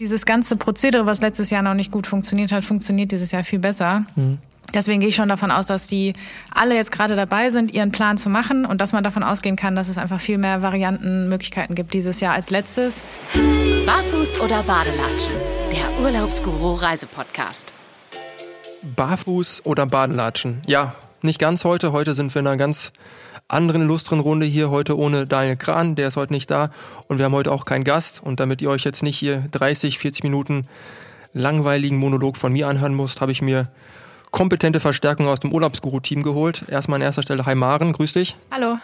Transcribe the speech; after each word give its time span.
dieses 0.00 0.26
ganze 0.26 0.56
Prozedere, 0.56 1.06
was 1.06 1.20
letztes 1.20 1.50
Jahr 1.50 1.62
noch 1.62 1.74
nicht 1.74 1.90
gut 1.90 2.06
funktioniert 2.06 2.52
hat, 2.52 2.64
funktioniert 2.64 3.12
dieses 3.12 3.32
Jahr 3.32 3.44
viel 3.44 3.58
besser. 3.58 4.04
Mhm. 4.14 4.38
Deswegen 4.74 5.00
gehe 5.00 5.08
ich 5.08 5.14
schon 5.14 5.28
davon 5.28 5.50
aus, 5.50 5.68
dass 5.68 5.86
die 5.86 6.14
alle 6.52 6.74
jetzt 6.74 6.90
gerade 6.90 7.14
dabei 7.14 7.50
sind, 7.50 7.72
ihren 7.72 7.92
Plan 7.92 8.18
zu 8.18 8.28
machen 8.28 8.66
und 8.66 8.80
dass 8.80 8.92
man 8.92 9.04
davon 9.04 9.22
ausgehen 9.22 9.54
kann, 9.56 9.76
dass 9.76 9.88
es 9.88 9.96
einfach 9.96 10.20
viel 10.20 10.38
mehr 10.38 10.60
Varianten, 10.60 11.28
Möglichkeiten 11.28 11.74
gibt 11.74 11.94
dieses 11.94 12.20
Jahr 12.20 12.34
als 12.34 12.50
letztes. 12.50 13.00
Barfuß 13.86 14.40
oder 14.40 14.62
Badelatschen? 14.64 15.34
Der 15.70 16.04
Urlaubsguru 16.04 16.74
Reisepodcast. 16.74 17.72
Barfuß 18.96 19.62
oder 19.64 19.86
Badelatschen? 19.86 20.60
Ja, 20.66 20.96
nicht 21.22 21.38
ganz 21.38 21.64
heute. 21.64 21.92
Heute 21.92 22.14
sind 22.14 22.34
wir 22.34 22.40
in 22.40 22.48
einer 22.48 22.56
ganz 22.56 22.92
anderen 23.48 23.82
illustren 23.82 24.20
Runde 24.20 24.46
hier. 24.46 24.70
Heute 24.70 24.98
ohne 24.98 25.26
Daniel 25.26 25.56
Kran, 25.56 25.94
der 25.94 26.08
ist 26.08 26.16
heute 26.16 26.32
nicht 26.32 26.50
da. 26.50 26.70
Und 27.06 27.18
wir 27.18 27.24
haben 27.24 27.34
heute 27.34 27.52
auch 27.52 27.64
keinen 27.64 27.84
Gast. 27.84 28.20
Und 28.22 28.40
damit 28.40 28.60
ihr 28.60 28.70
euch 28.70 28.84
jetzt 28.84 29.02
nicht 29.02 29.18
hier 29.18 29.46
30, 29.52 29.98
40 29.98 30.24
Minuten 30.24 30.66
langweiligen 31.32 31.98
Monolog 31.98 32.36
von 32.36 32.52
mir 32.52 32.66
anhören 32.68 32.94
müsst, 32.94 33.20
habe 33.20 33.32
ich 33.32 33.42
mir 33.42 33.68
kompetente 34.30 34.80
Verstärkung 34.80 35.28
aus 35.28 35.40
dem 35.40 35.52
Urlaubsguru-Team 35.52 36.22
geholt. 36.22 36.64
Erstmal 36.68 36.96
an 36.96 37.02
erster 37.02 37.22
Stelle 37.22 37.46
Hi 37.46 37.54
Maren, 37.54 37.92
grüß 37.92 38.14
dich. 38.14 38.36
Hallo. 38.50 38.78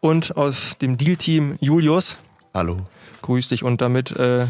Und 0.00 0.36
aus 0.36 0.78
dem 0.78 0.96
Deal-Team 0.96 1.56
Julius. 1.60 2.18
Hallo. 2.54 2.86
Grüß 3.22 3.48
dich. 3.48 3.64
Und 3.64 3.80
damit 3.80 4.12
äh, 4.12 4.46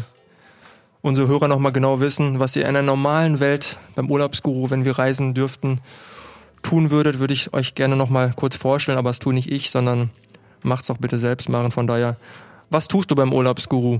unsere 1.01 1.27
Hörer 1.27 1.47
nochmal 1.47 1.71
genau 1.71 1.99
wissen, 1.99 2.39
was 2.39 2.55
ihr 2.55 2.63
in 2.63 2.69
einer 2.69 2.83
normalen 2.83 3.39
Welt 3.39 3.77
beim 3.95 4.11
Urlaubsguru, 4.11 4.69
wenn 4.69 4.85
wir 4.85 4.99
reisen 4.99 5.33
dürften, 5.33 5.81
tun 6.61 6.91
würdet, 6.91 7.19
würde 7.19 7.33
ich 7.33 7.53
euch 7.53 7.75
gerne 7.75 7.95
nochmal 7.95 8.33
kurz 8.35 8.55
vorstellen, 8.55 8.97
aber 8.97 9.09
das 9.09 9.19
tue 9.19 9.33
nicht 9.33 9.51
ich, 9.51 9.69
sondern 9.69 10.09
macht's 10.63 10.87
doch 10.87 10.97
bitte 10.97 11.17
selbst, 11.17 11.49
Maren. 11.49 11.71
Von 11.71 11.87
daher, 11.87 12.17
was 12.69 12.87
tust 12.87 13.11
du 13.11 13.15
beim 13.15 13.33
Urlaubsguru? 13.33 13.99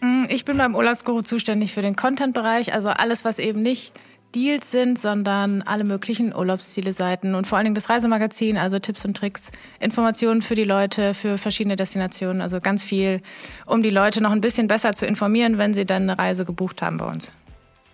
Mm, 0.00 0.24
ich 0.28 0.44
bin 0.44 0.56
beim 0.56 0.74
Urlaubsguru 0.74 1.22
zuständig 1.22 1.72
für 1.72 1.82
den 1.82 1.96
Content-Bereich, 1.96 2.74
also 2.74 2.88
alles, 2.88 3.24
was 3.24 3.38
eben 3.38 3.62
nicht 3.62 3.92
Deals 4.34 4.70
sind, 4.70 4.98
sondern 4.98 5.62
alle 5.62 5.84
möglichen 5.84 6.34
Urlaubsziele-Seiten 6.34 7.34
und 7.34 7.46
vor 7.46 7.58
allen 7.58 7.66
Dingen 7.66 7.74
das 7.74 7.88
Reisemagazin, 7.88 8.56
also 8.56 8.78
Tipps 8.78 9.04
und 9.04 9.16
Tricks, 9.16 9.50
Informationen 9.78 10.42
für 10.42 10.54
die 10.54 10.64
Leute, 10.64 11.14
für 11.14 11.36
verschiedene 11.38 11.76
Destinationen, 11.76 12.40
also 12.40 12.58
ganz 12.60 12.82
viel, 12.82 13.20
um 13.66 13.82
die 13.82 13.90
Leute 13.90 14.22
noch 14.22 14.32
ein 14.32 14.40
bisschen 14.40 14.68
besser 14.68 14.94
zu 14.94 15.06
informieren, 15.06 15.58
wenn 15.58 15.74
sie 15.74 15.84
dann 15.84 16.02
eine 16.02 16.18
Reise 16.18 16.44
gebucht 16.44 16.82
haben 16.82 16.96
bei 16.96 17.06
uns. 17.06 17.34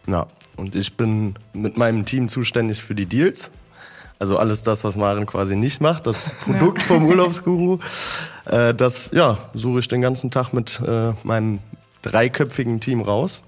Ja, 0.06 0.28
und 0.56 0.74
ich 0.74 0.96
bin 0.96 1.34
mit 1.52 1.76
meinem 1.76 2.04
Team 2.04 2.28
zuständig 2.28 2.82
für 2.82 2.94
die 2.94 3.06
Deals. 3.06 3.50
Also 4.18 4.36
alles 4.36 4.62
das, 4.62 4.82
was 4.84 4.96
Maren 4.96 5.26
quasi 5.26 5.54
nicht 5.54 5.80
macht, 5.80 6.06
das 6.06 6.30
Produkt 6.44 6.82
ja. 6.82 6.88
vom 6.88 7.06
Urlaubsguru, 7.06 7.78
äh, 8.46 8.74
das 8.74 9.10
ja, 9.12 9.38
suche 9.54 9.78
ich 9.78 9.88
den 9.88 10.00
ganzen 10.00 10.30
Tag 10.30 10.52
mit 10.52 10.80
äh, 10.84 11.12
meinem 11.22 11.60
dreiköpfigen 12.02 12.80
Team 12.80 13.00
raus 13.00 13.42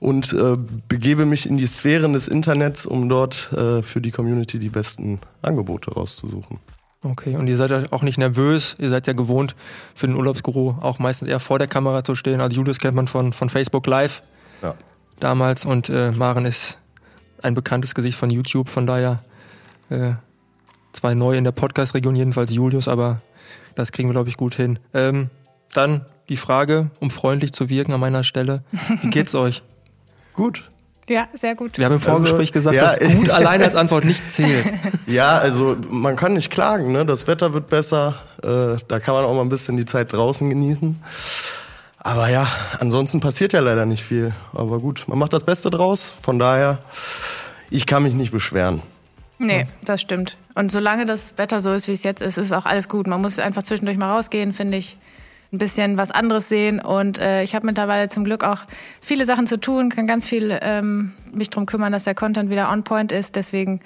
und 0.00 0.32
äh, 0.32 0.56
begebe 0.88 1.26
mich 1.26 1.46
in 1.46 1.56
die 1.56 1.66
Sphären 1.66 2.12
des 2.12 2.28
Internets, 2.28 2.86
um 2.86 3.08
dort 3.08 3.52
äh, 3.52 3.82
für 3.82 4.00
die 4.00 4.10
Community 4.10 4.58
die 4.58 4.68
besten 4.68 5.20
Angebote 5.42 5.92
rauszusuchen. 5.92 6.58
Okay, 7.04 7.36
und 7.36 7.48
ihr 7.48 7.56
seid 7.56 7.92
auch 7.92 8.02
nicht 8.02 8.18
nervös, 8.18 8.76
ihr 8.78 8.88
seid 8.88 9.08
ja 9.08 9.12
gewohnt, 9.12 9.56
für 9.94 10.06
den 10.06 10.14
Urlaubsguru 10.14 10.76
auch 10.80 11.00
meistens 11.00 11.28
eher 11.28 11.40
vor 11.40 11.58
der 11.58 11.66
Kamera 11.66 12.04
zu 12.04 12.14
stehen. 12.14 12.40
Also 12.40 12.56
Julius 12.56 12.78
kennt 12.78 12.94
man 12.94 13.08
von, 13.08 13.32
von 13.32 13.48
Facebook 13.48 13.86
Live 13.88 14.22
ja. 14.62 14.74
damals 15.18 15.64
und 15.64 15.88
äh, 15.88 16.12
Maren 16.12 16.46
ist 16.46 16.78
ein 17.42 17.54
bekanntes 17.54 17.96
Gesicht 17.96 18.16
von 18.16 18.30
YouTube, 18.30 18.68
von 18.68 18.86
daher 18.86 19.24
äh, 19.92 20.14
zwei 20.92 21.14
neu 21.14 21.36
in 21.36 21.44
der 21.44 21.52
Podcast-Region, 21.52 22.16
jedenfalls 22.16 22.52
Julius, 22.52 22.88
aber 22.88 23.20
das 23.74 23.92
kriegen 23.92 24.08
wir, 24.08 24.14
glaube 24.14 24.28
ich, 24.28 24.36
gut 24.36 24.54
hin. 24.54 24.78
Ähm, 24.94 25.30
dann 25.72 26.06
die 26.28 26.36
Frage, 26.36 26.90
um 27.00 27.10
freundlich 27.10 27.52
zu 27.52 27.68
wirken 27.68 27.92
an 27.92 28.00
meiner 28.00 28.24
Stelle. 28.24 28.62
Wie 29.02 29.10
geht's 29.10 29.34
euch? 29.34 29.62
Gut. 30.34 30.70
Ja, 31.08 31.28
sehr 31.34 31.56
gut. 31.56 31.76
Wir 31.76 31.84
haben 31.84 31.94
im 31.94 32.00
Vorgespräch 32.00 32.54
also, 32.54 32.70
gesagt, 32.70 32.76
ja, 32.76 33.06
dass 33.06 33.16
gut 33.16 33.28
allein 33.28 33.60
als 33.62 33.74
Antwort 33.74 34.04
nicht 34.04 34.30
zählt. 34.30 34.72
Ja, 35.06 35.36
also 35.36 35.76
man 35.90 36.16
kann 36.16 36.32
nicht 36.32 36.50
klagen, 36.50 36.92
ne? 36.92 37.04
Das 37.04 37.26
Wetter 37.26 37.52
wird 37.52 37.68
besser, 37.68 38.14
äh, 38.42 38.80
da 38.88 39.00
kann 39.00 39.14
man 39.14 39.24
auch 39.24 39.34
mal 39.34 39.42
ein 39.42 39.50
bisschen 39.50 39.76
die 39.76 39.84
Zeit 39.84 40.12
draußen 40.12 40.48
genießen. 40.48 41.02
Aber 41.98 42.28
ja, 42.28 42.46
ansonsten 42.78 43.20
passiert 43.20 43.52
ja 43.52 43.60
leider 43.60 43.84
nicht 43.84 44.02
viel. 44.02 44.32
Aber 44.54 44.78
gut, 44.78 45.04
man 45.08 45.18
macht 45.18 45.34
das 45.34 45.44
Beste 45.44 45.70
draus. 45.70 46.14
Von 46.22 46.38
daher, 46.38 46.78
ich 47.68 47.84
kann 47.86 48.04
mich 48.04 48.14
nicht 48.14 48.32
beschweren. 48.32 48.80
Nee, 49.46 49.66
das 49.84 50.00
stimmt. 50.00 50.36
Und 50.54 50.70
solange 50.70 51.06
das 51.06 51.36
Wetter 51.36 51.60
so 51.60 51.72
ist, 51.72 51.88
wie 51.88 51.92
es 51.92 52.04
jetzt 52.04 52.22
ist, 52.22 52.38
ist 52.38 52.52
auch 52.52 52.66
alles 52.66 52.88
gut. 52.88 53.06
Man 53.06 53.20
muss 53.20 53.38
einfach 53.38 53.62
zwischendurch 53.62 53.98
mal 53.98 54.12
rausgehen, 54.12 54.52
finde 54.52 54.78
ich 54.78 54.96
ein 55.52 55.58
bisschen 55.58 55.96
was 55.96 56.10
anderes 56.10 56.48
sehen. 56.48 56.80
Und 56.80 57.18
äh, 57.18 57.42
ich 57.42 57.54
habe 57.54 57.66
mittlerweile 57.66 58.08
zum 58.08 58.24
Glück 58.24 58.44
auch 58.44 58.60
viele 59.00 59.26
Sachen 59.26 59.46
zu 59.46 59.58
tun, 59.60 59.90
kann 59.90 60.06
ganz 60.06 60.28
viel 60.28 60.58
ähm, 60.62 61.12
mich 61.32 61.50
drum 61.50 61.66
kümmern, 61.66 61.92
dass 61.92 62.04
der 62.04 62.14
Content 62.14 62.50
wieder 62.50 62.70
on 62.70 62.84
point 62.84 63.12
ist. 63.12 63.36
Deswegen, 63.36 63.80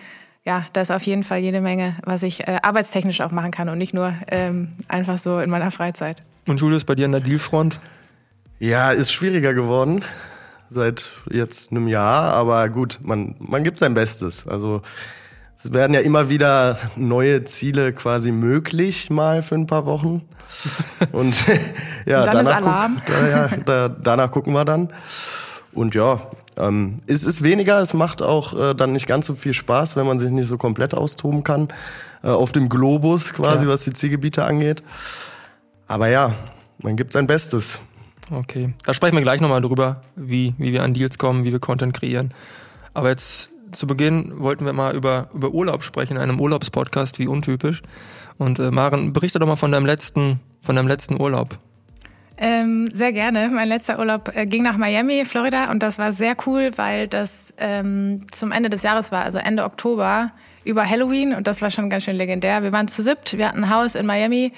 ja, 0.45 0.66
da 0.72 0.83
ist 0.83 0.91
auf 0.91 1.03
jeden 1.03 1.25
Fall 1.25 1.39
jede 1.39 1.61
Menge, 1.61 1.97
was 2.05 2.22
ich 2.22 2.47
äh, 2.47 2.59
arbeitstechnisch 2.62 3.21
auch 3.21 3.33
machen 3.33 3.50
kann 3.50 3.69
und 3.69 3.78
nicht 3.78 3.95
nur 3.95 4.15
ähm, 4.31 4.72
einfach 4.89 5.19
so 5.19 5.41
in 5.41 5.50
meiner 5.50 5.71
Freizeit. 5.71 6.22
Und 6.47 6.61
Julius, 6.61 6.84
bei 6.84 6.95
dir 6.95 7.06
an 7.06 7.12
der 7.12 7.21
Dealfront? 7.21 7.81
Ja, 8.59 8.93
ist 8.93 9.12
schwieriger 9.12 9.53
geworden 9.53 10.03
seit 10.71 11.11
jetzt 11.31 11.71
einem 11.71 11.89
Jahr, 11.89 12.33
aber 12.33 12.69
gut, 12.69 12.99
man, 13.03 13.34
man 13.39 13.65
gibt 13.65 13.78
sein 13.78 13.95
Bestes. 13.95 14.47
Also 14.47 14.83
es 15.59 15.72
werden 15.72 15.94
ja 15.94 16.00
immer 16.00 16.28
wieder 16.28 16.78
neue 16.97 17.44
Ziele 17.44 17.93
quasi 17.93 18.31
möglich, 18.31 19.11
mal 19.11 19.43
für 19.43 19.55
ein 19.55 19.67
paar 19.67 19.87
Wochen. 19.87 20.22
Und 21.12 21.44
ja, 22.06 22.21
Und 22.21 22.27
dann 22.27 22.37
danach, 22.37 22.43
ist 22.43 22.56
Alarm. 22.56 22.97
Guck, 23.06 23.31
ja, 23.31 23.49
da, 23.65 23.89
danach 23.89 24.31
gucken 24.31 24.53
wir 24.53 24.65
dann. 24.65 24.93
Und 25.72 25.95
ja, 25.95 26.21
ähm, 26.56 27.00
es 27.06 27.25
ist 27.25 27.43
weniger, 27.43 27.81
es 27.81 27.95
macht 27.95 28.22
auch 28.22 28.59
äh, 28.59 28.75
dann 28.75 28.93
nicht 28.93 29.06
ganz 29.06 29.27
so 29.27 29.34
viel 29.34 29.53
Spaß, 29.53 29.97
wenn 29.97 30.06
man 30.06 30.19
sich 30.19 30.31
nicht 30.31 30.49
so 30.49 30.56
komplett 30.56 30.95
austoben 30.95 31.45
kann. 31.45 31.69
Äh, 32.22 32.28
auf 32.28 32.53
dem 32.53 32.69
Globus 32.69 33.34
quasi, 33.34 33.66
ja. 33.66 33.71
was 33.71 33.84
die 33.84 33.93
Zielgebiete 33.93 34.45
angeht. 34.45 34.83
Aber 35.87 36.09
ja, 36.09 36.33
man 36.83 36.97
gibt 36.97 37.12
sein 37.12 37.27
Bestes. 37.27 37.81
Okay, 38.31 38.75
da 38.84 38.93
sprechen 38.93 39.15
wir 39.15 39.22
gleich 39.22 39.41
nochmal 39.41 39.61
drüber, 39.61 40.03
wie, 40.16 40.55
wie 40.59 40.72
wir 40.72 40.83
an 40.83 40.95
Deals 40.95 41.19
kommen, 41.19 41.45
wie 41.45 41.53
wir 41.53 41.61
Content 41.61 41.95
kreieren. 41.95 42.34
Aber 42.93 43.11
jetzt 43.11 43.50
zu 43.72 43.87
Beginn 43.87 44.32
wollten 44.41 44.65
wir 44.65 44.72
mal 44.72 44.94
über, 44.94 45.28
über 45.34 45.50
Urlaub 45.50 45.82
sprechen, 45.82 46.16
in 46.16 46.22
einem 46.22 46.41
Urlaubspodcast, 46.41 47.19
wie 47.19 47.27
untypisch. 47.27 47.82
Und 48.38 48.59
äh, 48.59 48.71
Maren, 48.71 49.12
berichte 49.12 49.38
doch 49.38 49.47
mal 49.47 49.56
von 49.56 49.72
deinem 49.72 49.87
letzten, 49.87 50.41
von 50.62 50.77
deinem 50.77 50.88
letzten 50.88 51.21
Urlaub. 51.21 51.59
Ähm, 52.38 52.88
sehr 52.93 53.12
gerne. 53.12 53.49
Mein 53.50 53.69
letzter 53.69 53.99
Urlaub 53.99 54.31
äh, 54.34 54.44
ging 54.47 54.62
nach 54.62 54.77
Miami, 54.77 55.25
Florida, 55.25 55.71
und 55.71 55.82
das 55.82 55.99
war 55.99 56.12
sehr 56.12 56.37
cool, 56.47 56.71
weil 56.77 57.09
das 57.09 57.54
ähm, 57.56 58.27
zum 58.31 58.53
Ende 58.53 58.69
des 58.69 58.82
Jahres 58.82 59.10
war, 59.10 59.22
also 59.25 59.38
Ende 59.38 59.65
Oktober, 59.65 60.33
über 60.65 60.88
Halloween, 60.88 61.33
und 61.34 61.47
das 61.47 61.62
war 61.62 61.71
schon 61.71 61.88
ganz 61.88 62.04
schön 62.04 62.16
legendär. 62.16 62.62
Wir 62.62 62.72
waren 62.72 62.88
zu 62.88 63.03
siebt, 63.03 63.38
wir 63.38 63.48
hatten 63.48 63.65
ein 63.65 63.71
Haus 63.71 63.94
in 63.94 64.04
Miami 64.04 64.53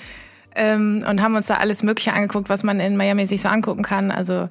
ähm, 0.56 1.04
und 1.08 1.22
haben 1.22 1.36
uns 1.36 1.46
da 1.46 1.54
alles 1.54 1.84
Mögliche 1.84 2.12
angeguckt, 2.12 2.48
was 2.48 2.64
man 2.64 2.80
in 2.80 2.96
Miami 2.96 3.26
sich 3.26 3.42
so 3.42 3.48
angucken 3.48 3.82
kann. 3.82 4.10
Also 4.10 4.48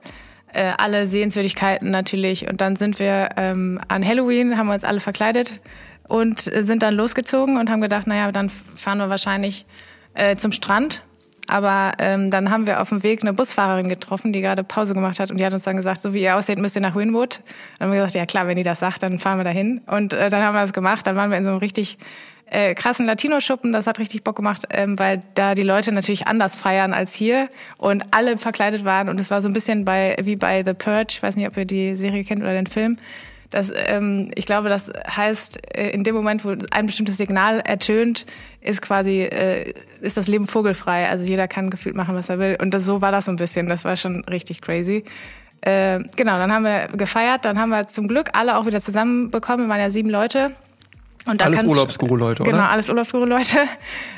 äh, 0.54 0.74
alle 0.78 1.08
Sehenswürdigkeiten 1.08 1.92
natürlich. 1.92 2.48
Und 2.50 2.62
dann 2.62 2.76
sind 2.76 3.00
wir 3.00 3.30
ähm, 3.38 3.80
an 3.88 4.06
Halloween, 4.06 4.58
haben 4.58 4.68
wir 4.68 4.74
uns 4.74 4.84
alle 4.84 5.00
verkleidet 5.00 5.60
und 6.08 6.40
sind 6.40 6.84
dann 6.84 6.96
losgezogen 6.96 7.58
und 7.58 7.70
haben 7.70 7.82
gedacht, 7.82 8.08
naja, 8.08 8.32
dann 8.32 8.50
fahren 8.50 8.98
wir 8.98 9.10
wahrscheinlich 9.10 9.66
äh, 10.14 10.36
zum 10.36 10.52
Strand. 10.52 11.04
Aber 11.50 11.94
ähm, 12.00 12.30
dann 12.30 12.52
haben 12.52 12.68
wir 12.68 12.82
auf 12.82 12.90
dem 12.90 13.04
Weg 13.04 13.22
eine 13.22 13.32
Busfahrerin 13.32 13.88
getroffen, 13.88 14.34
die 14.34 14.42
gerade 14.42 14.66
Pause 14.66 14.94
gemacht 14.94 15.20
hat 15.20 15.32
und 15.32 15.40
die 15.40 15.46
hat 15.46 15.54
uns 15.54 15.64
dann 15.64 15.78
gesagt, 15.78 16.02
so 16.02 16.14
wie 16.14 16.22
ihr 16.22 16.36
aussieht, 16.36 16.58
müsst 16.58 16.76
ihr 16.76 16.82
nach 16.82 16.96
Winwood. 16.96 17.40
Dann 17.80 17.88
haben 17.88 17.94
wir 17.94 18.00
gesagt, 18.00 18.16
ja 18.16 18.26
klar, 18.26 18.48
wenn 18.48 18.58
die 18.58 18.64
das 18.64 18.80
sagt, 18.80 19.02
dann 19.02 19.18
fahren 19.18 19.40
wir 19.40 19.46
dahin. 19.46 19.82
Und 19.88 20.12
äh, 20.14 20.30
dann 20.30 20.44
haben 20.44 20.56
wir 20.56 20.62
das 20.62 20.74
gemacht. 20.74 21.08
Dann 21.08 21.16
waren 21.16 21.30
wir 21.30 21.38
in 21.38 21.46
so 21.46 21.52
einem 21.52 21.60
richtig 21.60 21.98
äh, 22.50 22.74
krassen 22.76 23.06
Latino-Schuppen. 23.06 23.74
Das 23.74 23.88
hat 23.88 24.00
richtig 24.00 24.24
Bock 24.24 24.36
gemacht, 24.36 24.64
ähm, 24.70 24.98
weil 24.98 25.22
da 25.34 25.56
die 25.56 25.64
Leute 25.64 25.92
natürlich 25.92 26.28
anders 26.28 26.56
feiern 26.56 26.94
als 26.94 27.14
hier 27.14 27.50
und 27.78 28.04
alle 28.12 28.38
verkleidet 28.38 28.86
waren. 28.86 29.10
Und 29.10 29.20
es 29.20 29.32
war 29.32 29.42
so 29.42 29.50
ein 29.50 29.54
bisschen 29.54 29.86
bei 29.86 30.16
wie 30.22 30.36
bei 30.36 30.64
The 30.66 30.74
Purge. 30.74 31.08
Ich 31.10 31.24
weiß 31.24 31.36
nicht, 31.36 31.48
ob 31.48 31.58
ihr 31.58 31.66
die 31.66 31.96
Serie 31.96 32.24
kennt 32.24 32.42
oder 32.42 32.54
den 32.54 32.68
Film. 32.68 32.98
Das, 33.50 33.72
ähm, 33.74 34.32
ich 34.36 34.46
glaube, 34.46 34.68
das 34.68 34.92
heißt, 35.10 35.78
äh, 35.78 35.90
in 35.92 36.04
dem 36.04 36.16
Moment, 36.16 36.44
wo 36.44 36.56
ein 36.72 36.86
bestimmtes 36.86 37.18
Signal 37.18 37.62
ertönt, 37.62 38.26
ist 38.62 38.82
quasi, 38.82 39.22
äh, 39.22 39.74
ist 40.02 40.18
das 40.18 40.28
Leben 40.28 40.46
vogelfrei. 40.46 41.08
Also 41.10 41.24
jeder 41.26 41.48
kann 41.48 41.70
gefühlt 41.70 41.96
machen, 41.96 42.16
was 42.16 42.30
er 42.30 42.40
will. 42.40 42.58
Und 42.62 42.74
das, 42.74 42.86
so 42.86 43.02
war 43.02 43.12
das 43.12 43.26
so 43.26 43.32
ein 43.32 43.38
bisschen. 43.38 43.68
Das 43.68 43.86
war 43.86 43.96
schon 43.96 44.26
richtig 44.26 44.62
crazy. 44.62 45.06
Äh, 45.62 46.00
genau, 46.16 46.38
dann 46.38 46.52
haben 46.52 46.64
wir 46.64 46.90
gefeiert. 46.90 47.46
Dann 47.46 47.58
haben 47.58 47.70
wir 47.70 47.88
zum 47.88 48.08
Glück 48.08 48.30
alle 48.34 48.58
auch 48.58 48.66
wieder 48.66 48.82
zusammenbekommen. 48.82 49.68
Wir 49.68 49.70
waren 49.70 49.82
ja 49.82 49.92
sieben 49.92 50.10
Leute. 50.10 50.52
Und 51.28 51.42
da 51.42 51.46
alles 51.46 51.64
Urlaubsguru-Leute, 51.64 52.44
oder? 52.44 52.52
Genau, 52.52 52.64
alles 52.64 52.90
Urlaubsguru-Leute. 52.90 53.58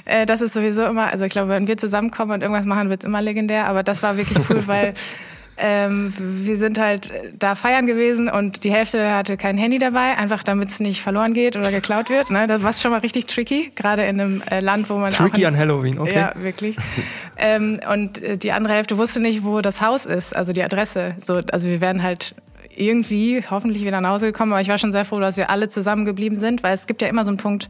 Äh, 0.05 0.25
das 0.25 0.41
ist 0.41 0.53
sowieso 0.55 0.85
immer, 0.85 1.11
also 1.11 1.25
ich 1.25 1.31
glaube, 1.31 1.49
wenn 1.49 1.67
wir 1.67 1.77
zusammenkommen 1.77 2.31
und 2.31 2.41
irgendwas 2.41 2.65
machen, 2.65 2.89
wird 2.89 3.03
es 3.03 3.07
immer 3.07 3.21
legendär. 3.21 3.67
Aber 3.67 3.83
das 3.83 4.01
war 4.01 4.17
wirklich 4.17 4.39
cool, 4.49 4.63
weil 4.65 4.95
Ähm, 5.61 6.13
wir 6.17 6.57
sind 6.57 6.79
halt 6.79 7.11
da 7.37 7.53
feiern 7.53 7.85
gewesen 7.85 8.29
und 8.29 8.63
die 8.63 8.71
Hälfte 8.71 9.13
hatte 9.13 9.35
kein 9.35 9.57
Handy 9.57 9.77
dabei, 9.77 10.17
einfach 10.17 10.41
damit 10.41 10.69
es 10.69 10.79
nicht 10.79 11.01
verloren 11.01 11.33
geht 11.33 11.57
oder 11.57 11.69
geklaut 11.69 12.09
wird. 12.09 12.29
Ne? 12.29 12.47
Das 12.47 12.63
war 12.63 12.71
schon 12.71 12.91
mal 12.91 13.01
richtig 13.01 13.25
tricky, 13.25 13.71
gerade 13.75 14.05
in 14.05 14.21
einem 14.21 14.41
äh, 14.49 14.61
Land, 14.61 14.89
wo 14.89 14.95
man 14.95 15.11
tricky 15.11 15.45
an 15.45 15.57
Halloween, 15.57 15.99
okay. 15.99 16.15
Ja, 16.15 16.33
wirklich. 16.37 16.77
ähm, 17.37 17.81
und 17.91 18.23
äh, 18.23 18.37
die 18.37 18.53
andere 18.53 18.73
Hälfte 18.73 18.97
wusste 18.97 19.19
nicht, 19.19 19.43
wo 19.43 19.59
das 19.59 19.81
Haus 19.81 20.05
ist, 20.05 20.33
also 20.33 20.53
die 20.53 20.63
Adresse. 20.63 21.15
So, 21.19 21.41
also 21.51 21.67
wir 21.67 21.81
werden 21.81 22.03
halt 22.03 22.35
irgendwie 22.75 23.43
hoffentlich 23.49 23.83
wieder 23.83 24.01
nach 24.01 24.11
Hause 24.11 24.27
gekommen, 24.27 24.53
aber 24.53 24.61
ich 24.61 24.69
war 24.69 24.77
schon 24.77 24.91
sehr 24.91 25.05
froh, 25.05 25.19
dass 25.19 25.37
wir 25.37 25.49
alle 25.49 25.69
zusammengeblieben 25.69 26.39
sind, 26.39 26.63
weil 26.63 26.73
es 26.73 26.87
gibt 26.87 27.01
ja 27.01 27.07
immer 27.07 27.23
so 27.23 27.29
einen 27.29 27.37
Punkt, 27.37 27.69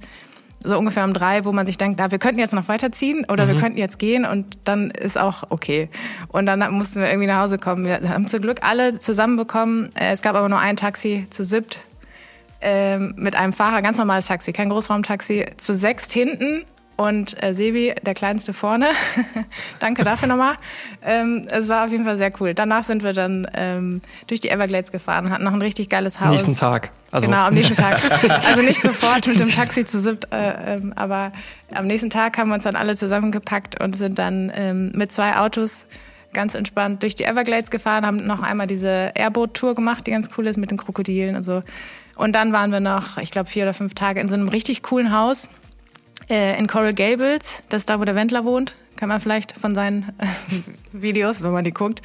so 0.64 0.78
ungefähr 0.78 1.06
um 1.06 1.14
drei, 1.14 1.46
wo 1.46 1.52
man 1.52 1.66
sich 1.66 1.78
denkt, 1.78 2.00
da, 2.00 2.12
wir 2.12 2.20
könnten 2.20 2.40
jetzt 2.40 2.54
noch 2.54 2.68
weiterziehen 2.68 3.26
oder 3.30 3.46
mhm. 3.46 3.50
wir 3.50 3.60
könnten 3.60 3.78
jetzt 3.78 3.98
gehen 3.98 4.26
und 4.26 4.58
dann 4.66 4.92
ist 4.92 5.18
auch 5.18 5.44
okay. 5.50 5.90
Und 6.28 6.46
dann 6.46 6.60
mussten 6.74 7.00
wir 7.00 7.08
irgendwie 7.08 7.28
nach 7.28 7.42
Hause 7.44 7.58
kommen. 7.58 7.86
Wir 7.86 8.02
haben 8.10 8.26
zum 8.28 8.42
Glück 8.42 8.60
alle 8.62 9.00
zusammenbekommen. 9.00 9.90
Äh, 9.96 10.12
es 10.12 10.22
gab 10.22 10.36
aber 10.36 10.50
nur 10.50 10.60
ein 10.60 10.76
Taxi 10.76 11.28
zu 11.30 11.44
siebt 11.44 11.80
ähm, 12.62 13.14
mit 13.18 13.36
einem 13.36 13.54
Fahrer, 13.54 13.82
ganz 13.82 13.98
normales 13.98 14.28
Taxi, 14.28 14.52
kein 14.52 14.70
Großraumtaxi, 14.70 15.46
zu 15.58 15.74
sechst 15.74 16.12
hinten 16.12 16.66
und 17.00 17.42
äh, 17.42 17.54
Sebi, 17.54 17.96
der 18.06 18.14
Kleinste 18.14 18.52
vorne. 18.52 18.88
Danke 19.80 20.04
dafür 20.04 20.28
nochmal. 20.28 20.56
Ähm, 21.02 21.48
es 21.50 21.70
war 21.70 21.86
auf 21.86 21.92
jeden 21.92 22.04
Fall 22.04 22.18
sehr 22.18 22.30
cool. 22.42 22.54
Danach 22.54 22.84
sind 22.84 23.04
wir 23.04 23.14
dann 23.14 23.48
ähm, 23.54 24.02
durch 24.28 24.42
die 24.42 24.50
Everglades 24.50 24.92
gefahren, 24.92 25.30
hatten 25.30 25.46
noch 25.46 25.54
ein 25.54 25.62
richtig 25.62 25.88
geiles 25.88 26.20
Haus. 26.20 26.32
Nächsten 26.32 26.58
Tag. 26.58 26.92
Also. 27.10 27.28
Genau, 27.28 27.46
am 27.46 27.54
nächsten 27.54 27.76
Tag. 27.76 28.00
Also 28.50 28.62
nicht 28.62 28.82
sofort 28.82 29.28
mit 29.28 29.40
dem 29.40 29.50
Taxi 29.50 29.86
zu 29.86 30.02
siebt, 30.02 30.28
äh, 30.34 30.76
ähm, 30.76 30.92
aber 30.96 31.32
am 31.74 31.88
nächsten 31.88 32.10
Tag 32.10 32.38
haben 32.38 32.50
wir 32.50 32.56
uns 32.56 32.66
dann 32.66 32.76
alle 32.76 32.98
zusammengepackt 32.98 33.82
und 33.82 33.96
sind 33.96 34.20
dann 34.20 34.52
ähm, 34.54 34.92
mit 34.94 35.14
zwei 35.14 35.38
Autos 35.38 35.86
ganz 36.34 36.54
entspannt 36.54 37.02
durch 37.02 37.16
die 37.16 37.24
Everglades 37.24 37.72
gefahren, 37.72 38.06
haben 38.06 38.18
noch 38.18 38.42
einmal 38.42 38.68
diese 38.68 39.14
Airboat-Tour 39.16 39.74
gemacht, 39.74 40.06
die 40.06 40.12
ganz 40.12 40.30
cool 40.38 40.48
ist 40.48 40.58
mit 40.58 40.70
den 40.70 40.78
Krokodilen 40.78 41.38
und 41.38 41.44
so. 41.44 41.64
Und 42.16 42.34
dann 42.34 42.52
waren 42.52 42.72
wir 42.74 42.82
noch, 42.82 43.18
ich 43.20 43.32
glaube, 43.32 43.50
vier 43.50 43.64
oder 43.64 43.74
fünf 43.74 43.94
Tage 43.94 44.20
in 44.20 44.28
so 44.28 44.36
einem 44.36 44.50
richtig 44.50 44.84
coolen 44.84 45.14
Haus 45.14 45.50
in 46.30 46.68
Coral 46.68 46.94
Gables, 46.94 47.64
das 47.70 47.84
ist 47.84 47.90
da, 47.90 48.00
wo 48.00 48.06
der 48.06 48.16
Wendler 48.16 48.46
wohnt, 48.46 48.76
kann 48.98 49.10
man 49.10 49.20
vielleicht 49.20 49.54
von 49.58 49.74
seinen 49.74 50.04
äh, 50.20 50.26
Videos, 50.92 51.42
wenn 51.42 51.52
man 51.52 51.64
die 51.64 51.72
guckt. 51.72 52.02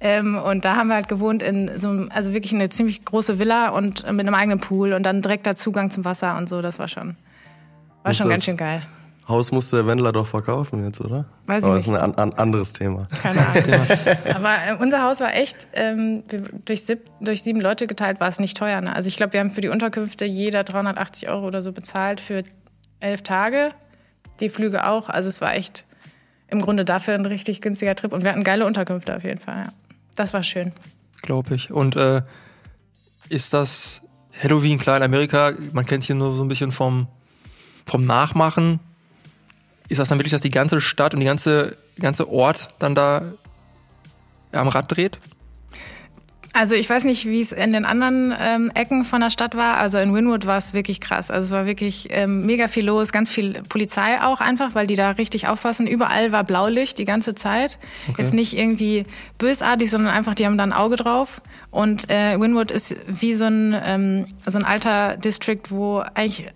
Ähm, 0.00 0.36
und 0.36 0.64
da 0.64 0.76
haben 0.76 0.88
wir 0.88 0.94
halt 0.94 1.08
gewohnt 1.08 1.42
in 1.42 1.70
so 1.78 1.88
einem, 1.88 2.10
also 2.14 2.32
wirklich 2.32 2.54
eine 2.54 2.68
ziemlich 2.68 3.04
große 3.04 3.38
Villa 3.38 3.70
und 3.70 4.10
mit 4.12 4.26
einem 4.26 4.34
eigenen 4.34 4.60
Pool 4.60 4.92
und 4.92 5.02
dann 5.02 5.22
direkter 5.22 5.56
Zugang 5.56 5.90
zum 5.90 6.04
Wasser 6.04 6.36
und 6.38 6.48
so. 6.48 6.62
Das 6.62 6.78
war 6.78 6.88
schon, 6.88 7.16
war 8.04 8.14
schon 8.14 8.28
ganz 8.28 8.44
schön 8.44 8.56
geil. 8.56 8.80
Haus 9.28 9.52
musste 9.52 9.76
der 9.76 9.86
Wendler 9.86 10.10
doch 10.10 10.26
verkaufen 10.26 10.84
jetzt, 10.86 11.02
oder? 11.02 11.26
Weiß 11.44 11.58
ich 11.58 11.64
Aber 11.64 11.76
nicht. 11.76 11.86
das 11.86 11.94
ist 11.94 12.00
ein 12.00 12.14
an, 12.14 12.32
anderes 12.32 12.72
Thema. 12.72 13.02
Keine 13.22 13.46
Ahnung. 13.46 13.86
Aber 14.34 14.54
äh, 14.54 14.76
unser 14.80 15.02
Haus 15.02 15.20
war 15.20 15.34
echt 15.34 15.68
ähm, 15.74 16.22
durch, 16.64 16.84
sieb, 16.84 17.00
durch 17.20 17.42
sieben 17.42 17.60
Leute 17.60 17.86
geteilt, 17.86 18.20
war 18.20 18.28
es 18.28 18.40
nicht 18.40 18.56
teuer. 18.56 18.80
Ne? 18.80 18.94
Also 18.96 19.08
ich 19.08 19.18
glaube, 19.18 19.34
wir 19.34 19.40
haben 19.40 19.50
für 19.50 19.60
die 19.60 19.68
Unterkünfte 19.68 20.24
jeder 20.24 20.64
380 20.64 21.28
Euro 21.28 21.46
oder 21.46 21.60
so 21.60 21.72
bezahlt 21.72 22.20
für 22.20 22.42
elf 23.00 23.22
Tage. 23.22 23.72
Die 24.40 24.48
Flüge 24.48 24.86
auch. 24.86 25.08
Also 25.08 25.28
es 25.28 25.40
war 25.40 25.54
echt 25.54 25.84
im 26.48 26.60
Grunde 26.60 26.84
dafür 26.84 27.14
ein 27.14 27.26
richtig 27.26 27.60
günstiger 27.60 27.94
Trip. 27.94 28.12
Und 28.12 28.22
wir 28.24 28.30
hatten 28.30 28.44
geile 28.44 28.66
Unterkünfte 28.66 29.16
auf 29.16 29.24
jeden 29.24 29.40
Fall. 29.40 29.64
Ja. 29.64 29.72
Das 30.14 30.32
war 30.34 30.42
schön. 30.42 30.72
Glaube 31.22 31.54
ich. 31.54 31.70
Und 31.70 31.96
äh, 31.96 32.22
ist 33.28 33.52
das 33.52 34.02
Halloween 34.42 34.78
klar 34.78 34.96
in 34.96 35.02
Amerika? 35.02 35.52
Man 35.72 35.86
kennt 35.86 36.04
hier 36.04 36.14
nur 36.14 36.34
so 36.34 36.42
ein 36.42 36.48
bisschen 36.48 36.72
vom, 36.72 37.08
vom 37.86 38.06
Nachmachen. 38.06 38.80
Ist 39.88 39.98
das 39.98 40.08
dann 40.08 40.18
wirklich, 40.18 40.32
dass 40.32 40.40
die 40.40 40.50
ganze 40.50 40.80
Stadt 40.80 41.14
und 41.14 41.20
die 41.20 41.26
ganze, 41.26 41.76
ganze 41.98 42.28
Ort 42.30 42.68
dann 42.78 42.94
da 42.94 43.22
am 44.52 44.68
Rad 44.68 44.94
dreht? 44.94 45.18
Also 46.52 46.74
ich 46.74 46.88
weiß 46.88 47.04
nicht, 47.04 47.26
wie 47.26 47.40
es 47.40 47.52
in 47.52 47.72
den 47.72 47.84
anderen 47.84 48.34
ähm, 48.38 48.70
Ecken 48.74 49.04
von 49.04 49.20
der 49.20 49.30
Stadt 49.30 49.54
war. 49.54 49.76
Also 49.76 49.98
in 49.98 50.14
Winwood 50.14 50.46
war 50.46 50.58
es 50.58 50.72
wirklich 50.72 51.00
krass. 51.00 51.30
Also 51.30 51.46
es 51.46 51.50
war 51.52 51.66
wirklich 51.66 52.08
ähm, 52.10 52.46
mega 52.46 52.68
viel 52.68 52.86
los, 52.86 53.12
ganz 53.12 53.30
viel 53.30 53.62
Polizei 53.68 54.20
auch 54.20 54.40
einfach, 54.40 54.74
weil 54.74 54.86
die 54.86 54.94
da 54.94 55.12
richtig 55.12 55.46
aufpassen. 55.48 55.86
Überall 55.86 56.32
war 56.32 56.44
Blaulicht 56.44 56.98
die 56.98 57.04
ganze 57.04 57.34
Zeit. 57.34 57.78
Okay. 58.08 58.22
Jetzt 58.22 58.34
nicht 58.34 58.56
irgendwie 58.56 59.04
bösartig, 59.38 59.90
sondern 59.90 60.12
einfach, 60.12 60.34
die 60.34 60.46
haben 60.46 60.58
da 60.58 60.64
ein 60.64 60.72
Auge 60.72 60.96
drauf. 60.96 61.42
Und 61.70 62.10
äh, 62.10 62.40
Winwood 62.40 62.70
ist 62.70 62.96
wie 63.06 63.34
so 63.34 63.44
ein, 63.44 63.76
ähm, 63.84 64.26
so 64.46 64.58
ein 64.58 64.64
alter 64.64 65.16
District, 65.16 65.62
wo 65.70 66.02
eigentlich 66.14 66.46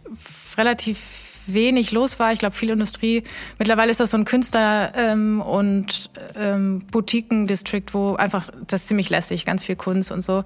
relativ 0.56 1.31
wenig 1.46 1.92
los 1.92 2.18
war. 2.18 2.32
Ich 2.32 2.38
glaube, 2.38 2.54
viel 2.54 2.70
Industrie. 2.70 3.22
Mittlerweile 3.58 3.90
ist 3.90 4.00
das 4.00 4.10
so 4.10 4.16
ein 4.16 4.24
Künstler- 4.24 4.92
ähm, 4.96 5.40
und 5.40 6.10
ähm, 6.36 6.84
Boutiquen-District, 6.90 7.86
wo 7.92 8.14
einfach, 8.14 8.48
das 8.66 8.82
ist 8.82 8.88
ziemlich 8.88 9.10
lässig, 9.10 9.44
ganz 9.44 9.64
viel 9.64 9.76
Kunst 9.76 10.12
und 10.12 10.22
so. 10.22 10.44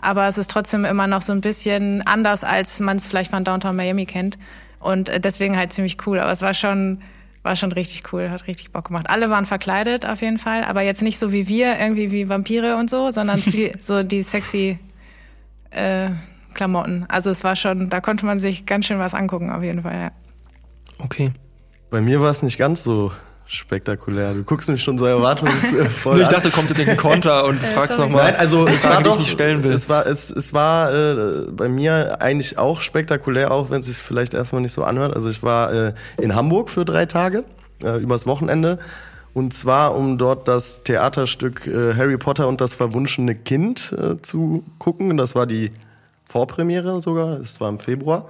Aber 0.00 0.28
es 0.28 0.38
ist 0.38 0.50
trotzdem 0.50 0.84
immer 0.84 1.06
noch 1.06 1.22
so 1.22 1.32
ein 1.32 1.40
bisschen 1.40 2.02
anders, 2.02 2.44
als 2.44 2.80
man 2.80 2.96
es 2.98 3.06
vielleicht 3.06 3.30
von 3.30 3.44
Downtown 3.44 3.76
Miami 3.76 4.06
kennt. 4.06 4.38
Und 4.80 5.08
äh, 5.08 5.20
deswegen 5.20 5.56
halt 5.56 5.72
ziemlich 5.72 5.96
cool. 6.06 6.20
Aber 6.20 6.30
es 6.32 6.42
war 6.42 6.54
schon, 6.54 7.00
war 7.42 7.56
schon 7.56 7.72
richtig 7.72 8.12
cool, 8.12 8.30
hat 8.30 8.46
richtig 8.46 8.72
Bock 8.72 8.88
gemacht. 8.88 9.08
Alle 9.08 9.30
waren 9.30 9.46
verkleidet 9.46 10.04
auf 10.06 10.20
jeden 10.20 10.38
Fall, 10.38 10.64
aber 10.64 10.82
jetzt 10.82 11.02
nicht 11.02 11.18
so 11.18 11.32
wie 11.32 11.48
wir, 11.48 11.78
irgendwie 11.78 12.10
wie 12.10 12.28
Vampire 12.28 12.76
und 12.76 12.90
so, 12.90 13.10
sondern 13.10 13.38
viel, 13.38 13.72
so 13.80 14.02
die 14.02 14.22
sexy 14.22 14.78
äh, 15.70 16.10
Klamotten. 16.54 17.06
Also 17.08 17.30
es 17.30 17.44
war 17.44 17.56
schon, 17.56 17.88
da 17.88 18.00
konnte 18.00 18.26
man 18.26 18.40
sich 18.40 18.66
ganz 18.66 18.86
schön 18.86 18.98
was 18.98 19.14
angucken 19.14 19.50
auf 19.50 19.62
jeden 19.62 19.82
Fall, 19.82 19.94
ja. 19.94 20.10
Okay. 20.98 21.32
Bei 21.90 22.00
mir 22.00 22.20
war 22.20 22.30
es 22.30 22.42
nicht 22.42 22.58
ganz 22.58 22.82
so 22.82 23.12
spektakulär. 23.46 24.34
Du 24.34 24.42
guckst 24.42 24.68
mich 24.68 24.82
schon 24.82 24.98
so 24.98 25.06
erwartungsvoll 25.06 26.20
Ich 26.20 26.28
dachte, 26.28 26.50
kommt 26.50 26.68
jetzt 26.70 26.88
ein 26.88 26.96
Konter 26.96 27.44
und 27.44 27.56
äh, 27.62 27.66
fragst 27.66 27.98
nochmal. 27.98 28.32
Nein, 28.32 28.36
also 28.36 28.66
es 28.66 28.82
war 28.84 29.02
doch, 29.02 29.20
es 29.20 29.88
war, 29.88 30.06
es, 30.06 30.30
es 30.30 30.52
war 30.52 30.92
äh, 30.92 31.46
bei 31.52 31.68
mir 31.68 32.20
eigentlich 32.20 32.58
auch 32.58 32.80
spektakulär, 32.80 33.52
auch 33.52 33.70
wenn 33.70 33.80
es 33.80 33.86
sich 33.86 33.98
vielleicht 33.98 34.34
erstmal 34.34 34.62
nicht 34.62 34.72
so 34.72 34.82
anhört. 34.82 35.14
Also 35.14 35.30
ich 35.30 35.42
war 35.42 35.72
äh, 35.72 35.94
in 36.18 36.34
Hamburg 36.34 36.70
für 36.70 36.84
drei 36.84 37.06
Tage, 37.06 37.44
äh, 37.84 37.98
übers 37.98 38.26
Wochenende. 38.26 38.78
Und 39.32 39.52
zwar, 39.52 39.94
um 39.94 40.18
dort 40.18 40.48
das 40.48 40.82
Theaterstück 40.82 41.66
äh, 41.66 41.94
Harry 41.94 42.16
Potter 42.16 42.48
und 42.48 42.60
das 42.60 42.74
verwunschene 42.74 43.34
Kind 43.34 43.94
äh, 43.96 44.20
zu 44.22 44.64
gucken. 44.78 45.16
Das 45.18 45.34
war 45.34 45.46
die 45.46 45.70
Vorpremiere 46.24 47.00
sogar, 47.00 47.38
es 47.38 47.60
war 47.60 47.68
im 47.68 47.78
Februar. 47.78 48.26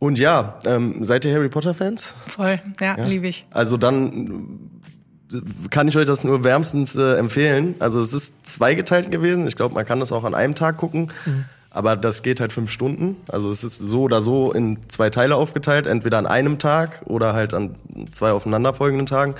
Und 0.00 0.18
ja, 0.18 0.58
ähm, 0.64 1.04
seid 1.04 1.24
ihr 1.26 1.34
Harry 1.34 1.50
Potter 1.50 1.74
Fans? 1.74 2.16
Voll, 2.26 2.58
ja, 2.80 2.96
ja? 2.98 3.04
liebe 3.04 3.28
ich. 3.28 3.46
Also 3.52 3.76
dann 3.76 4.70
kann 5.70 5.86
ich 5.86 5.96
euch 5.96 6.06
das 6.06 6.24
nur 6.24 6.42
wärmstens 6.42 6.96
äh, 6.96 7.16
empfehlen. 7.16 7.76
Also 7.78 8.00
es 8.00 8.12
ist 8.14 8.46
zweigeteilt 8.46 9.10
gewesen. 9.10 9.46
Ich 9.46 9.56
glaube, 9.56 9.74
man 9.74 9.84
kann 9.84 10.00
das 10.00 10.10
auch 10.10 10.24
an 10.24 10.34
einem 10.34 10.54
Tag 10.54 10.78
gucken. 10.78 11.12
Mhm. 11.26 11.44
Aber 11.68 11.96
das 11.96 12.22
geht 12.22 12.40
halt 12.40 12.52
fünf 12.52 12.70
Stunden. 12.70 13.16
Also 13.28 13.50
es 13.50 13.62
ist 13.62 13.76
so 13.76 14.02
oder 14.02 14.22
so 14.22 14.52
in 14.52 14.78
zwei 14.88 15.10
Teile 15.10 15.36
aufgeteilt, 15.36 15.86
entweder 15.86 16.18
an 16.18 16.26
einem 16.26 16.58
Tag 16.58 17.02
oder 17.04 17.34
halt 17.34 17.54
an 17.54 17.76
zwei 18.10 18.32
aufeinanderfolgenden 18.32 19.06
Tagen. 19.06 19.34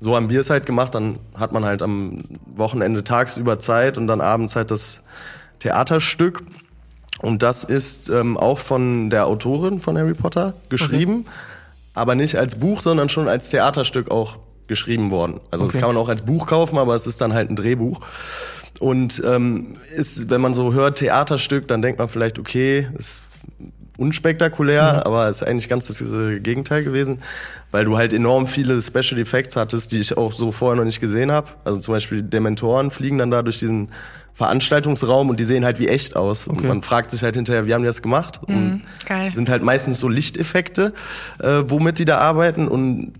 So 0.00 0.16
haben 0.16 0.30
wir 0.30 0.40
es 0.40 0.48
halt 0.48 0.64
gemacht. 0.64 0.94
Dann 0.94 1.18
hat 1.34 1.52
man 1.52 1.66
halt 1.66 1.82
am 1.82 2.18
Wochenende 2.46 3.04
tagsüber 3.04 3.58
Zeit 3.58 3.98
und 3.98 4.06
dann 4.06 4.22
abends 4.22 4.56
halt 4.56 4.70
das 4.70 5.02
Theaterstück. 5.58 6.42
Und 7.20 7.42
das 7.42 7.64
ist 7.64 8.08
ähm, 8.08 8.36
auch 8.36 8.58
von 8.58 9.10
der 9.10 9.26
Autorin 9.26 9.80
von 9.80 9.98
Harry 9.98 10.14
Potter 10.14 10.54
geschrieben, 10.68 11.24
okay. 11.26 11.30
aber 11.94 12.14
nicht 12.14 12.36
als 12.36 12.56
Buch, 12.56 12.80
sondern 12.80 13.08
schon 13.08 13.28
als 13.28 13.48
Theaterstück 13.48 14.10
auch 14.10 14.38
geschrieben 14.68 15.10
worden. 15.10 15.40
Also 15.50 15.64
okay. 15.64 15.72
das 15.72 15.80
kann 15.80 15.94
man 15.94 15.96
auch 15.96 16.08
als 16.08 16.22
Buch 16.22 16.46
kaufen, 16.46 16.78
aber 16.78 16.94
es 16.94 17.06
ist 17.06 17.20
dann 17.20 17.32
halt 17.32 17.50
ein 17.50 17.56
Drehbuch. 17.56 18.00
Und 18.78 19.20
ähm, 19.24 19.74
ist, 19.96 20.30
wenn 20.30 20.40
man 20.40 20.54
so 20.54 20.72
hört 20.72 20.98
Theaterstück, 20.98 21.66
dann 21.66 21.82
denkt 21.82 21.98
man 21.98 22.08
vielleicht, 22.08 22.38
okay, 22.38 22.86
ist 22.96 23.22
unspektakulär, 23.96 24.92
mhm. 24.92 24.98
aber 25.00 25.28
ist 25.28 25.42
eigentlich 25.42 25.68
ganz 25.68 25.88
das 25.88 25.98
Gegenteil 25.98 26.84
gewesen, 26.84 27.18
weil 27.72 27.84
du 27.84 27.98
halt 27.98 28.12
enorm 28.12 28.46
viele 28.46 28.80
Special 28.80 29.20
Effects 29.20 29.56
hattest, 29.56 29.90
die 29.90 29.98
ich 29.98 30.16
auch 30.16 30.32
so 30.32 30.52
vorher 30.52 30.76
noch 30.76 30.84
nicht 30.84 31.00
gesehen 31.00 31.32
habe. 31.32 31.48
Also 31.64 31.80
zum 31.80 31.94
Beispiel 31.94 32.22
Dementoren 32.22 32.92
fliegen 32.92 33.18
dann 33.18 33.32
da 33.32 33.42
durch 33.42 33.58
diesen 33.58 33.90
Veranstaltungsraum 34.38 35.30
und 35.30 35.40
die 35.40 35.44
sehen 35.44 35.64
halt 35.64 35.80
wie 35.80 35.88
echt 35.88 36.14
aus. 36.14 36.46
Okay. 36.46 36.60
Und 36.60 36.68
man 36.68 36.82
fragt 36.82 37.10
sich 37.10 37.24
halt 37.24 37.34
hinterher, 37.34 37.66
wie 37.66 37.74
haben 37.74 37.82
die 37.82 37.88
das 37.88 38.02
gemacht? 38.02 38.40
Mhm, 38.46 38.56
und 38.56 38.82
geil. 39.04 39.32
sind 39.34 39.48
halt 39.48 39.64
meistens 39.64 39.98
so 39.98 40.08
Lichteffekte, 40.08 40.94
äh, 41.40 41.64
womit 41.66 41.98
die 41.98 42.04
da 42.04 42.18
arbeiten. 42.18 42.68
Und 42.68 43.14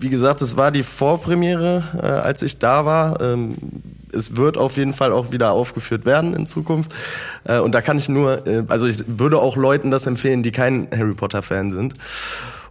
wie 0.00 0.08
gesagt, 0.08 0.42
es 0.42 0.56
war 0.56 0.72
die 0.72 0.82
Vorpremiere, 0.82 1.84
äh, 2.02 2.06
als 2.06 2.42
ich 2.42 2.58
da 2.58 2.84
war. 2.84 3.20
Ähm, 3.20 3.54
es 4.12 4.34
wird 4.34 4.58
auf 4.58 4.76
jeden 4.76 4.94
Fall 4.94 5.12
auch 5.12 5.30
wieder 5.30 5.52
aufgeführt 5.52 6.04
werden 6.04 6.34
in 6.34 6.48
Zukunft. 6.48 6.92
Äh, 7.44 7.60
und 7.60 7.72
da 7.72 7.80
kann 7.80 7.96
ich 7.96 8.08
nur, 8.08 8.44
äh, 8.44 8.64
also 8.66 8.88
ich 8.88 9.04
würde 9.06 9.38
auch 9.38 9.56
Leuten 9.56 9.92
das 9.92 10.06
empfehlen, 10.06 10.42
die 10.42 10.50
kein 10.50 10.88
Harry 10.90 11.14
Potter-Fan 11.14 11.70
sind. 11.70 11.94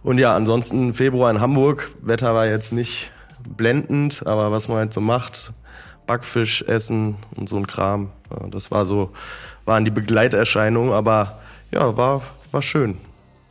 Und 0.02 0.18
ja, 0.18 0.36
ansonsten 0.36 0.92
Februar 0.92 1.30
in 1.30 1.40
Hamburg. 1.40 1.90
Wetter 2.02 2.34
war 2.34 2.46
jetzt 2.46 2.74
nicht 2.74 3.10
blendend, 3.48 4.26
aber 4.26 4.52
was 4.52 4.68
man 4.68 4.76
halt 4.76 4.92
so 4.92 5.00
macht, 5.00 5.54
Backfisch 6.08 6.62
essen 6.62 7.14
und 7.36 7.48
so 7.48 7.56
ein 7.56 7.68
Kram. 7.68 8.10
Das 8.50 8.72
war 8.72 8.84
so, 8.84 9.12
waren 9.64 9.84
die 9.84 9.92
Begleiterscheinungen, 9.92 10.92
aber 10.92 11.38
ja, 11.70 11.96
war, 11.96 12.22
war 12.50 12.62
schön. 12.62 12.96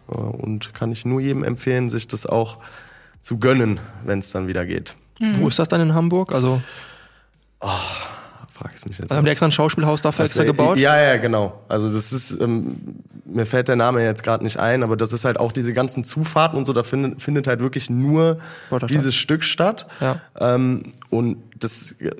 Und 0.08 0.74
kann 0.74 0.92
ich 0.92 1.06
nur 1.06 1.22
jedem 1.22 1.44
empfehlen, 1.44 1.90
sich 1.90 2.08
das 2.08 2.26
auch 2.26 2.58
zu 3.22 3.40
gönnen, 3.40 3.80
wenn 4.04 4.20
es 4.20 4.32
dann 4.32 4.48
wieder 4.48 4.66
geht. 4.66 4.96
Mhm. 5.22 5.40
Wo 5.40 5.48
ist 5.48 5.60
das 5.60 5.68
dann 5.68 5.82
in 5.82 5.94
Hamburg? 5.94 6.34
Also 6.34 6.62
oh, 7.62 7.70
fragst 8.58 8.88
mich 8.88 8.98
jetzt. 8.98 9.12
Also 9.12 9.18
haben 9.18 9.26
die 9.26 9.32
extra 9.32 9.46
ein 9.46 9.52
Schauspielhaus 9.52 10.02
dafür 10.02 10.24
Also, 10.24 10.42
extra 10.42 10.44
gebaut? 10.44 10.78
Ja, 10.78 11.00
ja, 11.00 11.18
genau. 11.18 11.62
Also 11.68 11.92
das 11.92 12.12
ist, 12.12 12.40
ähm, 12.40 12.78
mir 13.26 13.46
fällt 13.46 13.68
der 13.68 13.76
Name 13.76 14.04
jetzt 14.04 14.24
gerade 14.24 14.44
nicht 14.44 14.58
ein, 14.58 14.84
aber 14.84 14.98
das 14.98 15.14
ist 15.14 15.26
halt 15.26 15.40
auch 15.40 15.52
diese 15.52 15.74
ganzen 15.74 16.04
Zufahrten 16.04 16.58
und 16.58 16.66
so, 16.66 16.74
da 16.74 16.84
findet, 16.84 17.22
findet 17.22 17.48
halt 17.48 17.60
wirklich 17.60 17.90
nur 17.90 18.38
dieses 18.90 19.16
Stück 19.16 19.44
statt. 19.44 19.88
Ja. 20.00 20.22
Ähm, 20.40 20.84
und 21.10 21.38
das 21.60 21.96
äh, 22.00 22.12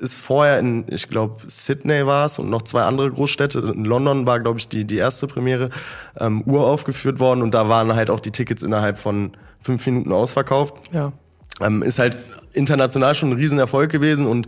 ist 0.00 0.20
vorher 0.20 0.58
in, 0.58 0.84
ich 0.88 1.08
glaube, 1.08 1.42
Sydney 1.46 2.06
war 2.06 2.26
es 2.26 2.38
und 2.38 2.50
noch 2.50 2.62
zwei 2.62 2.82
andere 2.82 3.10
Großstädte. 3.10 3.58
In 3.58 3.84
London 3.84 4.26
war, 4.26 4.40
glaube 4.40 4.58
ich, 4.58 4.68
die, 4.68 4.84
die 4.84 4.96
erste 4.96 5.26
Premiere 5.26 5.70
ähm, 6.18 6.42
uraufgeführt 6.42 7.20
worden 7.20 7.42
und 7.42 7.52
da 7.52 7.68
waren 7.68 7.94
halt 7.94 8.10
auch 8.10 8.20
die 8.20 8.30
Tickets 8.30 8.62
innerhalb 8.62 8.98
von 8.98 9.32
fünf 9.62 9.84
Minuten 9.86 10.12
ausverkauft. 10.12 10.74
Ja. 10.92 11.12
Ähm, 11.60 11.82
ist 11.82 11.98
halt 11.98 12.16
international 12.52 13.14
schon 13.14 13.30
ein 13.30 13.36
Riesenerfolg 13.36 13.90
gewesen 13.90 14.26
und 14.26 14.46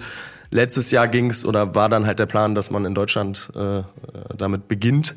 letztes 0.52 0.90
Jahr 0.92 1.08
ging's 1.08 1.44
oder 1.44 1.74
war 1.74 1.88
dann 1.88 2.06
halt 2.06 2.18
der 2.20 2.26
Plan, 2.26 2.54
dass 2.54 2.70
man 2.70 2.84
in 2.84 2.94
Deutschland 2.94 3.50
äh, 3.56 3.78
äh, 3.78 3.82
damit 4.36 4.68
beginnt. 4.68 5.16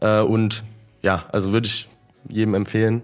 Äh, 0.00 0.20
und 0.20 0.64
ja, 1.02 1.24
also 1.30 1.52
würde 1.52 1.66
ich 1.68 1.88
jedem 2.28 2.54
empfehlen. 2.54 3.02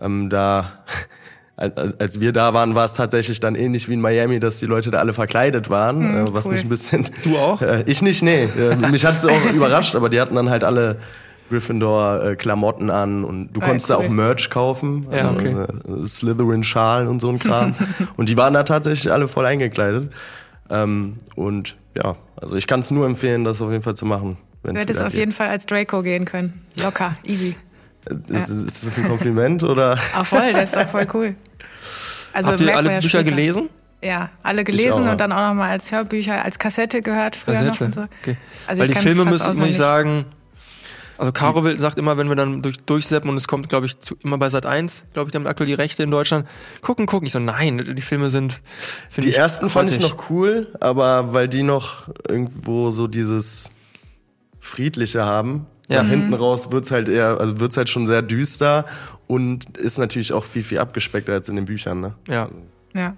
Ähm, 0.00 0.28
da 0.30 0.72
als 1.56 2.20
wir 2.20 2.32
da 2.32 2.54
waren, 2.54 2.74
war 2.74 2.86
es 2.86 2.94
tatsächlich 2.94 3.38
dann 3.38 3.54
ähnlich 3.54 3.88
wie 3.88 3.94
in 3.94 4.00
Miami, 4.00 4.40
dass 4.40 4.58
die 4.58 4.66
Leute 4.66 4.90
da 4.90 4.98
alle 4.98 5.12
verkleidet 5.12 5.70
waren, 5.70 6.24
äh, 6.24 6.24
was 6.32 6.46
cool. 6.46 6.52
mich 6.52 6.62
ein 6.62 6.68
bisschen. 6.68 7.08
Du 7.22 7.36
auch? 7.38 7.60
Äh, 7.62 7.84
ich 7.86 8.02
nicht, 8.02 8.22
nee. 8.22 8.44
Äh, 8.44 8.76
mich 8.90 9.04
hat 9.04 9.16
es 9.16 9.26
auch 9.26 9.44
überrascht, 9.54 9.94
aber 9.94 10.08
die 10.08 10.20
hatten 10.20 10.34
dann 10.34 10.50
halt 10.50 10.64
alle 10.64 10.96
Gryffindor-Klamotten 11.50 12.90
an 12.90 13.24
und 13.24 13.52
du 13.52 13.60
Ah, 13.60 13.66
konntest 13.66 13.90
cool. 13.90 13.96
da 13.98 14.02
auch 14.04 14.08
Merch 14.08 14.48
kaufen. 14.50 15.06
Ja, 15.12 15.30
okay. 15.30 15.54
äh, 15.54 16.06
Slytherin-Schal 16.06 17.06
und 17.06 17.20
so 17.20 17.28
ein 17.28 17.38
Kram. 17.38 17.74
und 18.16 18.28
die 18.30 18.36
waren 18.38 18.54
da 18.54 18.62
tatsächlich 18.62 19.12
alle 19.12 19.28
voll 19.28 19.44
eingekleidet. 19.46 20.10
Ähm, 20.72 21.18
und 21.36 21.76
ja, 21.94 22.16
also 22.36 22.56
ich 22.56 22.66
kann 22.66 22.80
es 22.80 22.90
nur 22.90 23.06
empfehlen, 23.06 23.44
das 23.44 23.60
auf 23.60 23.70
jeden 23.70 23.82
Fall 23.82 23.94
zu 23.94 24.06
machen. 24.06 24.38
Du 24.62 24.72
hättest 24.72 25.00
auf 25.00 25.08
geht. 25.08 25.18
jeden 25.18 25.32
Fall 25.32 25.48
als 25.48 25.66
Draco 25.66 26.02
gehen 26.02 26.24
können. 26.24 26.64
Locker, 26.80 27.14
easy. 27.24 27.54
Ist, 28.28 28.48
ist 28.48 28.86
das 28.86 28.98
ein 28.98 29.08
Kompliment 29.08 29.62
oder? 29.64 29.98
Auch 30.16 30.26
voll, 30.26 30.52
das 30.52 30.64
ist 30.70 30.76
doch 30.76 30.88
voll 30.88 31.06
cool. 31.14 31.34
Also 32.32 32.50
Habt 32.50 32.60
ihr 32.60 32.76
alle 32.76 32.92
ja 32.92 33.00
Bücher 33.00 33.20
später. 33.20 33.24
gelesen? 33.24 33.68
Ja, 34.02 34.30
alle 34.42 34.64
gelesen 34.64 34.92
auch, 35.02 35.04
ja. 35.06 35.12
und 35.12 35.20
dann 35.20 35.30
auch 35.30 35.48
nochmal 35.48 35.70
als 35.70 35.92
Hörbücher, 35.92 36.44
als 36.44 36.58
Kassette 36.58 37.02
gehört 37.02 37.36
früher 37.36 37.62
noch 37.62 37.78
Kassette. 37.78 37.84
und 37.84 37.94
so. 37.94 38.02
Okay. 38.22 38.36
Also 38.66 38.80
Weil 38.82 38.88
ich 38.90 38.96
die 38.96 39.02
kann 39.04 39.14
Filme 39.14 39.24
müssen, 39.30 39.56
muss 39.56 39.68
ich 39.68 39.76
sagen, 39.76 40.24
also 41.22 41.32
Caro 41.32 41.62
will, 41.64 41.78
sagt 41.78 41.98
immer, 41.98 42.16
wenn 42.18 42.28
wir 42.28 42.34
dann 42.36 42.62
durch, 42.62 42.78
durchseppen 42.80 43.30
und 43.30 43.36
es 43.36 43.46
kommt, 43.48 43.68
glaube 43.68 43.86
ich, 43.86 43.98
zu, 44.00 44.16
immer 44.22 44.38
bei 44.38 44.50
Sat 44.50 44.66
1, 44.66 45.04
glaube 45.14 45.28
ich, 45.28 45.32
damit 45.32 45.48
aktuell 45.48 45.66
die 45.68 45.74
Rechte 45.74 46.02
in 46.02 46.10
Deutschland. 46.10 46.46
Gucken, 46.80 47.06
gucken. 47.06 47.26
Ich 47.26 47.32
so, 47.32 47.38
nein, 47.38 47.94
die 47.96 48.02
Filme 48.02 48.30
sind, 48.30 48.60
finde 49.08 49.26
Die 49.26 49.30
ich. 49.30 49.38
ersten 49.38 49.70
fand 49.70 49.90
ich 49.90 50.00
noch 50.00 50.28
cool, 50.30 50.66
aber 50.80 51.32
weil 51.32 51.48
die 51.48 51.62
noch 51.62 52.08
irgendwo 52.28 52.90
so 52.90 53.06
dieses 53.06 53.70
Friedliche 54.60 55.24
haben. 55.24 55.66
Ja. 55.88 55.98
Nach 56.02 56.04
Mhm. 56.04 56.10
hinten 56.10 56.34
raus 56.34 56.70
wird's 56.70 56.90
halt 56.90 57.08
eher, 57.08 57.38
also 57.40 57.60
wird's 57.60 57.76
halt 57.76 57.88
schon 57.88 58.06
sehr 58.06 58.22
düster 58.22 58.84
und 59.26 59.76
ist 59.76 59.98
natürlich 59.98 60.32
auch 60.32 60.44
viel, 60.44 60.62
viel 60.62 60.78
abgespeckter 60.78 61.32
als 61.32 61.48
in 61.48 61.56
den 61.56 61.64
Büchern. 61.66 62.00
Ne? 62.00 62.14
Ja. 62.28 62.48
Ja. 62.94 63.16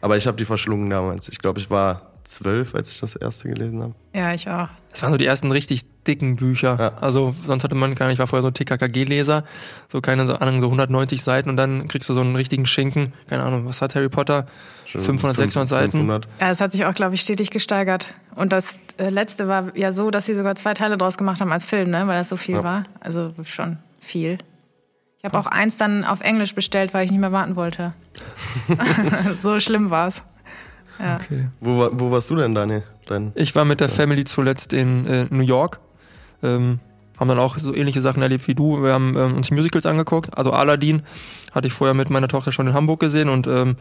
Aber 0.00 0.16
ich 0.16 0.26
habe 0.26 0.36
die 0.36 0.44
verschlungen 0.44 0.90
damals. 0.90 1.28
Ich 1.28 1.38
glaube, 1.38 1.60
ich 1.60 1.70
war 1.70 2.13
zwölf, 2.24 2.74
als 2.74 2.90
ich 2.90 2.98
das 3.00 3.16
erste 3.16 3.48
gelesen 3.48 3.82
habe. 3.82 3.94
ja, 4.14 4.32
ich 4.34 4.48
auch. 4.48 4.68
Das 4.90 5.02
waren 5.02 5.12
so 5.12 5.18
die 5.18 5.26
ersten 5.26 5.50
richtig 5.50 5.82
dicken 6.06 6.36
Bücher. 6.36 6.76
Ja. 6.78 6.92
Also 7.00 7.34
sonst 7.46 7.64
hatte 7.64 7.74
man 7.76 7.94
gar 7.94 8.06
nicht, 8.06 8.14
ich 8.14 8.18
war 8.18 8.26
vorher 8.26 8.42
so 8.42 8.48
ein 8.48 8.54
TKKG-Leser, 8.54 9.44
so 9.88 10.00
keine 10.00 10.26
so, 10.26 10.34
Ahnung, 10.36 10.60
so 10.60 10.66
190 10.66 11.22
Seiten 11.22 11.50
und 11.50 11.56
dann 11.56 11.88
kriegst 11.88 12.08
du 12.08 12.14
so 12.14 12.20
einen 12.20 12.36
richtigen 12.36 12.66
Schinken. 12.66 13.12
Keine 13.28 13.42
Ahnung, 13.42 13.66
was 13.66 13.82
hat 13.82 13.94
Harry 13.94 14.08
Potter? 14.08 14.46
500, 14.86 15.36
600 15.36 15.68
Seiten. 15.68 15.90
500. 15.92 16.28
Ja, 16.40 16.50
es 16.50 16.60
hat 16.60 16.70
sich 16.72 16.84
auch, 16.84 16.94
glaube 16.94 17.14
ich, 17.16 17.20
stetig 17.20 17.50
gesteigert. 17.50 18.14
Und 18.36 18.52
das 18.52 18.78
äh, 18.98 19.08
letzte 19.10 19.48
war 19.48 19.76
ja 19.76 19.90
so, 19.92 20.10
dass 20.10 20.26
sie 20.26 20.34
sogar 20.34 20.54
zwei 20.54 20.74
Teile 20.74 20.96
draus 20.96 21.18
gemacht 21.18 21.40
haben 21.40 21.50
als 21.50 21.64
Film, 21.64 21.90
ne? 21.90 22.06
weil 22.06 22.16
das 22.16 22.28
so 22.28 22.36
viel 22.36 22.56
Ja. 22.56 22.62
war. 22.64 22.84
Also 23.00 23.32
schon 23.44 23.78
viel. 23.98 24.38
Ich 25.18 25.24
habe 25.24 25.38
auch 25.38 25.46
eins 25.46 25.78
dann 25.78 26.04
auf 26.04 26.20
Englisch 26.20 26.54
bestellt, 26.54 26.94
weil 26.94 27.04
ich 27.04 27.10
nicht 27.10 27.20
mehr 27.20 27.32
warten 27.32 27.56
wollte. 27.56 27.92
so 29.42 29.58
schlimm 29.58 29.90
war's. 29.90 30.22
Ja. 30.98 31.16
Okay. 31.16 31.48
Wo, 31.60 31.88
wo 31.92 32.10
warst 32.10 32.30
du 32.30 32.36
denn, 32.36 32.54
Daniel? 32.54 32.82
Dein, 33.06 33.32
Ich 33.34 33.54
war 33.54 33.64
mit 33.64 33.80
der 33.80 33.88
Family 33.88 34.24
zuletzt 34.24 34.72
in 34.72 35.06
äh, 35.06 35.26
New 35.30 35.42
York. 35.42 35.80
Ähm, 36.42 36.80
haben 37.18 37.28
dann 37.28 37.38
auch 37.38 37.58
so 37.58 37.74
ähnliche 37.74 38.00
Sachen 38.00 38.22
erlebt 38.22 38.48
wie 38.48 38.54
du. 38.54 38.82
Wir 38.82 38.92
haben 38.92 39.16
ähm, 39.16 39.36
uns 39.36 39.50
Musicals 39.50 39.86
angeguckt. 39.86 40.36
Also 40.36 40.52
Aladdin 40.52 41.02
hatte 41.52 41.66
ich 41.66 41.72
vorher 41.72 41.94
mit 41.94 42.10
meiner 42.10 42.28
Tochter 42.28 42.52
schon 42.52 42.66
in 42.66 42.74
Hamburg 42.74 43.00
gesehen 43.00 43.28
und 43.28 43.46
ähm, 43.46 43.76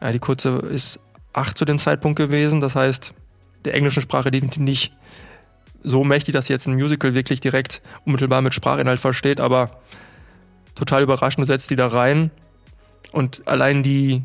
ja, 0.00 0.12
die 0.12 0.18
kurze 0.18 0.58
ist 0.58 0.98
acht 1.32 1.56
zu 1.56 1.64
dem 1.64 1.78
Zeitpunkt 1.78 2.16
gewesen. 2.16 2.60
Das 2.60 2.74
heißt, 2.74 3.14
der 3.64 3.74
englischen 3.74 4.02
Sprache 4.02 4.30
definitiv 4.30 4.62
nicht 4.62 4.92
so 5.82 6.02
mächtig, 6.02 6.32
dass 6.32 6.46
sie 6.46 6.52
jetzt 6.52 6.66
ein 6.66 6.74
Musical 6.74 7.14
wirklich 7.14 7.40
direkt 7.40 7.80
unmittelbar 8.04 8.42
mit 8.42 8.54
Sprachinhalt 8.54 8.98
versteht, 8.98 9.40
aber 9.40 9.70
total 10.74 11.02
überraschend 11.02 11.42
du 11.42 11.46
setzt 11.46 11.70
die 11.70 11.76
da 11.76 11.86
rein 11.86 12.30
und 13.12 13.46
allein 13.46 13.82
die, 13.82 14.24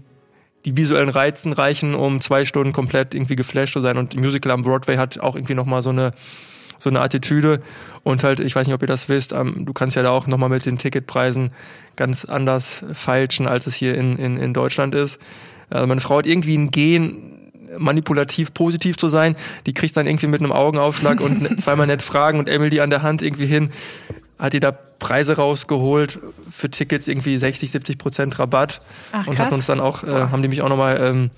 die 0.66 0.78
visuellen 0.78 1.10
Reizen 1.10 1.54
reichen, 1.54 1.96
um 1.96 2.22
zwei 2.22 2.46
Stunden 2.46 2.74
komplett 2.74 3.14
irgendwie 3.14 3.36
geflasht 3.36 3.74
zu 3.74 3.82
sein. 3.82 3.98
Und 3.98 4.16
Musical 4.16 4.52
am 4.52 4.62
Broadway 4.64 4.98
hat 4.98 5.20
auch 5.20 5.36
irgendwie 5.36 5.56
nochmal 5.56 5.82
so 5.82 5.90
eine, 5.90 6.12
so 6.78 6.90
eine 6.90 7.02
Attitüde. 7.02 7.62
Und 8.04 8.24
halt, 8.24 8.40
ich 8.40 8.56
weiß 8.56 8.68
nicht, 8.68 8.74
ob 8.74 8.82
ihr 8.82 8.88
das 8.88 9.10
wisst, 9.10 9.34
ähm, 9.34 9.66
du 9.66 9.74
kannst 9.74 9.96
ja 9.96 10.04
da 10.04 10.10
auch 10.12 10.28
nochmal 10.28 10.50
mit 10.50 10.66
den 10.66 10.78
Ticketpreisen 10.78 11.52
ganz 11.96 12.26
anders 12.26 12.84
feilschen, 12.94 13.48
als 13.48 13.68
es 13.68 13.76
hier 13.76 13.96
in, 13.96 14.18
in, 14.18 14.38
in 14.38 14.54
Deutschland 14.54 14.96
ist. 14.96 15.20
Also 15.70 15.88
meine 15.88 16.02
Frau 16.02 16.18
hat 16.18 16.26
irgendwie 16.26 16.58
ein 16.58 16.72
Gen, 16.72 17.32
manipulativ 17.78 18.54
positiv 18.54 18.98
zu 18.98 19.08
sein. 19.08 19.36
Die 19.66 19.74
kriegt 19.74 19.96
dann 19.96 20.06
irgendwie 20.08 20.28
mit 20.28 20.42
einem 20.42 20.52
Augenaufschlag 20.52 21.22
und 21.22 21.42
ne- 21.50 21.56
zweimal 21.58 21.88
nett 21.88 22.02
fragen 22.02 22.40
und 22.40 22.50
Emily 22.50 22.82
an 22.82 22.90
der 22.90 23.02
Hand 23.02 23.22
irgendwie 23.22 23.46
hin. 23.46 23.70
Hat 24.42 24.54
die 24.54 24.60
da 24.60 24.72
Preise 24.72 25.38
rausgeholt 25.38 26.20
für 26.52 26.70
Tickets 26.70 27.08
irgendwie 27.08 27.38
60, 27.38 27.72
70 27.72 27.98
Prozent 27.98 28.40
Rabatt 28.40 28.82
Ach, 29.12 29.28
und 29.28 29.40
hat 29.40 29.54
uns 29.54 29.68
dann 29.68 29.80
auch, 29.80 30.04
äh, 30.04 30.12
haben 30.12 30.42
die 30.42 30.50
mich 30.50 30.62
auch 30.62 30.70
nochmal 30.70 31.00
ähm, 31.00 31.30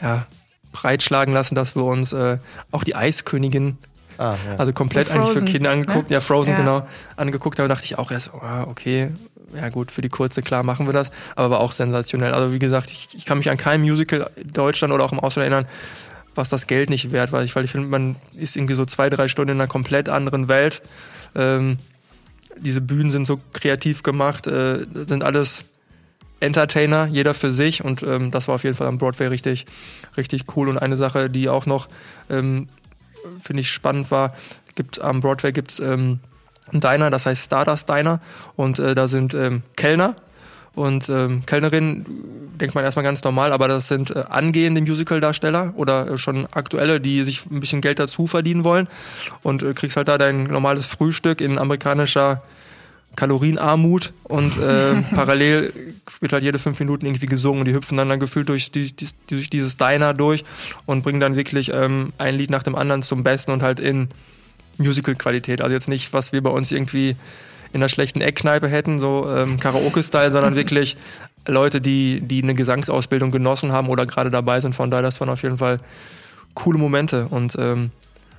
ja, 0.00 0.26
breitschlagen 0.72 1.34
lassen, 1.34 1.54
dass 1.54 1.76
wir 1.76 1.84
uns 1.84 2.12
äh, 2.12 2.38
auch 2.70 2.84
die 2.84 2.94
Eiskönigin, 2.94 3.78
ah, 4.16 4.36
ja. 4.46 4.56
also 4.56 4.72
komplett 4.72 5.10
eigentlich 5.10 5.38
für 5.38 5.44
Kinder 5.44 5.70
angeguckt, 5.70 6.10
ne? 6.10 6.14
ja 6.14 6.20
Frozen 6.20 6.50
Ja. 6.52 6.56
genau, 6.56 6.86
angeguckt 7.16 7.58
haben, 7.58 7.68
dachte 7.68 7.84
ich 7.84 7.98
auch 7.98 8.10
erst, 8.10 8.32
ah, 8.32 8.64
okay, 8.64 9.10
ja 9.54 9.68
gut, 9.68 9.90
für 9.90 10.02
die 10.02 10.08
kurze, 10.08 10.42
klar 10.42 10.62
machen 10.62 10.86
wir 10.86 10.92
das, 10.92 11.10
aber 11.34 11.50
war 11.50 11.60
auch 11.60 11.72
sensationell. 11.72 12.32
Also 12.32 12.52
wie 12.52 12.58
gesagt, 12.58 12.90
ich, 12.90 13.08
ich 13.14 13.24
kann 13.24 13.38
mich 13.38 13.50
an 13.50 13.56
kein 13.56 13.80
Musical 13.80 14.30
in 14.36 14.52
Deutschland 14.52 14.92
oder 14.92 15.04
auch 15.04 15.12
im 15.12 15.20
Ausland 15.20 15.50
erinnern, 15.50 15.66
was 16.34 16.48
das 16.48 16.66
Geld 16.66 16.90
nicht 16.90 17.12
wert 17.12 17.32
war. 17.32 17.42
Ich, 17.42 17.56
weil 17.56 17.64
ich 17.64 17.72
finde, 17.72 17.88
man 17.88 18.16
ist 18.36 18.56
irgendwie 18.56 18.74
so 18.74 18.84
zwei, 18.84 19.10
drei 19.10 19.28
Stunden 19.28 19.52
in 19.52 19.60
einer 19.60 19.68
komplett 19.68 20.08
anderen 20.08 20.48
Welt. 20.48 20.82
Ähm, 21.34 21.78
diese 22.56 22.80
Bühnen 22.80 23.10
sind 23.10 23.26
so 23.26 23.38
kreativ 23.52 24.02
gemacht, 24.02 24.46
äh, 24.46 24.86
sind 25.06 25.22
alles 25.22 25.64
Entertainer, 26.40 27.06
jeder 27.06 27.34
für 27.34 27.50
sich 27.50 27.84
und 27.84 28.02
ähm, 28.02 28.30
das 28.30 28.48
war 28.48 28.56
auf 28.56 28.64
jeden 28.64 28.76
Fall 28.76 28.86
am 28.86 28.98
Broadway 28.98 29.26
richtig, 29.26 29.66
richtig 30.16 30.44
cool. 30.56 30.68
Und 30.68 30.78
eine 30.78 30.96
Sache, 30.96 31.30
die 31.30 31.48
auch 31.48 31.66
noch, 31.66 31.88
ähm, 32.30 32.68
finde 33.40 33.62
ich, 33.62 33.70
spannend 33.70 34.10
war, 34.10 34.34
gibt 34.74 35.00
am 35.00 35.20
Broadway 35.20 35.52
gibt's 35.52 35.80
ähm, 35.80 36.20
einen 36.70 36.80
Diner, 36.80 37.10
das 37.10 37.26
heißt 37.26 37.46
Stardust 37.46 37.88
Diner 37.88 38.20
und 38.54 38.78
äh, 38.78 38.94
da 38.94 39.08
sind 39.08 39.34
ähm, 39.34 39.62
Kellner 39.76 40.14
und 40.78 41.08
ähm, 41.08 41.42
Kellnerinnen, 41.44 42.06
denkt 42.60 42.76
man 42.76 42.84
erstmal 42.84 43.02
ganz 43.02 43.24
normal, 43.24 43.52
aber 43.52 43.66
das 43.66 43.88
sind 43.88 44.14
äh, 44.14 44.22
angehende 44.28 44.80
Musical-Darsteller 44.80 45.74
oder 45.76 46.08
äh, 46.08 46.18
schon 46.18 46.46
aktuelle, 46.52 47.00
die 47.00 47.24
sich 47.24 47.46
ein 47.50 47.58
bisschen 47.58 47.80
Geld 47.80 47.98
dazu 47.98 48.28
verdienen 48.28 48.62
wollen. 48.62 48.86
Und 49.42 49.64
äh, 49.64 49.74
kriegst 49.74 49.96
halt 49.96 50.06
da 50.06 50.18
dein 50.18 50.44
normales 50.44 50.86
Frühstück 50.86 51.40
in 51.40 51.58
amerikanischer 51.58 52.42
Kalorienarmut. 53.16 54.12
Und 54.22 54.56
äh, 54.56 55.02
parallel 55.14 55.72
wird 56.20 56.32
halt 56.32 56.44
jede 56.44 56.60
fünf 56.60 56.78
Minuten 56.78 57.06
irgendwie 57.06 57.26
gesungen. 57.26 57.62
Und 57.62 57.64
die 57.66 57.74
hüpfen 57.74 57.98
dann, 57.98 58.08
dann 58.08 58.20
gefühlt 58.20 58.48
durch, 58.48 58.70
die, 58.70 58.92
die, 58.92 59.08
durch 59.28 59.50
dieses 59.50 59.76
Diner 59.78 60.14
durch 60.14 60.44
und 60.86 61.02
bringen 61.02 61.18
dann 61.18 61.34
wirklich 61.34 61.72
ähm, 61.74 62.12
ein 62.18 62.36
Lied 62.36 62.50
nach 62.50 62.62
dem 62.62 62.76
anderen 62.76 63.02
zum 63.02 63.24
Besten 63.24 63.50
und 63.50 63.64
halt 63.64 63.80
in 63.80 64.10
Musical-Qualität. 64.76 65.60
Also 65.60 65.74
jetzt 65.74 65.88
nicht, 65.88 66.12
was 66.12 66.32
wir 66.32 66.40
bei 66.40 66.50
uns 66.50 66.70
irgendwie 66.70 67.16
in 67.72 67.80
einer 67.80 67.88
schlechten 67.88 68.20
Eckkneipe 68.20 68.68
hätten, 68.68 69.00
so 69.00 69.28
ähm, 69.30 69.58
Karaoke-Style, 69.58 70.32
sondern 70.32 70.56
wirklich 70.56 70.96
Leute, 71.46 71.80
die, 71.80 72.20
die 72.20 72.42
eine 72.42 72.54
Gesangsausbildung 72.54 73.30
genossen 73.30 73.72
haben 73.72 73.88
oder 73.88 74.06
gerade 74.06 74.30
dabei 74.30 74.60
sind. 74.60 74.74
Von 74.74 74.90
daher, 74.90 75.02
das 75.02 75.20
waren 75.20 75.30
auf 75.30 75.42
jeden 75.42 75.58
Fall 75.58 75.78
coole 76.54 76.78
Momente. 76.78 77.26
Und 77.30 77.56
ähm, 77.58 77.90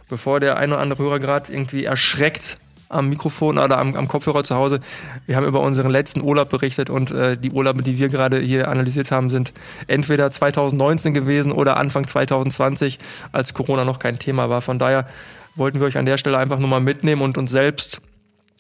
bevor 0.09 0.39
der 0.39 0.57
ein 0.57 0.71
oder 0.71 0.81
andere 0.81 1.03
Hörer 1.03 1.19
gerade 1.19 1.51
irgendwie 1.51 1.86
erschreckt 1.86 2.57
am 2.89 3.09
Mikrofon 3.09 3.59
oder 3.59 3.77
am, 3.77 3.95
am 3.95 4.07
Kopfhörer 4.07 4.43
zu 4.43 4.55
Hause, 4.55 4.79
wir 5.27 5.36
haben 5.36 5.45
über 5.45 5.62
unseren 5.62 5.91
letzten 5.91 6.21
Urlaub 6.21 6.50
berichtet 6.50 6.89
und 6.89 7.12
äh, 7.12 7.38
die 7.38 7.51
Urlaube, 7.51 7.83
die 7.83 8.00
wir 8.00 8.09
gerade 8.09 8.39
hier 8.39 8.67
analysiert 8.67 9.12
haben, 9.12 9.29
sind 9.29 9.53
entweder 9.86 10.31
2019 10.31 11.13
gewesen 11.13 11.51
oder 11.51 11.77
Anfang 11.77 12.07
2020, 12.07 12.98
als 13.31 13.53
Corona 13.53 13.86
noch 13.86 14.00
kein 14.00 14.17
Thema 14.17 14.50
war. 14.50 14.62
Von 14.62 14.79
daher 14.79 15.07
wollten 15.55 15.79
wir 15.79 15.88
euch 15.88 15.98
an 15.98 16.07
der 16.07 16.17
Stelle 16.17 16.39
einfach 16.39 16.57
nur 16.57 16.67
mal 16.67 16.81
mitnehmen 16.81 17.21
und 17.21 17.38
uns 17.38 17.51
selbst 17.51 18.01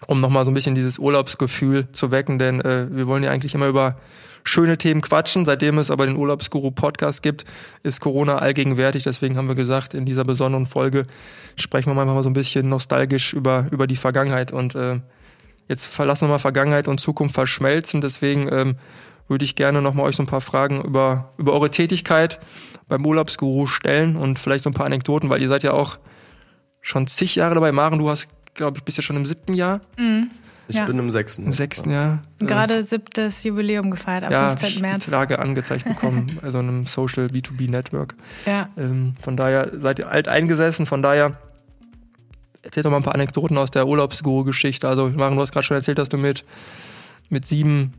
um 0.07 0.21
nochmal 0.21 0.45
so 0.45 0.51
ein 0.51 0.53
bisschen 0.53 0.75
dieses 0.75 0.99
Urlaubsgefühl 0.99 1.91
zu 1.91 2.11
wecken, 2.11 2.39
denn 2.39 2.61
äh, 2.61 2.87
wir 2.91 3.07
wollen 3.07 3.23
ja 3.23 3.31
eigentlich 3.31 3.55
immer 3.55 3.67
über 3.67 3.97
schöne 4.43 4.77
Themen 4.77 5.01
quatschen. 5.01 5.45
Seitdem 5.45 5.77
es 5.77 5.91
aber 5.91 6.05
den 6.05 6.15
Urlaubsguru 6.15 6.71
Podcast 6.71 7.21
gibt, 7.21 7.45
ist 7.83 8.01
Corona 8.01 8.37
allgegenwärtig. 8.37 9.03
Deswegen 9.03 9.37
haben 9.37 9.47
wir 9.47 9.55
gesagt, 9.55 9.93
in 9.93 10.05
dieser 10.05 10.23
besonderen 10.23 10.65
Folge 10.65 11.05
sprechen 11.55 11.93
wir 11.93 12.05
mal 12.05 12.23
so 12.23 12.29
ein 12.29 12.33
bisschen 12.33 12.69
nostalgisch 12.69 13.33
über, 13.33 13.67
über 13.71 13.87
die 13.87 13.95
Vergangenheit. 13.95 14.51
Und 14.51 14.75
äh, 14.75 14.99
jetzt 15.67 15.85
verlassen 15.85 16.27
wir 16.27 16.33
mal 16.33 16.39
Vergangenheit 16.39 16.87
und 16.87 16.99
Zukunft 16.99 17.35
verschmelzen. 17.35 18.01
Deswegen 18.01 18.51
ähm, 18.51 18.75
würde 19.27 19.45
ich 19.45 19.55
gerne 19.55 19.81
nochmal 19.81 20.05
euch 20.05 20.15
so 20.15 20.23
ein 20.23 20.27
paar 20.27 20.41
Fragen 20.41 20.83
über, 20.83 21.33
über 21.37 21.53
eure 21.53 21.69
Tätigkeit 21.69 22.39
beim 22.87 23.05
Urlaubsguru 23.05 23.67
stellen 23.67 24.15
und 24.15 24.39
vielleicht 24.39 24.63
so 24.63 24.69
ein 24.69 24.73
paar 24.73 24.87
Anekdoten, 24.87 25.29
weil 25.29 25.41
ihr 25.41 25.47
seid 25.47 25.63
ja 25.63 25.73
auch 25.73 25.99
schon 26.81 27.07
zig 27.07 27.35
Jahre 27.35 27.55
dabei. 27.55 27.71
Maren, 27.71 27.99
du 27.99 28.09
hast, 28.09 28.27
glaube 28.59 28.77
ich, 28.77 28.83
bist 28.83 28.97
ja 28.97 29.01
schon 29.01 29.15
im 29.15 29.25
siebten 29.25 29.53
Jahr. 29.53 29.81
Mhm. 29.97 30.29
Ich 30.67 30.75
ja. 30.75 30.85
bin 30.85 30.99
im 30.99 31.09
sechsten. 31.09 31.45
Im 31.45 31.53
sechsten 31.53 31.89
Jahr. 31.89 32.21
Gerade 32.37 32.83
siebtes 32.83 33.43
Jubiläum 33.43 33.89
gefeiert, 33.89 34.25
am 34.25 34.31
ja, 34.31 34.55
15. 34.55 34.81
März. 34.81 35.05
die 35.05 35.11
Tage 35.11 35.39
angezeigt 35.39 35.85
bekommen, 35.93 36.37
also 36.43 36.59
einem 36.59 36.85
Social 36.85 37.25
B2B 37.25 37.71
Network. 37.71 38.13
Ja. 38.45 38.69
Ähm, 38.77 39.15
von 39.19 39.35
daher 39.35 39.71
seid 39.79 39.97
ihr 39.97 40.09
alt 40.09 40.27
eingesessen, 40.27 40.85
von 40.85 41.01
daher 41.01 41.37
erzählt 42.61 42.85
doch 42.85 42.91
mal 42.91 42.97
ein 42.97 43.03
paar 43.03 43.15
Anekdoten 43.15 43.57
aus 43.57 43.71
der 43.71 43.87
Urlaubsguru-Geschichte. 43.87 44.87
Also, 44.87 45.09
Maren, 45.09 45.35
du 45.35 45.41
hast 45.41 45.53
gerade 45.53 45.65
schon 45.65 45.77
erzählt, 45.77 45.97
dass 45.97 46.09
du 46.09 46.17
mit, 46.17 46.45
mit 47.29 47.47
sieben, 47.47 47.93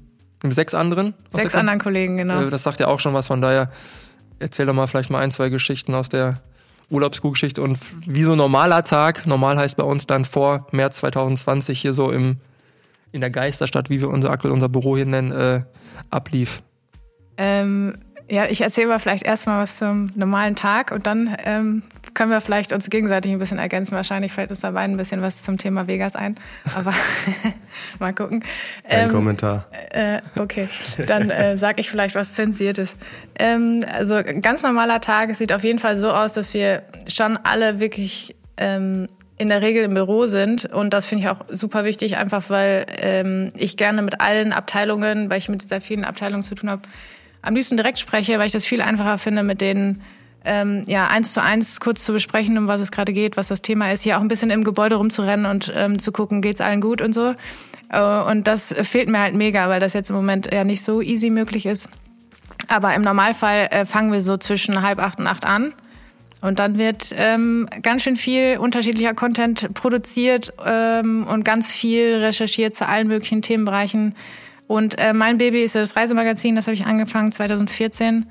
mit 0.44 0.52
sechs 0.52 0.74
anderen? 0.74 1.14
Sechs 1.32 1.56
anderen 1.56 1.80
Kollegen, 1.80 2.18
genau. 2.18 2.42
Äh, 2.42 2.50
das 2.50 2.62
sagt 2.62 2.78
ja 2.78 2.86
auch 2.86 3.00
schon 3.00 3.14
was, 3.14 3.26
von 3.26 3.40
daher 3.40 3.70
erzähl 4.38 4.66
doch 4.66 4.74
mal 4.74 4.86
vielleicht 4.86 5.10
mal 5.10 5.20
ein, 5.20 5.32
zwei 5.32 5.48
Geschichten 5.48 5.94
aus 5.94 6.08
der 6.08 6.40
Urlaubsguru-Geschichte 6.90 7.62
und 7.62 7.78
wie 8.06 8.22
so 8.22 8.32
ein 8.32 8.38
normaler 8.38 8.84
Tag, 8.84 9.26
normal 9.26 9.56
heißt 9.56 9.76
bei 9.76 9.84
uns 9.84 10.06
dann 10.06 10.24
vor 10.24 10.66
März 10.72 10.98
2020 10.98 11.80
hier 11.80 11.92
so 11.92 12.10
im 12.10 12.38
in 13.12 13.20
der 13.20 13.30
Geisterstadt, 13.30 13.90
wie 13.90 14.00
wir 14.00 14.08
unser 14.08 14.30
aktuell 14.30 14.52
unser 14.54 14.68
Büro 14.68 14.96
hier 14.96 15.06
nennen, 15.06 15.32
äh, 15.32 15.62
ablief? 16.10 16.62
Ähm, 17.36 17.98
ja, 18.30 18.46
ich 18.46 18.60
erzähle 18.60 18.88
mal 18.88 18.98
vielleicht 18.98 19.24
erstmal 19.24 19.62
was 19.62 19.78
zum 19.78 20.10
normalen 20.14 20.54
Tag 20.54 20.92
und 20.92 21.06
dann 21.06 21.36
ähm, 21.44 21.82
können 22.20 22.32
wir 22.32 22.42
vielleicht 22.42 22.74
uns 22.74 22.90
gegenseitig 22.90 23.32
ein 23.32 23.38
bisschen 23.38 23.58
ergänzen. 23.58 23.96
Wahrscheinlich 23.96 24.30
fällt 24.30 24.50
uns 24.50 24.60
dabei 24.60 24.80
ein 24.80 24.98
bisschen 24.98 25.22
was 25.22 25.42
zum 25.42 25.56
Thema 25.56 25.86
Vegas 25.86 26.16
ein. 26.16 26.34
Aber 26.76 26.92
mal 27.98 28.12
gucken. 28.12 28.44
Kein 28.86 29.06
ähm, 29.06 29.08
Kommentar. 29.08 29.68
Äh, 29.88 30.20
okay, 30.36 30.68
dann 31.06 31.30
äh, 31.30 31.56
sage 31.56 31.80
ich 31.80 31.88
vielleicht 31.88 32.14
was 32.14 32.34
Zensiertes. 32.34 32.94
Ähm, 33.38 33.86
also 33.90 34.16
ein 34.16 34.42
ganz 34.42 34.62
normaler 34.62 35.00
Tag 35.00 35.34
sieht 35.34 35.50
auf 35.50 35.64
jeden 35.64 35.78
Fall 35.78 35.96
so 35.96 36.10
aus, 36.10 36.34
dass 36.34 36.52
wir 36.52 36.82
schon 37.08 37.38
alle 37.38 37.80
wirklich 37.80 38.36
ähm, 38.58 39.06
in 39.38 39.48
der 39.48 39.62
Regel 39.62 39.84
im 39.84 39.94
Büro 39.94 40.26
sind. 40.26 40.66
Und 40.66 40.92
das 40.92 41.06
finde 41.06 41.24
ich 41.24 41.30
auch 41.30 41.46
super 41.48 41.84
wichtig, 41.84 42.18
einfach 42.18 42.50
weil 42.50 42.84
ähm, 42.98 43.48
ich 43.56 43.78
gerne 43.78 44.02
mit 44.02 44.20
allen 44.20 44.52
Abteilungen, 44.52 45.30
weil 45.30 45.38
ich 45.38 45.48
mit 45.48 45.66
sehr 45.66 45.80
vielen 45.80 46.04
Abteilungen 46.04 46.42
zu 46.42 46.54
tun 46.54 46.68
habe, 46.68 46.82
am 47.40 47.54
liebsten 47.54 47.78
direkt 47.78 47.98
spreche, 47.98 48.38
weil 48.38 48.44
ich 48.44 48.52
das 48.52 48.66
viel 48.66 48.82
einfacher 48.82 49.16
finde, 49.16 49.42
mit 49.42 49.62
denen 49.62 50.02
ähm, 50.44 50.84
ja 50.86 51.08
eins 51.08 51.32
zu 51.32 51.42
eins 51.42 51.80
kurz 51.80 52.04
zu 52.04 52.12
besprechen, 52.12 52.56
um 52.58 52.66
was 52.66 52.80
es 52.80 52.90
gerade 52.90 53.12
geht, 53.12 53.36
was 53.36 53.48
das 53.48 53.62
Thema 53.62 53.92
ist, 53.92 54.02
hier 54.02 54.16
auch 54.16 54.22
ein 54.22 54.28
bisschen 54.28 54.50
im 54.50 54.64
Gebäude 54.64 54.96
rumzurennen 54.96 55.46
und 55.46 55.72
ähm, 55.74 55.98
zu 55.98 56.12
gucken, 56.12 56.40
geht's 56.42 56.60
allen 56.60 56.80
gut 56.80 57.02
und 57.02 57.12
so. 57.14 57.34
Äh, 57.90 58.22
und 58.30 58.46
das 58.46 58.74
fehlt 58.82 59.08
mir 59.08 59.20
halt 59.20 59.34
mega, 59.34 59.68
weil 59.68 59.80
das 59.80 59.92
jetzt 59.92 60.10
im 60.10 60.16
Moment 60.16 60.52
ja 60.52 60.64
nicht 60.64 60.82
so 60.82 61.02
easy 61.02 61.30
möglich 61.30 61.66
ist. 61.66 61.88
Aber 62.68 62.94
im 62.94 63.02
Normalfall 63.02 63.68
äh, 63.70 63.84
fangen 63.84 64.12
wir 64.12 64.20
so 64.20 64.36
zwischen 64.36 64.82
halb 64.82 64.98
acht 64.98 65.18
und 65.18 65.26
acht 65.26 65.46
an. 65.46 65.72
Und 66.40 66.58
dann 66.58 66.78
wird 66.78 67.14
ähm, 67.18 67.68
ganz 67.82 68.02
schön 68.02 68.16
viel 68.16 68.56
unterschiedlicher 68.58 69.12
Content 69.12 69.74
produziert 69.74 70.54
ähm, 70.64 71.26
und 71.26 71.44
ganz 71.44 71.70
viel 71.70 72.16
recherchiert 72.16 72.74
zu 72.74 72.88
allen 72.88 73.08
möglichen 73.08 73.42
Themenbereichen. 73.42 74.14
Und 74.66 74.98
äh, 74.98 75.12
mein 75.12 75.36
Baby 75.36 75.64
ist 75.64 75.74
das 75.74 75.96
Reisemagazin, 75.96 76.56
das 76.56 76.66
habe 76.66 76.74
ich 76.74 76.86
angefangen 76.86 77.30
2014. 77.32 78.26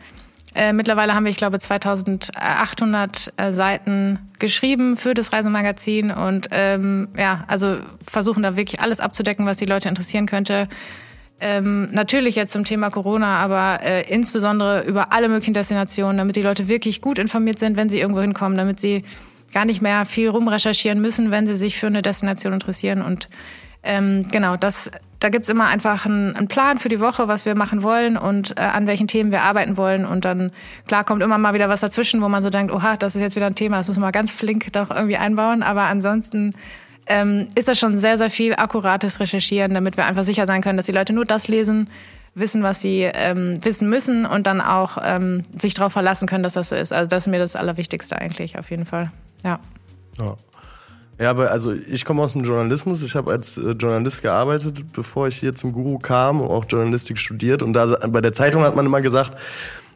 Äh, 0.60 0.74
mittlerweile 0.74 1.16
haben 1.16 1.24
wir, 1.24 1.32
ich 1.32 1.38
glaube, 1.38 1.58
2800 1.58 3.34
äh, 3.38 3.54
Seiten 3.54 4.20
geschrieben 4.40 4.98
für 4.98 5.14
das 5.14 5.32
Reisemagazin 5.32 6.12
und 6.12 6.50
ähm, 6.52 7.08
ja, 7.18 7.46
also 7.48 7.78
versuchen 8.06 8.44
da 8.44 8.58
wirklich 8.58 8.82
alles 8.82 9.00
abzudecken, 9.00 9.46
was 9.46 9.56
die 9.56 9.66
Leute 9.66 9.88
interessieren 9.88 10.26
könnte. 10.26 10.68
Ähm, 11.40 11.88
natürlich 11.94 12.36
jetzt 12.36 12.52
zum 12.52 12.66
Thema 12.66 12.90
Corona, 12.90 13.38
aber 13.38 13.80
äh, 13.84 14.02
insbesondere 14.14 14.84
über 14.84 15.14
alle 15.14 15.30
möglichen 15.30 15.54
Destinationen, 15.54 16.18
damit 16.18 16.36
die 16.36 16.42
Leute 16.42 16.68
wirklich 16.68 17.00
gut 17.00 17.20
informiert 17.20 17.58
sind, 17.58 17.78
wenn 17.78 17.88
sie 17.88 18.02
irgendwo 18.02 18.20
hinkommen, 18.20 18.58
damit 18.58 18.82
sie 18.82 19.06
gar 19.54 19.64
nicht 19.64 19.82
mehr 19.82 20.04
viel 20.04 20.28
rumrecherchieren 20.28 21.00
müssen, 21.00 21.32
wenn 21.32 21.48
sie 21.48 21.56
sich 21.56 21.78
für 21.78 21.88
eine 21.88 22.02
Destination 22.02 22.52
interessieren. 22.52 23.02
Und 23.02 23.30
ähm, 23.82 24.28
genau, 24.30 24.58
das, 24.58 24.92
da 25.20 25.30
gibt's 25.30 25.50
immer 25.50 25.68
einfach 25.68 26.06
einen, 26.06 26.36
einen, 26.36 26.48
Plan 26.48 26.78
für 26.78 26.90
die 26.90 27.00
Woche, 27.00 27.28
was 27.28 27.46
wir 27.46 27.56
machen 27.56 27.84
wollen 27.84 28.18
und 28.18 28.58
äh, 28.58 28.62
an 28.62 28.88
welchen 28.88 29.08
Themen 29.08 29.32
wir 29.32 29.42
arbeiten 29.42 29.76
wollen. 29.76 30.06
Und 30.06 30.24
dann, 30.26 30.52
klar, 30.88 31.04
kommt 31.04 31.22
immer 31.22 31.38
mal 31.38 31.54
wieder 31.54 31.68
was 31.68 31.82
dazwischen, 31.82 32.22
wo 32.22 32.30
man 32.30 32.42
so 32.42 32.50
denkt, 32.50 32.74
oha, 32.74 32.96
das 32.96 33.16
ist 33.16 33.22
jetzt 33.22 33.36
wieder 33.36 33.48
ein 33.48 33.56
Thema, 33.56 33.78
das 33.78 33.90
muss 33.90 34.00
man 34.00 34.12
ganz 34.12 34.32
flink 34.32 34.72
doch 34.74 34.90
irgendwie 34.90 35.18
einbauen. 35.18 35.62
Aber 35.62 35.84
ansonsten 35.84 36.54
ähm, 37.08 37.48
ist 37.56 37.68
das 37.68 37.78
schon 37.78 37.98
sehr, 37.98 38.18
sehr 38.18 38.30
viel 38.30 38.54
akkurates 38.54 39.20
Recherchieren, 39.20 39.74
damit 39.74 39.98
wir 39.98 40.06
einfach 40.06 40.24
sicher 40.24 40.46
sein 40.46 40.62
können, 40.62 40.78
dass 40.78 40.86
die 40.86 40.94
Leute 40.94 41.12
nur 41.12 41.26
das 41.26 41.50
lesen, 41.50 41.90
wissen, 42.34 42.64
was 42.64 42.82
sie 42.82 43.02
ähm, 43.02 43.58
wissen 43.64 43.90
müssen 43.90 44.26
und 44.26 44.48
dann 44.48 44.62
auch 44.62 44.98
ähm, 45.04 45.44
sich 45.58 45.74
darauf 45.74 45.92
verlassen 45.92 46.28
können, 46.28 46.44
dass 46.44 46.54
das 46.54 46.70
so 46.70 46.76
ist. 46.76 46.94
Also 46.94 47.10
das 47.10 47.24
ist 47.24 47.32
mir 47.32 47.40
das 47.40 47.58
Allerwichtigste 47.58 48.18
eigentlich 48.18 48.58
auf 48.58 48.70
jeden 48.70 48.86
Fall. 48.86 49.12
Ja. 49.44 49.60
ja. 50.20 50.38
Ja, 51.20 51.32
aber 51.32 51.52
also 51.52 51.74
ich 51.74 52.06
komme 52.06 52.24
aus 52.24 52.32
dem 52.32 52.46
Journalismus. 52.46 53.04
Ich 53.04 53.16
habe 53.16 53.32
als 53.32 53.58
äh, 53.58 53.72
Journalist 53.72 54.22
gearbeitet, 54.22 54.94
bevor 54.94 55.28
ich 55.28 55.38
hier 55.38 55.54
zum 55.54 55.74
Guru 55.74 56.00
kam 56.00 56.40
und 56.40 56.50
auch 56.50 56.64
Journalistik 56.68 57.18
studiert. 57.18 57.62
Und 57.62 57.74
da 57.74 57.98
bei 58.08 58.22
der 58.22 58.32
Zeitung 58.32 58.64
hat 58.64 58.78
man 58.78 58.86
immer 58.86 59.02
gesagt, 59.02 59.38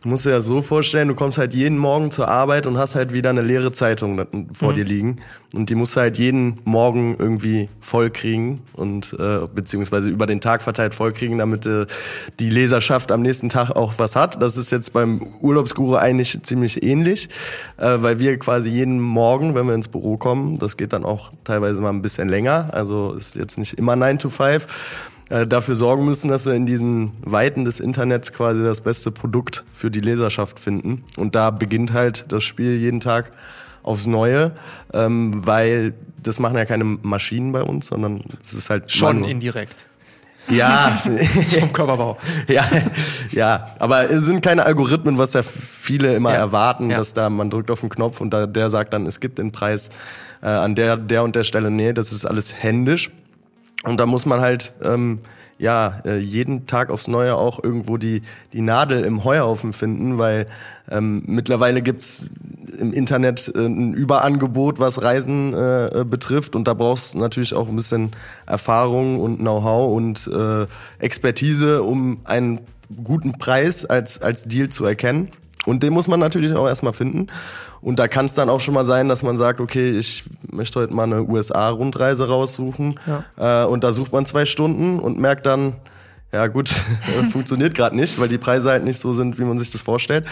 Du 0.03 0.09
musst 0.09 0.25
dir 0.25 0.31
das 0.31 0.45
so 0.45 0.61
vorstellen, 0.61 1.07
du 1.07 1.15
kommst 1.15 1.37
halt 1.37 1.53
jeden 1.53 1.77
Morgen 1.77 2.11
zur 2.11 2.27
Arbeit 2.27 2.67
und 2.67 2.77
hast 2.77 2.93
halt 2.93 3.13
wieder 3.13 3.29
eine 3.29 3.41
leere 3.41 3.71
Zeitung 3.71 4.27
vor 4.51 4.71
mhm. 4.71 4.75
dir 4.75 4.83
liegen. 4.83 5.15
Und 5.53 5.69
die 5.69 5.75
musst 5.75 5.95
du 5.95 6.01
halt 6.01 6.17
jeden 6.17 6.59
Morgen 6.65 7.15
irgendwie 7.17 7.69
voll 7.79 8.09
kriegen 8.09 8.63
und 8.73 9.15
äh, 9.17 9.45
beziehungsweise 9.55 10.09
über 10.09 10.25
den 10.25 10.41
Tag 10.41 10.61
verteilt 10.61 10.93
voll 10.93 11.13
kriegen, 11.13 11.37
damit 11.37 11.65
äh, 11.65 11.85
die 12.41 12.49
Leserschaft 12.49 13.13
am 13.13 13.21
nächsten 13.21 13.47
Tag 13.47 13.69
auch 13.69 13.93
was 13.95 14.17
hat. 14.17 14.41
Das 14.41 14.57
ist 14.57 14.73
jetzt 14.73 14.91
beim 14.91 15.25
Urlaubsguru 15.39 15.95
eigentlich 15.95 16.37
ziemlich 16.43 16.83
ähnlich, 16.83 17.29
äh, 17.77 17.99
weil 17.99 18.19
wir 18.19 18.37
quasi 18.39 18.69
jeden 18.69 18.99
Morgen, 18.99 19.55
wenn 19.55 19.67
wir 19.67 19.73
ins 19.73 19.87
Büro 19.87 20.17
kommen, 20.17 20.59
das 20.59 20.75
geht 20.75 20.91
dann 20.91 21.05
auch 21.05 21.31
teilweise 21.45 21.79
mal 21.79 21.91
ein 21.91 22.01
bisschen 22.01 22.27
länger, 22.27 22.71
also 22.73 23.13
ist 23.13 23.37
jetzt 23.37 23.57
nicht 23.57 23.75
immer 23.75 23.95
9 23.95 24.19
to 24.19 24.29
5, 24.29 24.67
äh, 25.33 25.47
dafür 25.47 25.73
sorgen 25.73 26.05
müssen, 26.05 26.27
dass 26.27 26.45
wir 26.45 26.53
in 26.53 26.67
diesen 26.67 27.13
Weiten 27.21 27.65
des 27.65 27.79
Internets 27.79 28.33
quasi 28.33 28.61
das 28.63 28.81
beste 28.81 29.09
Produkt 29.09 29.63
für 29.73 29.89
die 29.89 29.99
Leserschaft 29.99 30.59
finden. 30.59 31.03
Und 31.17 31.33
da 31.33 31.49
beginnt 31.49 31.91
halt 31.91 32.25
das 32.31 32.43
Spiel 32.43 32.75
jeden 32.75 32.99
Tag 32.99 33.31
aufs 33.81 34.05
Neue, 34.05 34.51
ähm, 34.93 35.41
weil 35.43 35.95
das 36.21 36.37
machen 36.37 36.55
ja 36.55 36.65
keine 36.65 36.83
Maschinen 36.83 37.51
bei 37.51 37.63
uns, 37.63 37.87
sondern 37.87 38.23
es 38.43 38.53
ist 38.53 38.69
halt 38.69 38.91
schon 38.91 39.21
Manu. 39.21 39.31
indirekt. 39.31 39.87
Ja, 40.49 40.97
vom 41.59 41.73
Körperbau. 41.73 42.17
Ja, 42.47 42.67
ja, 43.31 43.75
aber 43.79 44.11
es 44.11 44.25
sind 44.25 44.43
keine 44.43 44.67
Algorithmen, 44.67 45.17
was 45.17 45.33
ja 45.33 45.41
viele 45.41 46.13
immer 46.15 46.31
ja. 46.31 46.37
erwarten, 46.37 46.91
ja. 46.91 46.97
dass 46.97 47.15
da 47.15 47.31
man 47.31 47.49
drückt 47.49 47.71
auf 47.71 47.79
den 47.79 47.89
Knopf 47.89 48.21
und 48.21 48.31
da, 48.31 48.45
der 48.45 48.69
sagt 48.69 48.93
dann, 48.93 49.07
es 49.07 49.19
gibt 49.19 49.39
den 49.39 49.51
Preis 49.51 49.89
äh, 50.43 50.47
an 50.47 50.75
der 50.75 50.97
der 50.97 51.23
und 51.23 51.35
der 51.35 51.43
Stelle. 51.43 51.71
Nee, 51.71 51.93
das 51.93 52.11
ist 52.11 52.23
alles 52.23 52.53
händisch. 52.53 53.09
Und 53.83 53.99
da 53.99 54.05
muss 54.05 54.25
man 54.25 54.39
halt 54.39 54.73
ähm, 54.83 55.19
ja 55.57 56.01
äh, 56.05 56.17
jeden 56.17 56.67
Tag 56.67 56.89
aufs 56.89 57.07
Neue 57.07 57.35
auch 57.35 57.63
irgendwo 57.63 57.97
die 57.97 58.21
die 58.53 58.61
Nadel 58.61 59.03
im 59.05 59.23
Heuhaufen 59.23 59.73
finden, 59.73 60.17
weil 60.17 60.47
ähm, 60.89 61.23
mittlerweile 61.25 61.81
gibt's 61.81 62.31
im 62.79 62.91
Internet 62.91 63.51
äh, 63.55 63.59
ein 63.59 63.93
Überangebot, 63.93 64.79
was 64.79 65.01
Reisen 65.01 65.53
äh, 65.53 66.05
betrifft, 66.09 66.55
und 66.55 66.67
da 66.67 66.73
brauchst 66.73 67.13
du 67.13 67.19
natürlich 67.19 67.53
auch 67.53 67.67
ein 67.67 67.75
bisschen 67.75 68.11
Erfahrung 68.45 69.19
und 69.19 69.39
Know-how 69.39 69.95
und 69.95 70.27
äh, 70.27 70.65
Expertise, 70.99 71.83
um 71.83 72.19
einen 72.23 72.59
guten 73.03 73.33
Preis 73.33 73.85
als 73.85 74.21
als 74.21 74.43
Deal 74.43 74.69
zu 74.69 74.85
erkennen. 74.85 75.29
Und 75.65 75.81
den 75.83 75.93
muss 75.93 76.07
man 76.07 76.19
natürlich 76.19 76.53
auch 76.53 76.67
erstmal 76.67 76.93
finden. 76.93 77.27
Und 77.83 77.99
da 77.99 78.07
kann 78.07 78.27
es 78.27 78.33
dann 78.33 78.49
auch 78.49 78.61
schon 78.61 78.73
mal 78.73 78.85
sein, 78.85 79.09
dass 79.09 79.23
man 79.23 79.37
sagt, 79.37 79.59
okay, 79.59 79.91
ich 79.91 80.23
möchte 80.51 80.79
heute 80.79 80.93
mal 80.93 81.03
eine 81.03 81.23
USA-Rundreise 81.23 82.27
raussuchen. 82.27 82.99
Ja. 83.05 83.63
Äh, 83.63 83.67
und 83.67 83.83
da 83.83 83.91
sucht 83.91 84.13
man 84.13 84.25
zwei 84.25 84.45
Stunden 84.45 84.99
und 84.99 85.19
merkt 85.19 85.45
dann, 85.45 85.73
ja 86.31 86.47
gut, 86.47 86.69
funktioniert 87.31 87.75
gerade 87.75 87.95
nicht, 87.95 88.19
weil 88.19 88.29
die 88.29 88.37
Preise 88.37 88.69
halt 88.69 88.85
nicht 88.85 88.99
so 88.99 89.13
sind, 89.13 89.37
wie 89.37 89.43
man 89.43 89.59
sich 89.59 89.71
das 89.71 89.81
vorstellt. 89.81 90.25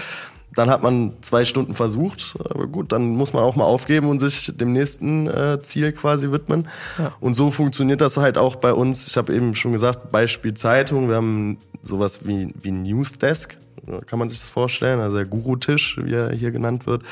Dann 0.54 0.70
hat 0.70 0.84
man 0.84 1.14
zwei 1.22 1.46
Stunden 1.46 1.76
versucht, 1.76 2.36
aber 2.50 2.68
gut, 2.68 2.92
dann 2.92 3.16
muss 3.16 3.32
man 3.32 3.44
auch 3.44 3.56
mal 3.56 3.64
aufgeben 3.64 4.10
und 4.10 4.20
sich 4.20 4.52
dem 4.54 4.74
nächsten 4.74 5.28
äh, 5.28 5.60
Ziel 5.62 5.94
quasi 5.94 6.32
widmen. 6.32 6.68
Ja. 6.98 7.14
Und 7.22 7.36
so 7.36 7.52
funktioniert 7.52 8.02
das 8.02 8.18
halt 8.18 8.38
auch 8.38 8.58
bei 8.58 8.74
uns. 8.74 9.08
Ich 9.08 9.16
habe 9.16 9.34
eben 9.34 9.56
schon 9.56 9.72
gesagt, 9.72 10.12
Beispiel 10.12 10.54
Zeitung, 10.54 11.08
wir 11.08 11.16
haben 11.16 11.58
sowas 11.84 12.26
wie, 12.26 12.54
wie 12.62 12.72
Newsdesk 12.72 13.58
kann 14.06 14.20
man 14.20 14.30
sich 14.30 14.40
das 14.40 14.50
vorstellen, 14.50 15.00
also 15.00 15.18
der 15.18 15.26
Guru-Tisch, 15.26 16.00
wie 16.04 16.14
er 16.14 16.32
hier 16.32 16.52
genannt 16.52 16.88
wird, 16.88 17.04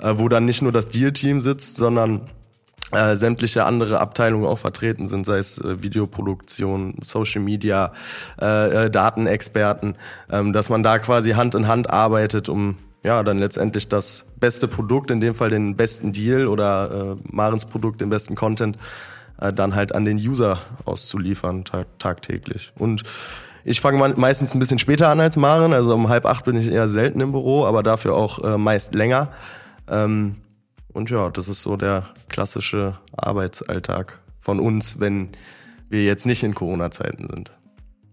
äh, 0.00 0.14
wo 0.16 0.28
dann 0.28 0.44
nicht 0.44 0.62
nur 0.62 0.72
das 0.72 0.88
Deal-Team 0.88 1.40
sitzt, 1.40 1.76
sondern 1.76 2.22
äh, 2.92 3.16
sämtliche 3.16 3.64
andere 3.64 4.00
Abteilungen 4.00 4.46
auch 4.46 4.58
vertreten 4.58 5.08
sind, 5.08 5.26
sei 5.26 5.38
es 5.38 5.58
äh, 5.58 5.82
Videoproduktion, 5.82 6.96
Social 7.02 7.42
Media, 7.42 7.92
äh, 8.40 8.86
äh, 8.86 8.90
Datenexperten, 8.90 9.96
ähm, 10.30 10.52
dass 10.52 10.68
man 10.68 10.82
da 10.82 10.98
quasi 10.98 11.32
Hand 11.32 11.54
in 11.54 11.66
Hand 11.66 11.90
arbeitet, 11.90 12.48
um 12.48 12.76
ja 13.02 13.22
dann 13.22 13.38
letztendlich 13.38 13.88
das 13.88 14.26
beste 14.38 14.68
Produkt, 14.68 15.10
in 15.10 15.20
dem 15.20 15.34
Fall 15.34 15.50
den 15.50 15.76
besten 15.76 16.12
Deal 16.12 16.46
oder 16.46 17.16
äh, 17.18 17.34
Marens 17.34 17.66
Produkt, 17.66 18.00
den 18.00 18.10
besten 18.10 18.34
Content, 18.34 18.78
äh, 19.40 19.52
dann 19.52 19.74
halt 19.74 19.94
an 19.94 20.04
den 20.04 20.18
User 20.18 20.58
auszuliefern 20.84 21.64
tag 21.64 21.86
tagtäglich. 21.98 22.72
Und 22.76 23.02
ich 23.64 23.80
fange 23.80 24.14
meistens 24.16 24.54
ein 24.54 24.58
bisschen 24.58 24.78
später 24.78 25.08
an 25.08 25.20
als 25.20 25.36
Maren, 25.36 25.72
also 25.72 25.94
um 25.94 26.08
halb 26.08 26.26
acht 26.26 26.44
bin 26.44 26.56
ich 26.56 26.70
eher 26.70 26.88
selten 26.88 27.20
im 27.20 27.32
Büro, 27.32 27.64
aber 27.64 27.82
dafür 27.82 28.14
auch 28.14 28.44
äh, 28.44 28.58
meist 28.58 28.94
länger. 28.94 29.30
Ähm, 29.88 30.36
und 30.92 31.10
ja, 31.10 31.30
das 31.30 31.48
ist 31.48 31.62
so 31.62 31.76
der 31.76 32.04
klassische 32.28 32.98
Arbeitsalltag 33.16 34.20
von 34.40 34.60
uns, 34.60 35.00
wenn 35.00 35.30
wir 35.88 36.04
jetzt 36.04 36.26
nicht 36.26 36.42
in 36.42 36.54
Corona-Zeiten 36.54 37.28
sind. 37.30 37.50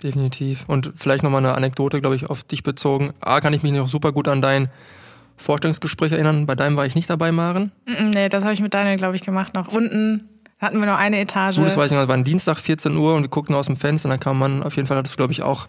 Definitiv. 0.02 0.64
Und 0.68 0.94
vielleicht 0.96 1.24
nochmal 1.24 1.46
eine 1.46 1.54
Anekdote, 1.54 2.02
glaube 2.02 2.16
ich, 2.16 2.30
auf 2.30 2.44
dich 2.44 2.64
bezogen. 2.64 3.14
A, 3.20 3.40
kann 3.40 3.54
ich 3.54 3.62
mich 3.62 3.72
noch 3.72 3.88
super 3.88 4.12
gut 4.12 4.28
an 4.28 4.42
dein 4.42 4.70
Vorstellungsgespräch 5.38 6.12
erinnern. 6.12 6.46
Bei 6.46 6.56
deinem 6.56 6.76
war 6.76 6.86
ich 6.86 6.96
nicht 6.96 7.10
dabei, 7.10 7.32
Maren. 7.32 7.72
Nee, 7.86 8.30
das 8.30 8.44
habe 8.44 8.54
ich 8.54 8.62
mit 8.62 8.74
Daniel, 8.74 8.98
glaube 8.98 9.16
ich, 9.16 9.22
gemacht. 9.22 9.54
Noch 9.54 9.68
unten 9.68 10.30
hatten 10.62 10.80
wir 10.80 10.86
noch 10.86 10.98
eine 10.98 11.20
Etage. 11.20 11.58
Gut, 11.58 11.66
das 11.66 11.76
weiß 11.76 11.88
ich 11.88 11.92
noch, 11.92 12.02
das 12.02 12.08
war 12.08 12.16
ein 12.16 12.24
Dienstag, 12.24 12.60
14 12.60 12.96
Uhr 12.96 13.16
und 13.16 13.24
wir 13.24 13.30
guckten 13.30 13.56
aus 13.56 13.66
dem 13.66 13.76
Fenster 13.76 14.08
und 14.08 14.12
dann 14.12 14.20
kam 14.20 14.38
man, 14.38 14.64
auf 14.64 14.76
jeden 14.76 14.88
Fall 14.88 14.98
hattest 14.98 15.16
du, 15.16 15.18
glaube 15.18 15.34
ich, 15.34 15.42
auch 15.42 15.68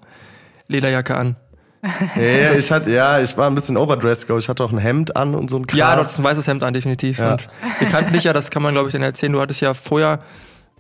Lederjacke 0.69 1.17
an. 1.17 1.37
ja, 2.17 2.53
ich 2.53 2.71
hatte, 2.71 2.91
ja, 2.91 3.21
ich 3.21 3.37
war 3.37 3.51
ein 3.51 3.57
bisschen 3.57 3.77
overdressed, 3.77 4.27
glaube 4.27 4.39
ich. 4.39 4.45
Ich 4.45 4.49
hatte 4.49 4.63
auch 4.63 4.71
ein 4.71 4.79
Hemd 4.79 5.17
an 5.17 5.35
und 5.35 5.51
so 5.51 5.57
ein 5.57 5.67
Kram. 5.67 5.79
Ja, 5.79 5.95
du 5.95 6.03
hattest 6.03 6.21
ein 6.21 6.25
weißes 6.25 6.47
Hemd 6.47 6.63
an, 6.63 6.75
definitiv. 6.75 7.19
Ja. 7.19 7.33
Und 7.33 7.49
wir 7.81 7.89
kannten 7.89 8.13
dich 8.13 8.23
ja, 8.23 8.33
das 8.33 8.51
kann 8.51 8.63
man, 8.63 8.73
glaube 8.75 8.89
ich, 8.89 8.93
dann 8.93 9.03
erzählen. 9.03 9.33
Du 9.33 9.41
hattest 9.41 9.61
ja 9.63 9.75
vorher 9.75 10.21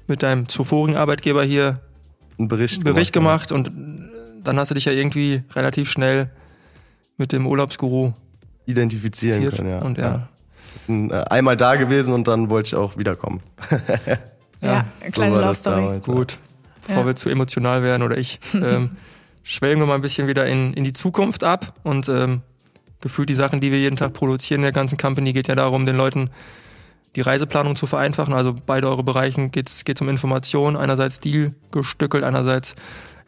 mit 0.07 0.22
deinem 0.22 0.48
zuvorigen 0.48 0.96
Arbeitgeber 0.96 1.42
hier 1.42 1.81
einen 2.38 2.48
Bericht, 2.48 2.85
Bericht 2.85 3.12
gemacht, 3.12 3.48
gemacht 3.48 3.68
und 3.68 4.11
dann 4.44 4.59
hast 4.59 4.70
du 4.70 4.75
dich 4.75 4.85
ja 4.85 4.92
irgendwie 4.92 5.42
relativ 5.55 5.90
schnell 5.90 6.31
mit 7.16 7.33
dem 7.33 7.46
Urlaubsguru 7.46 8.12
identifizieren 8.66 9.51
können, 9.51 9.70
ja. 9.70 9.79
Und 9.79 9.98
ja. 9.98 10.05
ja. 10.05 10.29
Äh, 10.88 11.12
einmal 11.31 11.57
da 11.57 11.77
gewesen 11.77 12.14
und 12.14 12.29
dann 12.29 12.51
wollte 12.51 12.68
ich 12.68 12.75
auch 12.75 12.97
wiederkommen. 12.97 13.40
ja, 14.61 14.87
ja 15.03 15.11
kleine 15.11 15.37
so 15.37 15.40
Love 15.40 15.55
Story. 15.55 16.01
Gut, 16.05 16.38
bevor 16.87 17.07
wir 17.07 17.16
zu 17.16 17.29
emotional 17.29 17.83
werden 17.83 18.03
oder 18.03 18.16
ich. 18.16 18.40
Ähm, 18.55 18.97
schwelgen 19.45 19.81
wir 19.81 19.87
mal 19.87 19.97
ein 19.97 20.03
bisschen 20.03 20.29
wieder 20.29 20.47
in, 20.47 20.73
in 20.75 20.85
die 20.85 20.92
Zukunft 20.92 21.42
ab 21.42 21.75
und 21.83 22.09
ähm, 22.09 22.42
gefühlt 23.01 23.29
die 23.29 23.35
Sachen, 23.35 23.61
die 23.61 23.73
wir 23.73 23.79
jeden 23.79 23.97
Tag 23.97 24.12
produzieren 24.12 24.61
in 24.61 24.64
der 24.64 24.73
ganzen 24.73 24.97
Company, 24.97 25.33
geht 25.33 25.49
ja 25.49 25.57
darum, 25.57 25.85
den 25.85 25.97
Leuten 25.97 26.31
die 27.16 27.21
Reiseplanung 27.21 27.77
zu 27.77 27.87
vereinfachen. 27.87 28.33
Also 28.35 28.55
beide 28.55 28.88
eure 28.88 29.03
Bereichen 29.03 29.51
geht 29.51 29.68
es 29.68 30.01
um 30.01 30.09
Informationen, 30.09 30.77
einerseits 30.77 31.21
Deal 31.21 31.55
gestückelt, 31.71 32.25
einerseits 32.25 32.75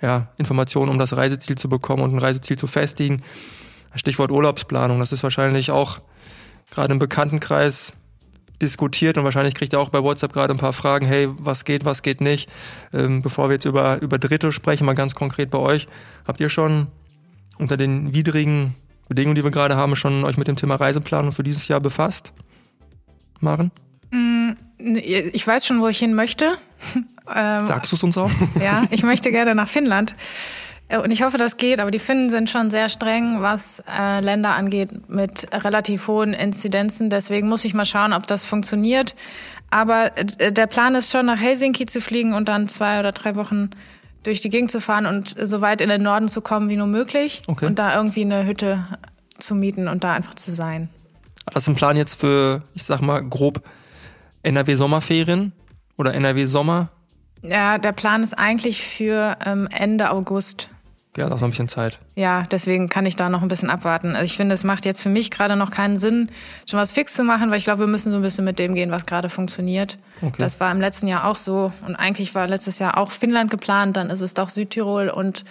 ja, 0.00 0.28
Informationen, 0.38 0.90
um 0.90 0.98
das 0.98 1.16
Reiseziel 1.16 1.56
zu 1.58 1.68
bekommen 1.68 2.02
und 2.02 2.14
ein 2.14 2.18
Reiseziel 2.18 2.56
zu 2.56 2.66
festigen. 2.66 3.22
Stichwort 3.94 4.30
Urlaubsplanung, 4.30 4.98
das 4.98 5.12
ist 5.12 5.22
wahrscheinlich 5.22 5.70
auch 5.70 5.98
gerade 6.74 6.92
im 6.92 6.98
Bekanntenkreis 6.98 7.94
diskutiert 8.60 9.18
und 9.18 9.24
wahrscheinlich 9.24 9.54
kriegt 9.54 9.72
ihr 9.72 9.80
auch 9.80 9.88
bei 9.88 10.02
WhatsApp 10.02 10.32
gerade 10.32 10.52
ein 10.52 10.58
paar 10.58 10.72
Fragen, 10.72 11.06
hey, 11.06 11.28
was 11.38 11.64
geht, 11.64 11.84
was 11.84 12.02
geht 12.02 12.20
nicht. 12.20 12.48
Ähm, 12.92 13.22
bevor 13.22 13.48
wir 13.48 13.54
jetzt 13.54 13.64
über, 13.64 14.00
über 14.00 14.18
Dritte 14.18 14.52
sprechen, 14.52 14.87
mal 14.87 14.94
ganz 14.94 15.14
konkret 15.14 15.50
bei 15.50 15.58
euch, 15.58 15.87
habt 16.26 16.40
ihr 16.40 16.48
schon 16.48 16.88
unter 17.58 17.76
den 17.76 18.14
widrigen 18.14 18.74
Bedingungen, 19.08 19.34
die 19.34 19.44
wir 19.44 19.50
gerade 19.50 19.76
haben, 19.76 19.96
schon 19.96 20.24
euch 20.24 20.37
mit 20.37 20.48
dem 20.48 20.56
Thema 20.56 20.76
Reiseplanung 20.76 21.32
für 21.32 21.42
dieses 21.42 21.68
Jahr 21.68 21.80
befasst? 21.80 22.32
Maren? 23.40 23.70
Mm, 24.10 24.52
ich 24.78 25.46
weiß 25.46 25.66
schon, 25.66 25.80
wo 25.80 25.88
ich 25.88 25.98
hin 25.98 26.14
möchte. 26.14 26.56
Ähm, 27.34 27.64
Sagst 27.64 27.90
du 27.90 27.96
es 27.96 28.02
uns 28.02 28.18
auch? 28.18 28.30
Ja, 28.62 28.84
ich 28.90 29.02
möchte 29.02 29.30
gerne 29.30 29.54
nach 29.54 29.66
Finnland. 29.66 30.14
Äh, 30.88 30.98
und 30.98 31.10
ich 31.10 31.22
hoffe, 31.22 31.38
das 31.38 31.56
geht, 31.56 31.80
aber 31.80 31.90
die 31.90 31.98
Finnen 31.98 32.30
sind 32.30 32.50
schon 32.50 32.70
sehr 32.70 32.88
streng, 32.88 33.40
was 33.40 33.82
äh, 33.98 34.20
Länder 34.20 34.54
angeht, 34.54 35.08
mit 35.08 35.48
relativ 35.52 36.08
hohen 36.08 36.32
Inzidenzen. 36.32 37.10
Deswegen 37.10 37.48
muss 37.48 37.64
ich 37.64 37.74
mal 37.74 37.84
schauen, 37.84 38.12
ob 38.12 38.26
das 38.26 38.46
funktioniert. 38.46 39.14
Aber 39.70 40.16
äh, 40.16 40.52
der 40.52 40.66
Plan 40.66 40.94
ist 40.94 41.10
schon, 41.10 41.26
nach 41.26 41.40
Helsinki 41.40 41.86
zu 41.86 42.00
fliegen 42.00 42.34
und 42.34 42.48
dann 42.48 42.68
zwei 42.68 43.00
oder 43.00 43.12
drei 43.12 43.34
Wochen 43.34 43.70
durch 44.22 44.40
die 44.40 44.48
Gegend 44.48 44.70
zu 44.70 44.80
fahren 44.80 45.06
und 45.06 45.34
so 45.38 45.60
weit 45.60 45.80
in 45.80 45.88
den 45.88 46.02
Norden 46.02 46.28
zu 46.28 46.40
kommen 46.40 46.68
wie 46.68 46.76
nur 46.76 46.86
möglich. 46.86 47.42
Okay. 47.46 47.66
Und 47.66 47.78
da 47.78 47.96
irgendwie 47.96 48.22
eine 48.22 48.46
Hütte 48.46 48.86
zu 49.38 49.54
mieten 49.54 49.88
und 49.88 50.04
da 50.04 50.12
einfach 50.12 50.34
zu 50.34 50.50
sein. 50.50 50.88
Das 51.52 51.64
ist 51.64 51.68
ein 51.68 51.74
Plan 51.74 51.96
jetzt 51.96 52.14
für, 52.14 52.62
ich 52.74 52.84
sag 52.84 53.02
mal, 53.02 53.22
grob 53.22 53.62
NRW-Sommerferien 54.44 55.52
oder 55.96 56.14
NRW-Sommer? 56.14 56.90
Ja, 57.42 57.78
der 57.78 57.92
Plan 57.92 58.22
ist 58.22 58.38
eigentlich 58.38 58.82
für 58.82 59.36
ähm, 59.44 59.68
Ende 59.70 60.10
August. 60.10 60.70
Ja, 61.16 61.29
da 61.29 61.37
ist 61.37 61.40
noch 61.40 61.48
ein 61.48 61.50
bisschen 61.50 61.68
Zeit. 61.68 62.00
Ja, 62.16 62.42
deswegen 62.50 62.88
kann 62.88 63.07
ich 63.07 63.14
da 63.14 63.29
noch 63.29 63.42
ein 63.42 63.48
bisschen 63.48 63.70
abwarten. 63.70 64.16
Also 64.16 64.24
ich 64.24 64.37
finde, 64.37 64.55
es 64.55 64.64
macht 64.64 64.85
jetzt 64.85 65.00
für 65.00 65.09
mich 65.09 65.31
gerade 65.31 65.55
noch 65.55 65.70
keinen 65.70 65.96
Sinn, 65.96 66.29
schon 66.68 66.81
was 66.81 66.90
fix 66.90 67.14
zu 67.14 67.22
machen, 67.22 67.50
weil 67.50 67.59
ich 67.59 67.64
glaube, 67.64 67.81
wir 67.81 67.87
müssen 67.87 68.11
so 68.11 68.16
ein 68.16 68.22
bisschen 68.22 68.44
mit 68.44 68.59
dem 68.59 68.74
gehen, 68.74 68.90
was 68.90 69.07
gerade 69.07 69.29
funktioniert. 69.29 69.98
Okay. 70.22 70.35
Das 70.38 70.59
war 70.59 70.72
im 70.72 70.81
letzten 70.81 71.07
Jahr 71.07 71.27
auch 71.27 71.37
so. 71.37 71.72
Und 71.87 71.94
eigentlich 71.94 72.35
war 72.35 72.48
letztes 72.48 72.81
Jahr 72.81 72.98
auch 72.98 73.12
Finnland 73.12 73.50
geplant, 73.50 73.96
dann 73.96 74.11
ist 74.11 74.22
es 74.22 74.35
doch 74.35 74.48
Südtirol 74.48 75.09
und 75.09 75.44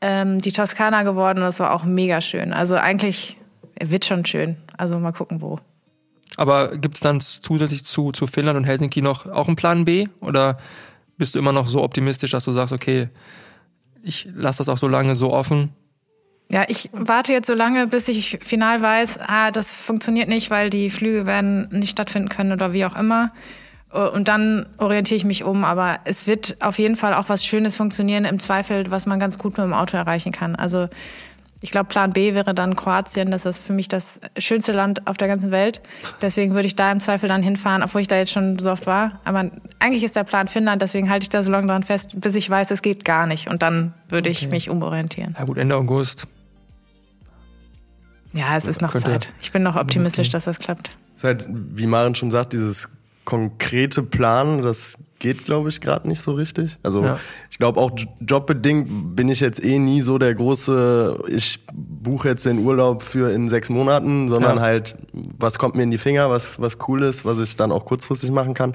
ähm, 0.00 0.40
die 0.40 0.52
Toskana 0.52 1.04
geworden. 1.04 1.38
Und 1.38 1.44
das 1.44 1.60
war 1.60 1.72
auch 1.72 1.84
mega 1.84 2.20
schön. 2.20 2.52
Also 2.52 2.74
eigentlich 2.74 3.38
wird 3.80 4.04
schon 4.04 4.26
schön. 4.26 4.56
Also 4.76 4.98
mal 4.98 5.12
gucken, 5.12 5.40
wo. 5.40 5.60
Aber 6.36 6.76
gibt 6.76 6.96
es 6.96 7.00
dann 7.00 7.20
zusätzlich 7.20 7.84
zu, 7.84 8.10
zu 8.10 8.26
Finnland 8.26 8.56
und 8.56 8.64
Helsinki 8.64 9.02
noch 9.02 9.26
auch 9.26 9.46
einen 9.46 9.56
Plan 9.56 9.84
B? 9.84 10.08
Oder 10.20 10.58
bist 11.16 11.34
du 11.34 11.38
immer 11.38 11.52
noch 11.52 11.66
so 11.68 11.82
optimistisch, 11.82 12.32
dass 12.32 12.44
du 12.44 12.52
sagst, 12.52 12.72
okay, 12.72 13.08
ich 14.06 14.28
lasse 14.34 14.58
das 14.58 14.68
auch 14.68 14.78
so 14.78 14.88
lange 14.88 15.16
so 15.16 15.32
offen. 15.32 15.70
Ja, 16.48 16.64
ich 16.68 16.90
warte 16.92 17.32
jetzt 17.32 17.48
so 17.48 17.54
lange, 17.54 17.88
bis 17.88 18.06
ich 18.06 18.38
final 18.42 18.80
weiß, 18.80 19.18
ah, 19.26 19.50
das 19.50 19.80
funktioniert 19.80 20.28
nicht, 20.28 20.48
weil 20.48 20.70
die 20.70 20.90
Flüge 20.90 21.26
werden 21.26 21.68
nicht 21.72 21.90
stattfinden 21.90 22.28
können 22.28 22.52
oder 22.52 22.72
wie 22.72 22.84
auch 22.84 22.96
immer. 22.96 23.32
Und 23.90 24.28
dann 24.28 24.66
orientiere 24.78 25.16
ich 25.16 25.24
mich 25.24 25.42
um. 25.42 25.64
Aber 25.64 25.98
es 26.04 26.28
wird 26.28 26.56
auf 26.60 26.78
jeden 26.78 26.94
Fall 26.94 27.14
auch 27.14 27.28
was 27.28 27.44
Schönes 27.44 27.76
funktionieren, 27.76 28.24
im 28.24 28.38
Zweifel, 28.38 28.90
was 28.90 29.06
man 29.06 29.18
ganz 29.18 29.38
gut 29.38 29.56
mit 29.58 29.64
dem 29.64 29.72
Auto 29.74 29.96
erreichen 29.96 30.30
kann. 30.30 30.54
Also 30.54 30.88
ich 31.66 31.72
glaube, 31.72 31.88
Plan 31.88 32.12
B 32.12 32.32
wäre 32.32 32.54
dann 32.54 32.76
Kroatien. 32.76 33.32
Das 33.32 33.44
ist 33.44 33.58
für 33.58 33.72
mich 33.72 33.88
das 33.88 34.20
schönste 34.38 34.70
Land 34.70 35.08
auf 35.08 35.16
der 35.16 35.26
ganzen 35.26 35.50
Welt. 35.50 35.82
Deswegen 36.22 36.54
würde 36.54 36.68
ich 36.68 36.76
da 36.76 36.92
im 36.92 37.00
Zweifel 37.00 37.28
dann 37.28 37.42
hinfahren, 37.42 37.82
obwohl 37.82 38.02
ich 38.02 38.06
da 38.06 38.16
jetzt 38.16 38.30
schon 38.30 38.56
so 38.60 38.70
oft 38.70 38.86
war. 38.86 39.18
Aber 39.24 39.50
eigentlich 39.80 40.04
ist 40.04 40.14
der 40.14 40.22
Plan 40.22 40.46
Finnland, 40.46 40.80
deswegen 40.80 41.10
halte 41.10 41.24
ich 41.24 41.28
da 41.28 41.42
so 41.42 41.50
lange 41.50 41.66
dran 41.66 41.82
fest, 41.82 42.20
bis 42.20 42.36
ich 42.36 42.48
weiß, 42.48 42.70
es 42.70 42.82
geht 42.82 43.04
gar 43.04 43.26
nicht. 43.26 43.48
Und 43.48 43.62
dann 43.62 43.94
würde 44.08 44.30
okay. 44.30 44.44
ich 44.44 44.48
mich 44.48 44.70
umorientieren. 44.70 45.34
Ja 45.36 45.44
gut, 45.44 45.58
Ende 45.58 45.74
August. 45.74 46.28
Ja, 48.32 48.56
es 48.56 48.66
ist 48.66 48.80
noch 48.80 48.94
Zeit. 48.94 49.32
Ich 49.40 49.50
bin 49.50 49.64
noch 49.64 49.74
optimistisch, 49.74 50.28
okay. 50.28 50.34
dass 50.34 50.44
das 50.44 50.60
klappt. 50.60 50.90
Es 51.16 51.22
ist 51.22 51.24
halt, 51.24 51.48
wie 51.50 51.88
Maren 51.88 52.14
schon 52.14 52.30
sagt, 52.30 52.52
dieses 52.52 52.90
konkrete 53.24 54.04
Plan, 54.04 54.62
das 54.62 54.96
geht, 55.18 55.44
glaube 55.44 55.68
ich, 55.68 55.80
gerade 55.80 56.08
nicht 56.08 56.20
so 56.20 56.32
richtig. 56.32 56.78
Also 56.82 57.02
ja. 57.02 57.18
ich 57.50 57.58
glaube 57.58 57.80
auch 57.80 57.90
jobbedingt 58.20 59.16
bin 59.16 59.28
ich 59.28 59.40
jetzt 59.40 59.62
eh 59.64 59.78
nie 59.78 60.02
so 60.02 60.18
der 60.18 60.34
große, 60.34 61.24
ich 61.28 61.64
buche 61.72 62.28
jetzt 62.28 62.46
den 62.46 62.58
Urlaub 62.58 63.02
für 63.02 63.32
in 63.32 63.48
sechs 63.48 63.70
Monaten, 63.70 64.28
sondern 64.28 64.56
ja. 64.56 64.62
halt, 64.62 64.96
was 65.12 65.58
kommt 65.58 65.74
mir 65.74 65.82
in 65.82 65.90
die 65.90 65.98
Finger, 65.98 66.30
was, 66.30 66.60
was 66.60 66.78
cool 66.88 67.02
ist, 67.02 67.24
was 67.24 67.38
ich 67.38 67.56
dann 67.56 67.72
auch 67.72 67.84
kurzfristig 67.84 68.30
machen 68.30 68.54
kann. 68.54 68.74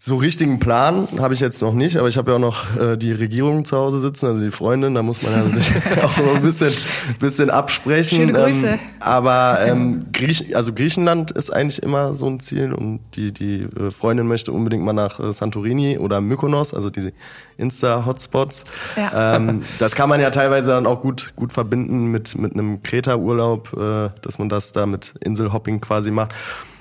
So 0.00 0.14
richtigen 0.14 0.60
Plan 0.60 1.08
habe 1.18 1.34
ich 1.34 1.40
jetzt 1.40 1.60
noch 1.60 1.74
nicht, 1.74 1.96
aber 1.96 2.06
ich 2.06 2.16
habe 2.16 2.30
ja 2.30 2.36
auch 2.36 2.40
noch 2.40 2.76
äh, 2.76 2.96
die 2.96 3.10
Regierung 3.10 3.64
zu 3.64 3.76
Hause 3.76 3.98
sitzen, 3.98 4.26
also 4.26 4.44
die 4.44 4.52
Freundin, 4.52 4.94
da 4.94 5.02
muss 5.02 5.22
man 5.22 5.32
ja 5.32 5.44
sich 5.48 5.72
auch 6.00 6.16
noch 6.18 6.36
ein 6.36 6.42
bisschen, 6.42 6.72
bisschen 7.18 7.50
absprechen. 7.50 8.16
Schöne 8.16 8.32
Grüße. 8.32 8.68
Ähm, 8.68 8.78
aber 9.00 9.58
ähm, 9.66 10.06
Griech, 10.12 10.54
also 10.54 10.72
Griechenland 10.72 11.32
ist 11.32 11.50
eigentlich 11.50 11.82
immer 11.82 12.14
so 12.14 12.26
ein 12.26 12.38
Ziel 12.38 12.72
und 12.72 13.00
die, 13.16 13.32
die 13.32 13.62
äh, 13.62 13.90
Freundin 13.90 14.28
möchte 14.28 14.52
unbedingt 14.52 14.84
mal 14.84 14.92
nach 14.92 15.18
äh, 15.18 15.32
Santorini 15.32 15.98
oder 15.98 16.20
Mykonos, 16.20 16.74
also 16.74 16.90
diese 16.90 17.12
Insta-Hotspots. 17.56 18.66
Ja. 18.96 19.36
Ähm, 19.36 19.62
das 19.80 19.96
kann 19.96 20.08
man 20.08 20.20
ja 20.20 20.30
teilweise 20.30 20.70
dann 20.70 20.86
auch 20.86 21.00
gut, 21.00 21.32
gut 21.34 21.52
verbinden 21.52 22.06
mit, 22.12 22.38
mit 22.38 22.52
einem 22.52 22.84
Kreta-Urlaub, 22.84 23.72
äh, 23.72 24.10
dass 24.22 24.38
man 24.38 24.48
das 24.48 24.70
da 24.70 24.86
mit 24.86 25.14
Inselhopping 25.24 25.80
quasi 25.80 26.12
macht. 26.12 26.32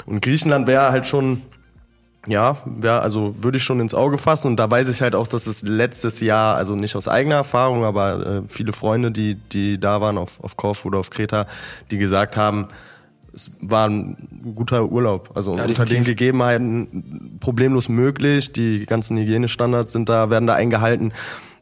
Und 0.05 0.21
Griechenland 0.21 0.67
wäre 0.67 0.91
halt 0.91 1.07
schon 1.07 1.41
ja, 2.27 2.57
ja, 2.83 2.99
also 2.99 3.41
würde 3.41 3.57
ich 3.57 3.63
schon 3.63 3.79
ins 3.79 3.93
Auge 3.93 4.17
fassen. 4.17 4.47
Und 4.49 4.57
da 4.57 4.69
weiß 4.69 4.89
ich 4.89 5.01
halt 5.01 5.15
auch, 5.15 5.27
dass 5.27 5.47
es 5.47 5.61
letztes 5.61 6.19
Jahr, 6.19 6.55
also 6.55 6.75
nicht 6.75 6.95
aus 6.95 7.07
eigener 7.07 7.35
Erfahrung, 7.35 7.85
aber 7.85 8.25
äh, 8.25 8.41
viele 8.47 8.73
Freunde, 8.73 9.11
die, 9.11 9.35
die 9.35 9.79
da 9.79 10.01
waren 10.01 10.17
auf, 10.17 10.43
auf 10.43 10.57
Korfu 10.57 10.89
oder 10.89 10.99
auf 10.99 11.09
Kreta, 11.09 11.47
die 11.89 11.97
gesagt 11.97 12.35
haben, 12.35 12.67
es 13.33 13.51
war 13.61 13.87
ein 13.87 14.53
guter 14.55 14.91
Urlaub. 14.91 15.31
Also 15.35 15.55
ja, 15.55 15.63
unter 15.63 15.85
den 15.85 16.03
Gegebenheiten 16.03 17.37
problemlos 17.39 17.87
möglich. 17.87 18.51
Die 18.51 18.85
ganzen 18.85 19.15
Hygienestandards 19.17 19.93
sind 19.93 20.09
da, 20.09 20.29
werden 20.29 20.47
da 20.47 20.55
eingehalten. 20.55 21.13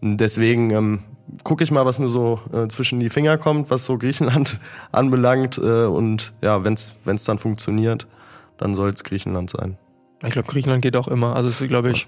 Deswegen 0.01 0.71
ähm, 0.71 0.99
gucke 1.43 1.63
ich 1.63 1.71
mal, 1.71 1.86
was 1.86 1.99
mir 1.99 2.08
so 2.08 2.39
äh, 2.54 2.67
zwischen 2.69 2.99
die 2.99 3.10
Finger 3.10 3.38
kommt, 3.38 3.69
was 3.69 3.86
so 3.86 3.97
Griechenland 3.97 4.60
anbelangt. 4.91 5.58
Äh, 5.58 5.86
und 5.86 6.34
ja, 6.41 6.63
wenn 6.63 6.73
es 6.73 7.23
dann 7.25 7.39
funktioniert, 7.39 8.08
dann 8.58 8.73
soll 8.73 8.89
es 8.89 9.04
Griechenland 9.04 9.49
sein. 9.51 9.78
Ich 10.25 10.33
glaube, 10.33 10.47
Griechenland 10.47 10.81
geht 10.81 10.97
auch 10.97 11.07
immer. 11.07 11.35
Also 11.35 11.49
es 11.49 11.61
ist, 11.61 11.67
glaube 11.67 11.91
ich, 11.91 12.07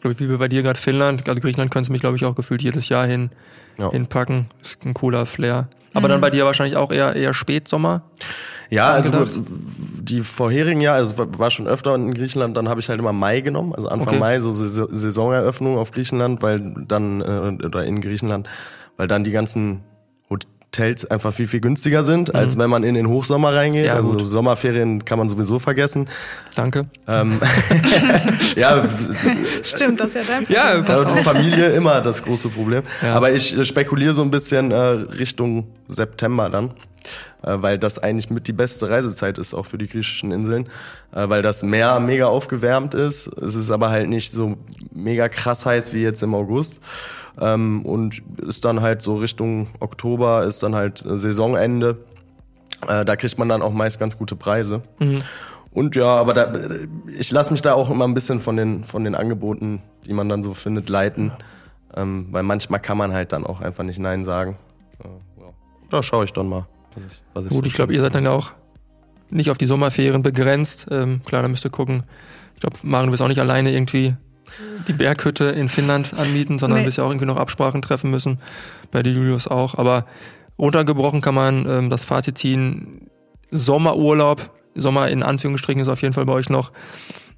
glaube 0.00 0.14
ich, 0.14 0.28
wie 0.28 0.36
bei 0.36 0.48
dir 0.48 0.62
gerade 0.62 0.78
Finnland. 0.78 1.28
Also 1.28 1.40
Griechenland 1.40 1.70
könnte 1.70 1.92
mich, 1.92 2.00
glaube 2.00 2.16
ich, 2.16 2.24
auch 2.24 2.34
gefühlt 2.34 2.62
jedes 2.62 2.88
Jahr 2.88 3.06
hin, 3.06 3.30
ja. 3.78 3.90
hinpacken. 3.90 4.46
Ist 4.62 4.84
ein 4.84 4.94
cooler 4.94 5.26
Flair. 5.26 5.68
Aber 5.94 6.08
mhm. 6.08 6.12
dann 6.12 6.20
bei 6.20 6.30
dir 6.30 6.44
wahrscheinlich 6.44 6.76
auch 6.76 6.90
eher, 6.90 7.14
eher 7.14 7.34
Spätsommer? 7.34 8.02
Ja, 8.70 8.90
also 8.92 9.26
die 10.00 10.22
vorherigen 10.22 10.80
Jahre, 10.80 10.96
also 10.96 11.14
war 11.18 11.50
schon 11.50 11.68
öfter 11.68 11.94
in 11.94 12.14
Griechenland, 12.14 12.56
dann 12.56 12.70
habe 12.70 12.80
ich 12.80 12.88
halt 12.88 12.98
immer 12.98 13.12
Mai 13.12 13.42
genommen, 13.42 13.74
also 13.74 13.88
Anfang 13.88 14.14
okay. 14.14 14.18
Mai, 14.18 14.40
so 14.40 14.50
Saisoneröffnung 14.50 15.76
auf 15.76 15.90
Griechenland, 15.90 16.40
weil 16.40 16.74
dann, 16.88 17.20
äh, 17.20 17.66
oder 17.66 17.84
in 17.84 18.00
Griechenland, 18.00 18.48
weil 18.96 19.08
dann 19.08 19.24
die 19.24 19.30
ganzen 19.30 19.82
Hotels 20.72 21.04
einfach 21.04 21.32
viel, 21.34 21.46
viel 21.46 21.60
günstiger 21.60 22.02
sind, 22.02 22.28
mhm. 22.28 22.38
als 22.38 22.56
wenn 22.58 22.70
man 22.70 22.82
in 22.82 22.94
den 22.94 23.06
Hochsommer 23.06 23.54
reingeht. 23.54 23.86
Ja, 23.86 23.94
also 23.96 24.12
gut. 24.12 24.24
Sommerferien 24.24 25.04
kann 25.04 25.18
man 25.18 25.28
sowieso 25.28 25.58
vergessen. 25.58 26.08
Danke. 26.54 26.86
Ähm, 27.06 27.38
ja, 28.56 28.84
Stimmt, 29.62 30.00
das 30.00 30.08
ist 30.08 30.14
ja 30.14 30.22
dein 30.26 30.44
Problem. 30.44 30.56
Ja, 30.56 30.80
passt 30.82 31.04
also 31.04 31.16
Familie 31.16 31.70
immer 31.72 32.00
das 32.00 32.22
große 32.22 32.48
Problem. 32.48 32.82
Ja. 33.02 33.14
Aber 33.14 33.32
ich 33.32 33.56
äh, 33.56 33.64
spekuliere 33.64 34.14
so 34.14 34.22
ein 34.22 34.30
bisschen 34.30 34.70
äh, 34.70 34.76
Richtung 34.76 35.66
September 35.88 36.48
dann 36.48 36.70
weil 37.42 37.78
das 37.78 37.98
eigentlich 37.98 38.30
mit 38.30 38.46
die 38.48 38.52
beste 38.52 38.88
Reisezeit 38.88 39.38
ist, 39.38 39.54
auch 39.54 39.66
für 39.66 39.78
die 39.78 39.88
griechischen 39.88 40.32
Inseln, 40.32 40.68
äh, 41.12 41.28
weil 41.28 41.42
das 41.42 41.62
Meer 41.62 42.00
mega 42.00 42.26
aufgewärmt 42.26 42.94
ist. 42.94 43.26
Es 43.26 43.54
ist 43.54 43.70
aber 43.70 43.90
halt 43.90 44.08
nicht 44.08 44.30
so 44.30 44.56
mega 44.92 45.28
krass 45.28 45.66
heiß 45.66 45.92
wie 45.92 46.02
jetzt 46.02 46.22
im 46.22 46.34
August. 46.34 46.80
Ähm, 47.40 47.84
und 47.84 48.22
ist 48.46 48.64
dann 48.64 48.82
halt 48.82 49.02
so 49.02 49.16
Richtung 49.16 49.68
Oktober, 49.80 50.44
ist 50.44 50.62
dann 50.62 50.74
halt 50.74 51.02
Saisonende. 51.06 51.98
Äh, 52.86 53.04
da 53.04 53.16
kriegt 53.16 53.38
man 53.38 53.48
dann 53.48 53.62
auch 53.62 53.72
meist 53.72 53.98
ganz 53.98 54.18
gute 54.18 54.36
Preise. 54.36 54.82
Mhm. 54.98 55.22
Und 55.72 55.96
ja, 55.96 56.06
aber 56.06 56.34
da, 56.34 56.52
ich 57.18 57.30
lasse 57.30 57.50
mich 57.50 57.62
da 57.62 57.72
auch 57.72 57.90
immer 57.90 58.06
ein 58.06 58.12
bisschen 58.12 58.40
von 58.40 58.56
den, 58.56 58.84
von 58.84 59.04
den 59.04 59.14
Angeboten, 59.14 59.82
die 60.04 60.12
man 60.12 60.28
dann 60.28 60.42
so 60.42 60.52
findet, 60.52 60.90
leiten. 60.90 61.32
Ähm, 61.94 62.28
weil 62.30 62.42
manchmal 62.42 62.80
kann 62.80 62.98
man 62.98 63.12
halt 63.12 63.32
dann 63.32 63.46
auch 63.46 63.60
einfach 63.60 63.84
nicht 63.84 63.98
Nein 63.98 64.24
sagen. 64.24 64.58
Äh. 65.02 65.08
Da 65.88 66.02
schaue 66.02 66.24
ich 66.24 66.32
dann 66.32 66.48
mal. 66.48 66.66
Was 66.94 67.04
ich, 67.12 67.22
was 67.34 67.46
ich 67.46 67.52
Gut, 67.52 67.66
ich 67.66 67.74
glaube, 67.74 67.92
ihr 67.94 68.00
seid 68.00 68.14
dann 68.14 68.24
ja 68.24 68.30
auch 68.30 68.52
nicht 69.30 69.50
auf 69.50 69.58
die 69.58 69.66
Sommerferien 69.66 70.22
begrenzt. 70.22 70.86
Ähm, 70.90 71.22
klar, 71.24 71.42
da 71.42 71.48
müsst 71.48 71.64
ihr 71.64 71.70
gucken. 71.70 72.04
Ich 72.54 72.60
glaube, 72.60 72.76
Maren, 72.82 73.06
du 73.06 73.10
bist 73.10 73.22
auch 73.22 73.28
nicht 73.28 73.40
alleine 73.40 73.72
irgendwie 73.72 74.14
die 74.86 74.92
Berghütte 74.92 75.46
in 75.46 75.68
Finnland 75.68 76.14
anmieten, 76.14 76.58
sondern 76.58 76.80
nee. 76.80 76.86
wirst 76.86 76.98
ja 76.98 77.04
auch 77.04 77.10
irgendwie 77.10 77.26
noch 77.26 77.36
Absprachen 77.36 77.82
treffen 77.82 78.10
müssen. 78.10 78.38
Bei 78.90 79.02
dir 79.02 79.12
Julius 79.12 79.48
auch. 79.48 79.76
Aber 79.76 80.04
runtergebrochen 80.58 81.20
kann 81.20 81.34
man 81.34 81.66
ähm, 81.68 81.90
das 81.90 82.04
Fazit 82.04 82.38
ziehen. 82.38 83.10
Sommerurlaub, 83.50 84.50
Sommer 84.74 85.08
in 85.08 85.22
Anführungsstrichen 85.22 85.80
ist 85.80 85.88
auf 85.88 86.02
jeden 86.02 86.14
Fall 86.14 86.26
bei 86.26 86.32
euch 86.32 86.50
noch, 86.50 86.72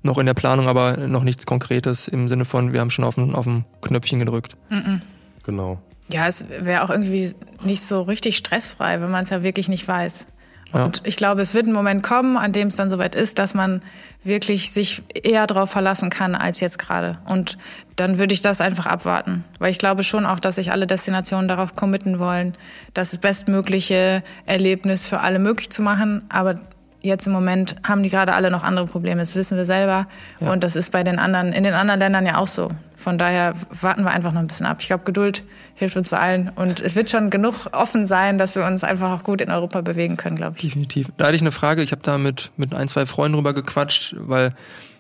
noch 0.03 0.19
in 0.19 0.27
der 0.27 0.35
Planung, 0.35 0.69
aber 0.69 0.97
noch 0.97 1.25
nichts 1.25 1.47
Konkretes 1.47 2.09
im 2.09 2.29
Sinne 2.29 2.45
von, 2.45 2.73
wir 2.73 2.81
haben 2.81 2.91
schon 2.91 3.05
auf 3.05 3.17
ein 3.17 3.65
Knöpfchen 3.81 4.19
gedrückt. 4.19 4.57
Mm 4.71 4.75
-mm. 4.75 5.01
Genau. 5.45 5.81
Ja, 6.13 6.27
es 6.27 6.45
wäre 6.49 6.83
auch 6.83 6.91
irgendwie 6.91 7.35
nicht 7.63 7.83
so 7.83 8.03
richtig 8.03 8.37
stressfrei, 8.37 9.01
wenn 9.01 9.11
man 9.11 9.25
es 9.25 9.31
ja 9.31 9.43
wirklich 9.43 9.69
nicht 9.69 9.87
weiß. 9.89 10.27
Ja. 10.75 10.85
Und 10.85 11.03
ich 11.05 11.17
glaube, 11.17 11.41
es 11.41 11.55
wird 11.55 11.67
ein 11.67 11.73
Moment 11.73 12.03
kommen, 12.03 12.37
an 12.37 12.53
dem 12.53 12.69
es 12.69 12.77
dann 12.77 12.91
soweit 12.91 13.15
ist, 13.15 13.39
dass 13.39 13.55
man 13.55 13.81
wirklich 14.25 14.73
sich 14.73 15.03
eher 15.15 15.47
darauf 15.47 15.71
verlassen 15.71 16.11
kann 16.11 16.35
als 16.35 16.61
jetzt 16.61 16.79
gerade. 16.79 17.19
Und 17.27 17.59
dann 17.97 18.19
würde 18.19 18.35
ich 18.35 18.41
das 18.41 18.61
einfach 18.61 18.87
abwarten. 18.87 19.45
Weil 19.59 19.71
ich 19.71 19.79
glaube 19.79 20.03
schon 20.03 20.27
auch, 20.27 20.41
dass 20.41 20.57
sich 20.57 20.73
alle 20.73 20.87
Destinationen 20.87 21.47
darauf 21.47 21.77
committen 21.77 22.19
wollen, 22.19 22.55
das 22.93 23.17
bestmögliche 23.19 24.23
Erlebnis 24.47 25.07
für 25.07 25.21
alle 25.21 25.39
möglich 25.39 25.71
zu 25.71 25.83
machen. 25.83 26.25
Aber 26.29 26.59
jetzt 27.03 27.27
im 27.27 27.33
Moment 27.33 27.77
haben 27.87 28.03
die 28.03 28.11
gerade 28.11 28.35
alle 28.35 28.51
noch 28.51 28.65
andere 28.65 28.87
Probleme. 28.87 29.21
Das 29.21 29.37
wissen 29.37 29.57
wir 29.57 29.67
selber. 29.67 30.09
Ja. 30.41 30.53
Und 30.53 30.65
das 30.65 30.75
ist 30.75 30.91
bei 30.91 31.05
den 31.05 31.19
anderen, 31.19 31.53
in 31.53 31.63
den 31.63 31.75
anderen 31.75 32.01
Ländern 32.01 32.27
ja 32.27 32.39
auch 32.39 32.49
so. 32.49 32.69
Von 32.97 33.19
daher 33.19 33.55
warten 33.71 34.05
wir 34.05 34.11
einfach 34.11 34.33
noch 34.33 34.41
ein 34.41 34.47
bisschen 34.47 34.67
ab. 34.67 34.79
Ich 34.81 34.87
glaube, 34.87 35.05
Geduld 35.05 35.45
hilft 35.75 35.97
uns 35.97 36.13
allen. 36.13 36.51
Und 36.55 36.81
es 36.81 36.95
wird 36.95 37.11
schon 37.11 37.31
genug 37.31 37.55
offen 37.73 38.07
sein, 38.07 38.39
dass 38.39 38.55
wir 38.55 38.65
uns 38.65 38.85
einfach 38.85 39.11
auch 39.11 39.25
gut 39.25 39.41
in 39.41 39.51
Europa 39.51 39.81
bewegen 39.81 40.17
können, 40.17 40.37
glaube 40.37 40.57
ich. 40.57 40.63
Definitiv. 40.63 41.09
Da 41.17 41.27
hatte 41.27 41.37
ich 41.37 41.43
eine 41.43 41.53
Frage. 41.53 41.83
Ich 41.83 41.93
habe 41.93 42.03
da 42.03 42.19
mit, 42.19 42.51
mit 42.57 42.75
ein, 42.75 42.89
zwei 42.89 43.07
Freunden 43.07 43.37
drüber 43.37 43.53
gequatscht, 43.53 44.15
weil 44.19 44.55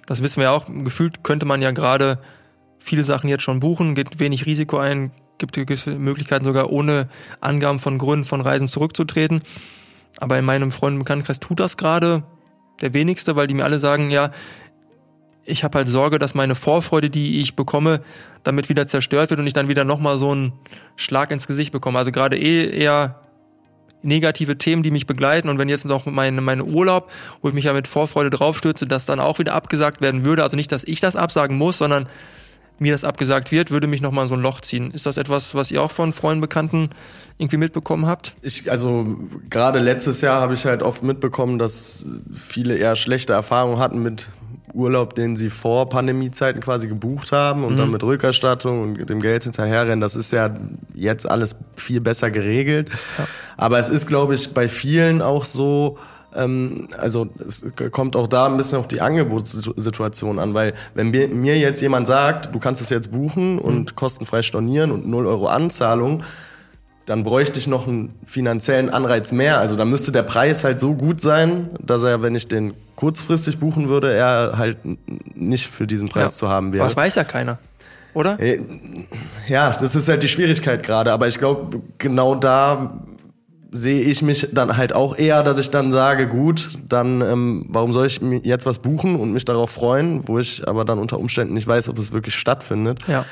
das 0.06 0.22
wissen 0.22 0.36
wir 0.38 0.44
ja 0.44 0.50
auch. 0.50 0.66
Gefühlt 0.66 1.22
könnte 1.22 1.46
man 1.46 1.62
ja 1.62 1.70
gerade 1.70 2.18
viele 2.78 3.04
Sachen 3.04 3.28
jetzt 3.28 3.42
schon 3.42 3.60
buchen, 3.60 3.94
geht 3.94 4.18
wenig 4.20 4.44
Risiko 4.44 4.78
ein, 4.78 5.10
gibt 5.38 5.54
gewisse 5.54 5.92
Möglichkeiten 5.92 6.44
sogar 6.44 6.70
ohne 6.70 7.08
Angaben 7.40 7.78
von 7.78 7.98
Gründen 7.98 8.24
von 8.24 8.40
Reisen 8.40 8.68
zurückzutreten. 8.68 9.40
Aber 10.18 10.38
in 10.38 10.44
meinem 10.44 10.70
Freund- 10.70 10.94
und 10.94 10.98
Bekanntenkreis 11.00 11.40
tut 11.40 11.60
das 11.60 11.76
gerade 11.76 12.22
der 12.80 12.92
wenigste, 12.92 13.36
weil 13.36 13.46
die 13.46 13.54
mir 13.54 13.64
alle 13.64 13.78
sagen, 13.78 14.10
ja, 14.10 14.30
ich 15.44 15.64
habe 15.64 15.78
halt 15.78 15.88
Sorge, 15.88 16.18
dass 16.18 16.34
meine 16.34 16.54
Vorfreude, 16.54 17.10
die 17.10 17.40
ich 17.40 17.56
bekomme, 17.56 18.00
damit 18.42 18.68
wieder 18.68 18.86
zerstört 18.86 19.30
wird 19.30 19.40
und 19.40 19.46
ich 19.46 19.52
dann 19.52 19.68
wieder 19.68 19.84
nochmal 19.84 20.18
so 20.18 20.30
einen 20.30 20.52
Schlag 20.96 21.30
ins 21.30 21.46
Gesicht 21.46 21.72
bekomme. 21.72 21.98
Also 21.98 22.12
gerade 22.12 22.38
eh 22.38 22.70
eher 22.70 23.20
negative 24.02 24.58
Themen, 24.58 24.82
die 24.82 24.90
mich 24.90 25.06
begleiten 25.06 25.48
und 25.48 25.58
wenn 25.58 25.68
jetzt 25.68 25.86
noch 25.86 26.06
mein, 26.06 26.42
mein 26.44 26.60
Urlaub, 26.60 27.10
wo 27.40 27.48
ich 27.48 27.54
mich 27.54 27.64
ja 27.64 27.72
mit 27.72 27.88
Vorfreude 27.88 28.30
draufstürze, 28.30 28.86
das 28.86 29.06
dann 29.06 29.18
auch 29.18 29.38
wieder 29.38 29.54
abgesagt 29.54 30.00
werden 30.00 30.24
würde, 30.26 30.42
also 30.42 30.56
nicht, 30.56 30.70
dass 30.72 30.84
ich 30.84 31.00
das 31.00 31.16
absagen 31.16 31.56
muss, 31.56 31.78
sondern 31.78 32.06
mir 32.78 32.92
das 32.92 33.04
abgesagt 33.04 33.52
wird, 33.52 33.70
würde 33.70 33.86
mich 33.86 34.02
nochmal 34.02 34.24
in 34.24 34.28
so 34.28 34.34
ein 34.34 34.42
Loch 34.42 34.60
ziehen. 34.60 34.90
Ist 34.90 35.06
das 35.06 35.16
etwas, 35.16 35.54
was 35.54 35.70
ihr 35.70 35.80
auch 35.80 35.92
von 35.92 36.12
Freunden, 36.12 36.40
Bekannten 36.40 36.90
irgendwie 37.38 37.56
mitbekommen 37.56 38.06
habt? 38.06 38.34
Ich, 38.42 38.70
also 38.70 39.16
gerade 39.48 39.78
letztes 39.78 40.20
Jahr 40.20 40.40
habe 40.40 40.54
ich 40.54 40.66
halt 40.66 40.82
oft 40.82 41.02
mitbekommen, 41.02 41.58
dass 41.58 42.06
viele 42.32 42.76
eher 42.76 42.96
schlechte 42.96 43.32
Erfahrungen 43.32 43.78
hatten 43.78 44.02
mit 44.02 44.32
Urlaub, 44.72 45.14
den 45.14 45.36
sie 45.36 45.50
vor 45.50 45.88
Pandemiezeiten 45.88 46.60
quasi 46.60 46.88
gebucht 46.88 47.32
haben 47.32 47.64
und 47.64 47.74
mhm. 47.74 47.78
dann 47.78 47.90
mit 47.90 48.02
Rückerstattung 48.02 48.82
und 48.82 49.10
dem 49.10 49.20
Geld 49.20 49.44
hinterherrennen. 49.44 50.00
Das 50.00 50.16
ist 50.16 50.32
ja 50.32 50.56
jetzt 50.94 51.28
alles 51.28 51.56
viel 51.76 52.00
besser 52.00 52.30
geregelt. 52.30 52.88
Ja. 53.18 53.26
Aber 53.56 53.78
es 53.78 53.88
ist, 53.88 54.06
glaube 54.06 54.34
ich, 54.34 54.54
bei 54.54 54.68
vielen 54.68 55.22
auch 55.22 55.44
so, 55.44 55.98
ähm, 56.34 56.88
also 56.98 57.28
es 57.46 57.64
kommt 57.92 58.16
auch 58.16 58.26
da 58.26 58.46
ein 58.46 58.56
bisschen 58.56 58.78
auf 58.78 58.88
die 58.88 59.00
Angebotssituation 59.00 60.38
an, 60.38 60.54
weil 60.54 60.74
wenn 60.94 61.10
mir 61.10 61.58
jetzt 61.58 61.80
jemand 61.80 62.06
sagt, 62.06 62.54
du 62.54 62.58
kannst 62.58 62.80
es 62.80 62.90
jetzt 62.90 63.12
buchen 63.12 63.58
und 63.58 63.92
mhm. 63.92 63.96
kostenfrei 63.96 64.42
stornieren 64.42 64.90
und 64.90 65.06
0 65.06 65.26
Euro 65.26 65.46
Anzahlung, 65.46 66.22
dann 67.06 67.22
bräuchte 67.22 67.58
ich 67.58 67.66
noch 67.66 67.86
einen 67.86 68.14
finanziellen 68.26 68.88
Anreiz 68.88 69.32
mehr. 69.32 69.58
Also 69.58 69.76
da 69.76 69.84
müsste 69.84 70.12
der 70.12 70.22
Preis 70.22 70.64
halt 70.64 70.80
so 70.80 70.94
gut 70.94 71.20
sein, 71.20 71.70
dass 71.80 72.02
er, 72.02 72.22
wenn 72.22 72.34
ich 72.34 72.48
den 72.48 72.74
kurzfristig 72.96 73.58
buchen 73.58 73.88
würde, 73.88 74.12
er 74.12 74.54
halt 74.56 74.78
nicht 75.34 75.66
für 75.66 75.86
diesen 75.86 76.08
Preis 76.08 76.32
ja. 76.32 76.38
zu 76.38 76.48
haben 76.48 76.72
wäre. 76.72 76.84
Das 76.84 76.96
weiß 76.96 77.16
ja 77.16 77.24
keiner, 77.24 77.58
oder? 78.14 78.40
Äh, 78.40 78.60
ja, 79.48 79.76
das 79.78 79.96
ist 79.96 80.08
halt 80.08 80.22
die 80.22 80.28
Schwierigkeit 80.28 80.82
gerade. 80.82 81.12
Aber 81.12 81.28
ich 81.28 81.38
glaube, 81.38 81.82
genau 81.98 82.34
da 82.34 82.98
sehe 83.70 84.02
ich 84.02 84.22
mich 84.22 84.48
dann 84.52 84.76
halt 84.76 84.94
auch 84.94 85.18
eher, 85.18 85.42
dass 85.42 85.58
ich 85.58 85.68
dann 85.68 85.90
sage, 85.90 86.28
gut, 86.28 86.70
dann 86.88 87.20
ähm, 87.20 87.66
warum 87.68 87.92
soll 87.92 88.06
ich 88.06 88.20
jetzt 88.44 88.66
was 88.66 88.78
buchen 88.78 89.16
und 89.16 89.32
mich 89.32 89.44
darauf 89.44 89.70
freuen, 89.70 90.26
wo 90.28 90.38
ich 90.38 90.66
aber 90.66 90.84
dann 90.84 91.00
unter 91.00 91.18
Umständen 91.18 91.54
nicht 91.54 91.66
weiß, 91.66 91.88
ob 91.88 91.98
es 91.98 92.12
wirklich 92.12 92.36
stattfindet. 92.36 93.00
Ja. 93.08 93.24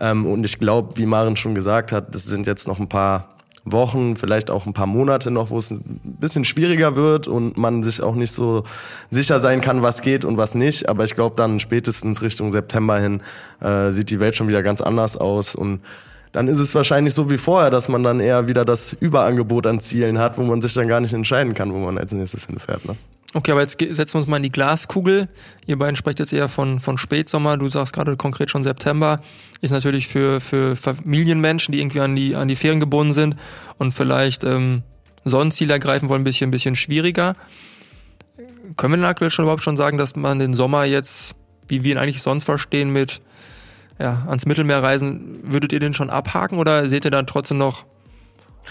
Ähm, 0.00 0.26
und 0.26 0.44
ich 0.44 0.58
glaube, 0.58 0.96
wie 0.96 1.06
Maren 1.06 1.36
schon 1.36 1.54
gesagt 1.54 1.92
hat, 1.92 2.14
das 2.14 2.24
sind 2.24 2.46
jetzt 2.46 2.66
noch 2.66 2.80
ein 2.80 2.88
paar 2.88 3.28
Wochen, 3.64 4.16
vielleicht 4.16 4.50
auch 4.50 4.66
ein 4.66 4.72
paar 4.72 4.86
Monate 4.86 5.30
noch, 5.30 5.50
wo 5.50 5.58
es 5.58 5.70
ein 5.70 6.00
bisschen 6.02 6.44
schwieriger 6.44 6.96
wird 6.96 7.28
und 7.28 7.58
man 7.58 7.82
sich 7.82 8.02
auch 8.02 8.14
nicht 8.14 8.32
so 8.32 8.64
sicher 9.10 9.38
sein 9.38 9.60
kann, 9.60 9.82
was 9.82 10.00
geht 10.00 10.24
und 10.24 10.38
was 10.38 10.54
nicht. 10.54 10.88
Aber 10.88 11.04
ich 11.04 11.14
glaube, 11.14 11.36
dann 11.36 11.60
spätestens 11.60 12.22
Richtung 12.22 12.50
September 12.52 12.98
hin 12.98 13.20
äh, 13.60 13.90
sieht 13.90 14.10
die 14.10 14.20
Welt 14.20 14.36
schon 14.36 14.48
wieder 14.48 14.62
ganz 14.62 14.80
anders 14.80 15.16
aus 15.16 15.54
und 15.54 15.80
dann 16.32 16.46
ist 16.46 16.60
es 16.60 16.74
wahrscheinlich 16.74 17.12
so 17.12 17.28
wie 17.28 17.38
vorher, 17.38 17.70
dass 17.70 17.88
man 17.88 18.02
dann 18.02 18.20
eher 18.20 18.46
wieder 18.46 18.64
das 18.64 18.92
Überangebot 18.92 19.66
an 19.66 19.80
Zielen 19.80 20.18
hat, 20.18 20.38
wo 20.38 20.42
man 20.42 20.62
sich 20.62 20.72
dann 20.74 20.86
gar 20.86 21.00
nicht 21.00 21.12
entscheiden 21.12 21.54
kann, 21.54 21.72
wo 21.72 21.78
man 21.78 21.98
als 21.98 22.12
nächstes 22.12 22.46
hinfährt. 22.46 22.84
Ne? 22.86 22.96
Okay, 23.32 23.52
aber 23.52 23.60
jetzt 23.60 23.78
setzen 23.78 24.14
wir 24.14 24.18
uns 24.18 24.26
mal 24.26 24.38
in 24.38 24.42
die 24.42 24.50
Glaskugel. 24.50 25.28
Ihr 25.64 25.78
beiden 25.78 25.94
sprecht 25.94 26.18
jetzt 26.18 26.32
eher 26.32 26.48
von, 26.48 26.80
von 26.80 26.98
Spätsommer, 26.98 27.56
du 27.56 27.68
sagst 27.68 27.92
gerade 27.92 28.16
konkret 28.16 28.50
schon 28.50 28.64
September. 28.64 29.20
Ist 29.60 29.70
natürlich 29.70 30.08
für, 30.08 30.40
für 30.40 30.74
Familienmenschen, 30.74 31.70
die 31.70 31.80
irgendwie 31.80 32.00
an 32.00 32.16
die, 32.16 32.34
an 32.34 32.48
die 32.48 32.56
Ferien 32.56 32.80
gebunden 32.80 33.12
sind 33.12 33.36
und 33.78 33.92
vielleicht 33.94 34.42
ähm, 34.42 34.82
Sonnenziele 35.24 35.72
ergreifen 35.72 36.08
wollen, 36.08 36.22
ein 36.22 36.24
bisschen, 36.24 36.48
ein 36.48 36.50
bisschen 36.50 36.74
schwieriger. 36.74 37.36
Können 38.76 38.94
wir 38.94 38.96
denn 38.96 39.06
aktuell 39.06 39.30
schon 39.30 39.44
überhaupt 39.44 39.62
schon 39.62 39.76
sagen, 39.76 39.96
dass 39.96 40.16
man 40.16 40.40
den 40.40 40.54
Sommer 40.54 40.84
jetzt, 40.84 41.36
wie 41.68 41.84
wir 41.84 41.92
ihn 41.92 41.98
eigentlich 41.98 42.22
sonst 42.22 42.44
verstehen, 42.44 42.90
mit 42.90 43.20
ja, 44.00 44.24
ans 44.26 44.46
Mittelmeer 44.46 44.82
reisen, 44.82 45.38
würdet 45.42 45.72
ihr 45.72 45.78
den 45.78 45.94
schon 45.94 46.10
abhaken 46.10 46.58
oder 46.58 46.88
seht 46.88 47.04
ihr 47.04 47.10
dann 47.12 47.28
trotzdem 47.28 47.58
noch, 47.58 47.84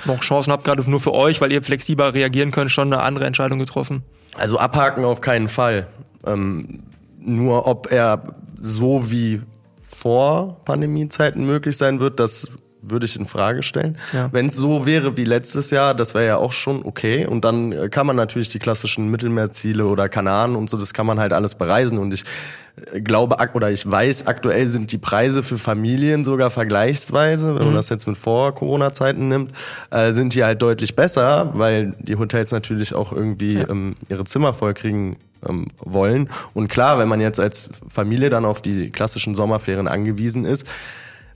noch 0.04 0.20
Chancen, 0.20 0.52
habt 0.52 0.66
gerade 0.66 0.90
nur 0.90 1.00
für 1.00 1.14
euch, 1.14 1.40
weil 1.40 1.52
ihr 1.54 1.64
flexibler 1.64 2.14
reagieren 2.14 2.52
könnt, 2.52 2.72
schon 2.72 2.92
eine 2.92 3.04
andere 3.04 3.26
Entscheidung 3.26 3.60
getroffen? 3.60 4.04
Also 4.36 4.58
abhaken 4.58 5.04
auf 5.04 5.22
keinen 5.22 5.48
Fall. 5.48 5.88
Ähm, 6.26 6.84
nur 7.20 7.68
ob 7.68 7.92
er 7.92 8.36
so 8.60 9.12
wie 9.12 9.42
vor 9.84 10.62
Pandemiezeiten 10.66 11.46
möglich 11.46 11.78
sein 11.78 12.00
wird, 12.00 12.20
das 12.20 12.50
würde 12.82 13.06
ich 13.06 13.16
in 13.16 13.26
Frage 13.26 13.64
stellen. 13.64 13.98
Ja. 14.14 14.30
Wenn 14.32 14.48
es 14.48 14.56
so 14.56 14.86
wäre 14.86 15.18
wie 15.18 15.26
letztes 15.26 15.70
Jahr, 15.72 15.94
das 15.94 16.14
wäre 16.14 16.26
ja 16.26 16.38
auch 16.38 16.52
schon 16.52 16.86
okay. 16.86 17.26
Und 17.26 17.44
dann 17.44 17.72
äh, 17.72 17.90
kann 17.90 18.06
man 18.06 18.16
natürlich 18.16 18.50
die 18.50 18.60
klassischen 18.60 19.10
Mittelmeerziele 19.10 19.86
oder 19.86 20.08
Kanaren 20.08 20.56
und 20.56 20.70
so, 20.70 20.78
das 20.78 20.94
kann 20.94 21.06
man 21.06 21.20
halt 21.20 21.34
alles 21.34 21.56
bereisen. 21.56 21.98
Und 21.98 22.14
ich 22.14 22.24
glaube 23.04 23.38
oder 23.54 23.72
ich 23.72 23.90
weiß, 23.90 24.28
aktuell 24.28 24.68
sind 24.68 24.92
die 24.92 24.98
Preise 24.98 25.44
für 25.44 25.58
Familien 25.58 26.26
sogar 26.26 26.50
vergleichsweise, 26.50 27.56
wenn 27.56 27.64
man 27.64 27.72
mhm. 27.72 27.78
das 27.78 27.90
jetzt 27.90 28.08
mit 28.08 28.18
Vor-Corona-Zeiten 28.18 29.28
nimmt, 29.28 29.52
äh, 29.92 30.14
sind 30.14 30.34
die 30.34 30.44
halt 30.44 30.62
deutlich 30.62 30.96
besser, 30.96 31.52
weil 31.54 31.96
die 32.00 32.16
Hotels 32.16 32.52
natürlich 32.52 32.94
auch 32.94 33.12
irgendwie 33.12 33.56
ja. 33.56 33.70
ähm, 33.70 33.96
ihre 34.10 34.26
Zimmer 34.26 34.54
vollkriegen 34.54 35.18
ähm, 35.48 35.68
wollen. 35.80 36.30
Und 36.54 36.68
klar, 36.68 37.00
wenn 37.00 37.08
man 37.08 37.22
jetzt 37.22 37.40
als 37.40 37.70
Familie 37.88 38.30
dann 38.30 38.46
auf 38.46 38.62
die 38.62 38.90
klassischen 38.90 39.36
Sommerferien 39.36 39.88
angewiesen 39.88 40.46
ist, 40.46 40.68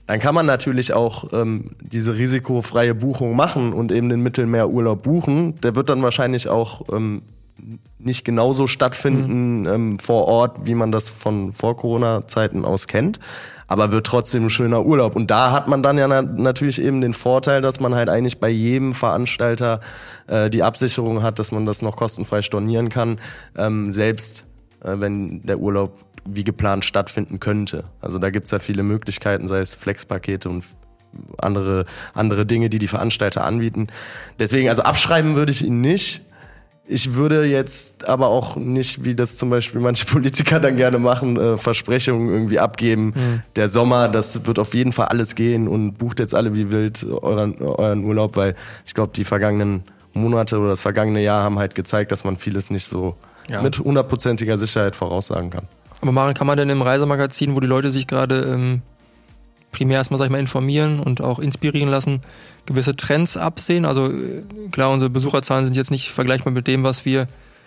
dann 0.06 0.20
kann 0.20 0.34
man 0.34 0.44
natürlich 0.44 0.92
auch 0.92 1.32
ähm, 1.32 1.70
diese 1.80 2.16
risikofreie 2.16 2.94
Buchung 2.94 3.36
machen 3.36 3.72
und 3.72 3.90
eben 3.90 4.10
den 4.10 4.22
Mittelmeerurlaub 4.22 5.02
buchen. 5.02 5.60
Der 5.62 5.76
wird 5.76 5.88
dann 5.88 6.02
wahrscheinlich 6.02 6.48
auch 6.48 6.82
ähm, 6.92 7.22
nicht 8.04 8.24
genauso 8.24 8.66
stattfinden 8.66 9.60
mhm. 9.60 9.68
ähm, 9.68 9.98
vor 9.98 10.26
Ort, 10.26 10.58
wie 10.64 10.74
man 10.74 10.92
das 10.92 11.08
von 11.08 11.52
vor 11.52 11.76
Corona-Zeiten 11.76 12.64
aus 12.64 12.86
kennt, 12.86 13.18
aber 13.66 13.92
wird 13.92 14.06
trotzdem 14.06 14.46
ein 14.46 14.50
schöner 14.50 14.84
Urlaub. 14.84 15.16
Und 15.16 15.30
da 15.30 15.52
hat 15.52 15.68
man 15.68 15.82
dann 15.82 15.98
ja 15.98 16.08
na 16.08 16.22
natürlich 16.22 16.80
eben 16.80 17.00
den 17.00 17.14
Vorteil, 17.14 17.60
dass 17.62 17.80
man 17.80 17.94
halt 17.94 18.08
eigentlich 18.08 18.38
bei 18.38 18.48
jedem 18.48 18.94
Veranstalter 18.94 19.80
äh, 20.26 20.50
die 20.50 20.62
Absicherung 20.62 21.22
hat, 21.22 21.38
dass 21.38 21.52
man 21.52 21.66
das 21.66 21.82
noch 21.82 21.96
kostenfrei 21.96 22.42
stornieren 22.42 22.88
kann, 22.88 23.18
ähm, 23.56 23.92
selbst 23.92 24.46
äh, 24.82 24.94
wenn 24.98 25.42
der 25.42 25.58
Urlaub 25.58 26.04
wie 26.26 26.44
geplant 26.44 26.84
stattfinden 26.84 27.40
könnte. 27.40 27.84
Also 28.00 28.18
da 28.18 28.30
gibt's 28.30 28.50
ja 28.50 28.58
viele 28.58 28.82
Möglichkeiten, 28.82 29.48
sei 29.48 29.58
es 29.58 29.74
Flexpakete 29.74 30.48
und 30.48 30.64
andere, 31.38 31.84
andere 32.12 32.46
Dinge, 32.46 32.70
die 32.70 32.78
die 32.78 32.88
Veranstalter 32.88 33.44
anbieten. 33.44 33.88
Deswegen, 34.38 34.68
also 34.68 34.82
abschreiben 34.82 35.36
würde 35.36 35.52
ich 35.52 35.64
ihn 35.64 35.80
nicht. 35.80 36.22
Ich 36.86 37.14
würde 37.14 37.46
jetzt 37.46 38.06
aber 38.06 38.28
auch 38.28 38.56
nicht, 38.56 39.04
wie 39.04 39.14
das 39.14 39.36
zum 39.36 39.48
Beispiel 39.48 39.80
manche 39.80 40.04
Politiker 40.12 40.60
dann 40.60 40.76
gerne 40.76 40.98
machen, 40.98 41.38
äh, 41.38 41.56
Versprechungen 41.56 42.28
irgendwie 42.28 42.58
abgeben. 42.58 43.12
Mhm. 43.14 43.42
Der 43.56 43.68
Sommer, 43.68 44.08
das 44.08 44.46
wird 44.46 44.58
auf 44.58 44.74
jeden 44.74 44.92
Fall 44.92 45.06
alles 45.06 45.34
gehen 45.34 45.66
und 45.66 45.94
bucht 45.94 46.20
jetzt 46.20 46.34
alle 46.34 46.54
wie 46.54 46.70
wild 46.70 47.04
euren, 47.04 47.60
euren 47.60 48.04
Urlaub, 48.04 48.36
weil 48.36 48.54
ich 48.84 48.94
glaube, 48.94 49.12
die 49.16 49.24
vergangenen 49.24 49.84
Monate 50.12 50.58
oder 50.58 50.68
das 50.68 50.82
vergangene 50.82 51.22
Jahr 51.22 51.42
haben 51.42 51.58
halt 51.58 51.74
gezeigt, 51.74 52.12
dass 52.12 52.24
man 52.24 52.36
vieles 52.36 52.70
nicht 52.70 52.86
so 52.86 53.16
ja. 53.48 53.62
mit 53.62 53.78
hundertprozentiger 53.78 54.58
Sicherheit 54.58 54.94
voraussagen 54.94 55.50
kann. 55.50 55.66
Aber 56.02 56.12
Maren, 56.12 56.34
kann 56.34 56.46
man 56.46 56.58
denn 56.58 56.68
im 56.68 56.82
Reisemagazin, 56.82 57.56
wo 57.56 57.60
die 57.60 57.66
Leute 57.66 57.90
sich 57.90 58.06
gerade 58.06 58.42
ähm, 58.42 58.82
primär 59.74 59.98
erstmal, 59.98 60.18
sag 60.18 60.26
ich 60.26 60.32
mal, 60.32 60.38
informieren 60.38 61.00
und 61.00 61.20
auch 61.20 61.40
inspirieren 61.40 61.90
lassen, 61.90 62.20
gewisse 62.64 62.94
Trends 62.96 63.36
absehen? 63.36 63.84
Also 63.84 64.08
äh, 64.08 64.42
klar, 64.70 64.90
unsere 64.90 65.10
Besucherzahlen 65.10 65.64
sind 65.64 65.76
jetzt 65.76 65.90
nicht 65.90 66.10
vergleichbar 66.10 66.52
mit 66.52 66.66
dem, 66.66 66.84
was 66.84 67.04
wir 67.04 67.22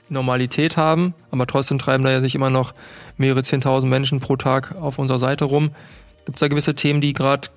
in 0.10 0.14
Normalität 0.14 0.78
haben, 0.78 1.14
aber 1.32 1.46
trotzdem 1.46 1.78
treiben 1.78 2.04
da 2.04 2.12
ja 2.12 2.22
sich 2.22 2.34
immer 2.34 2.50
noch 2.50 2.74
mehrere 3.18 3.44
zehntausend 3.44 3.90
Menschen 3.90 4.20
pro 4.20 4.38
Tag 4.38 4.76
auf 4.80 4.98
unserer 4.98 5.20
Seite 5.20 5.46
rum. 5.46 5.72
Gibt 6.26 6.38
es 6.38 6.40
da 6.40 6.48
gewisse 6.48 6.76
Themen, 6.76 7.02
die 7.02 7.14
gerade, 7.14 7.50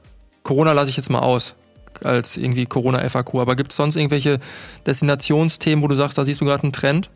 Corona 0.43 0.73
lasse 0.73 0.91
ich 0.91 0.97
jetzt 0.97 1.11
mal 1.11 1.21
aus, 1.21 1.55
als 2.03 2.37
irgendwie 2.37 2.67
Corona-FAQ, 2.67 3.37
aber 3.37 3.57
gibt 3.57 3.71
es 3.71 3.77
sonst 3.77 3.97
irgendwelche 3.97 4.41
Destinationsthemen, 4.87 5.83
wo 5.83 5.89
du 5.89 5.95
sagst, 5.95 6.19
da 6.19 6.25
siehst 6.25 6.41
du 6.41 6.45
gerade 6.45 6.65
einen 6.65 6.73
Trend? 6.73 7.11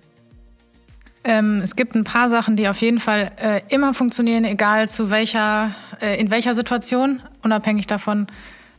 Ähm, 1.24 1.60
es 1.62 1.74
gibt 1.74 1.94
ein 1.94 2.04
paar 2.04 2.28
Sachen, 2.28 2.54
die 2.54 2.68
auf 2.68 2.80
jeden 2.82 3.00
Fall 3.00 3.28
äh, 3.42 3.62
immer 3.68 3.94
funktionieren, 3.94 4.44
egal 4.44 4.88
zu 4.88 5.10
welcher, 5.10 5.74
äh, 6.00 6.20
in 6.20 6.30
welcher 6.30 6.54
Situation, 6.54 7.20
unabhängig 7.42 7.86
davon, 7.86 8.26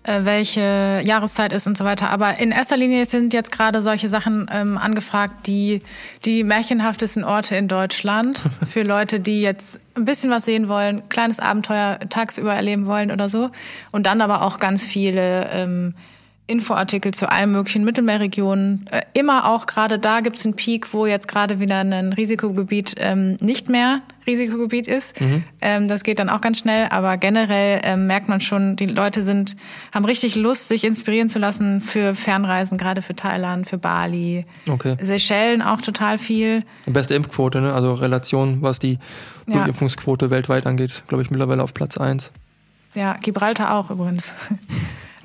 äh, 0.03 0.23
welche 0.23 1.01
Jahreszeit 1.03 1.51
ist 1.53 1.65
und 1.65 1.75
so 1.75 1.85
weiter. 1.85 2.11
Aber 2.11 2.39
in 2.39 2.51
erster 2.51 2.77
Linie 2.77 3.07
sind 3.07 3.33
jetzt 3.33 3.51
gerade 3.51 3.81
solche 3.81 4.09
Sachen 4.09 4.47
ähm, 4.53 4.77
angefragt, 4.77 5.47
die 5.47 5.81
die 6.23 6.43
märchenhaftesten 6.43 7.23
Orte 7.23 7.55
in 7.55 7.67
Deutschland 7.67 8.43
für 8.67 8.83
Leute, 8.83 9.19
die 9.19 9.41
jetzt 9.41 9.79
ein 9.95 10.05
bisschen 10.05 10.29
was 10.29 10.45
sehen 10.45 10.67
wollen, 10.67 11.09
kleines 11.09 11.39
Abenteuer 11.39 11.97
tagsüber 12.09 12.53
erleben 12.53 12.85
wollen 12.85 13.09
oder 13.09 13.27
so. 13.27 13.49
Und 13.91 14.05
dann 14.05 14.21
aber 14.21 14.43
auch 14.43 14.59
ganz 14.59 14.85
viele 14.85 15.49
ähm, 15.51 15.95
Infoartikel 16.47 17.11
zu 17.11 17.31
allen 17.31 17.51
möglichen 17.51 17.83
Mittelmeerregionen. 17.83 18.87
Äh, 18.91 19.01
immer 19.13 19.49
auch 19.49 19.65
gerade 19.65 19.97
da 19.97 20.19
gibt 20.19 20.37
es 20.37 20.45
einen 20.45 20.55
Peak, 20.55 20.93
wo 20.93 21.07
jetzt 21.07 21.27
gerade 21.27 21.59
wieder 21.59 21.79
ein 21.79 22.13
Risikogebiet 22.13 22.95
ähm, 22.99 23.37
nicht 23.41 23.67
mehr 23.67 24.01
Risikogebiet 24.27 24.87
ist. 24.87 25.19
Mhm. 25.19 25.43
Ähm, 25.61 25.87
das 25.87 26.03
geht 26.03 26.19
dann 26.19 26.29
auch 26.29 26.41
ganz 26.41 26.59
schnell, 26.59 26.87
aber 26.91 27.17
generell 27.17 27.81
ähm, 27.83 28.05
merkt 28.05 28.29
man 28.29 28.41
schon, 28.41 28.75
die 28.75 28.85
Leute 28.85 29.23
sind, 29.23 29.55
haben 29.91 30.05
richtig 30.05 30.35
Lust, 30.35 30.67
sich 30.67 30.83
inspirieren 30.83 31.29
zu 31.29 31.39
lassen 31.39 31.81
für 31.81 32.13
Fernreisen, 32.13 32.77
gerade 32.77 33.01
für 33.01 33.15
Thailand, 33.15 33.67
für 33.67 33.79
Bali. 33.79 34.45
Okay. 34.69 34.97
Seychellen 35.01 35.63
auch 35.63 35.81
total 35.81 36.19
viel. 36.19 36.63
Die 36.85 36.91
beste 36.91 37.15
Impfquote, 37.15 37.59
ne? 37.59 37.73
also 37.73 37.93
Relation, 37.93 38.61
was 38.61 38.77
die 38.77 38.99
Durchimpfungsquote 39.47 40.25
ja. 40.25 40.31
weltweit 40.31 40.67
angeht, 40.67 41.03
glaube 41.07 41.23
ich 41.23 41.31
mittlerweile 41.31 41.63
auf 41.63 41.73
Platz 41.73 41.97
eins. 41.97 42.31
Ja, 42.93 43.17
Gibraltar 43.21 43.73
auch 43.73 43.89
übrigens. 43.89 44.33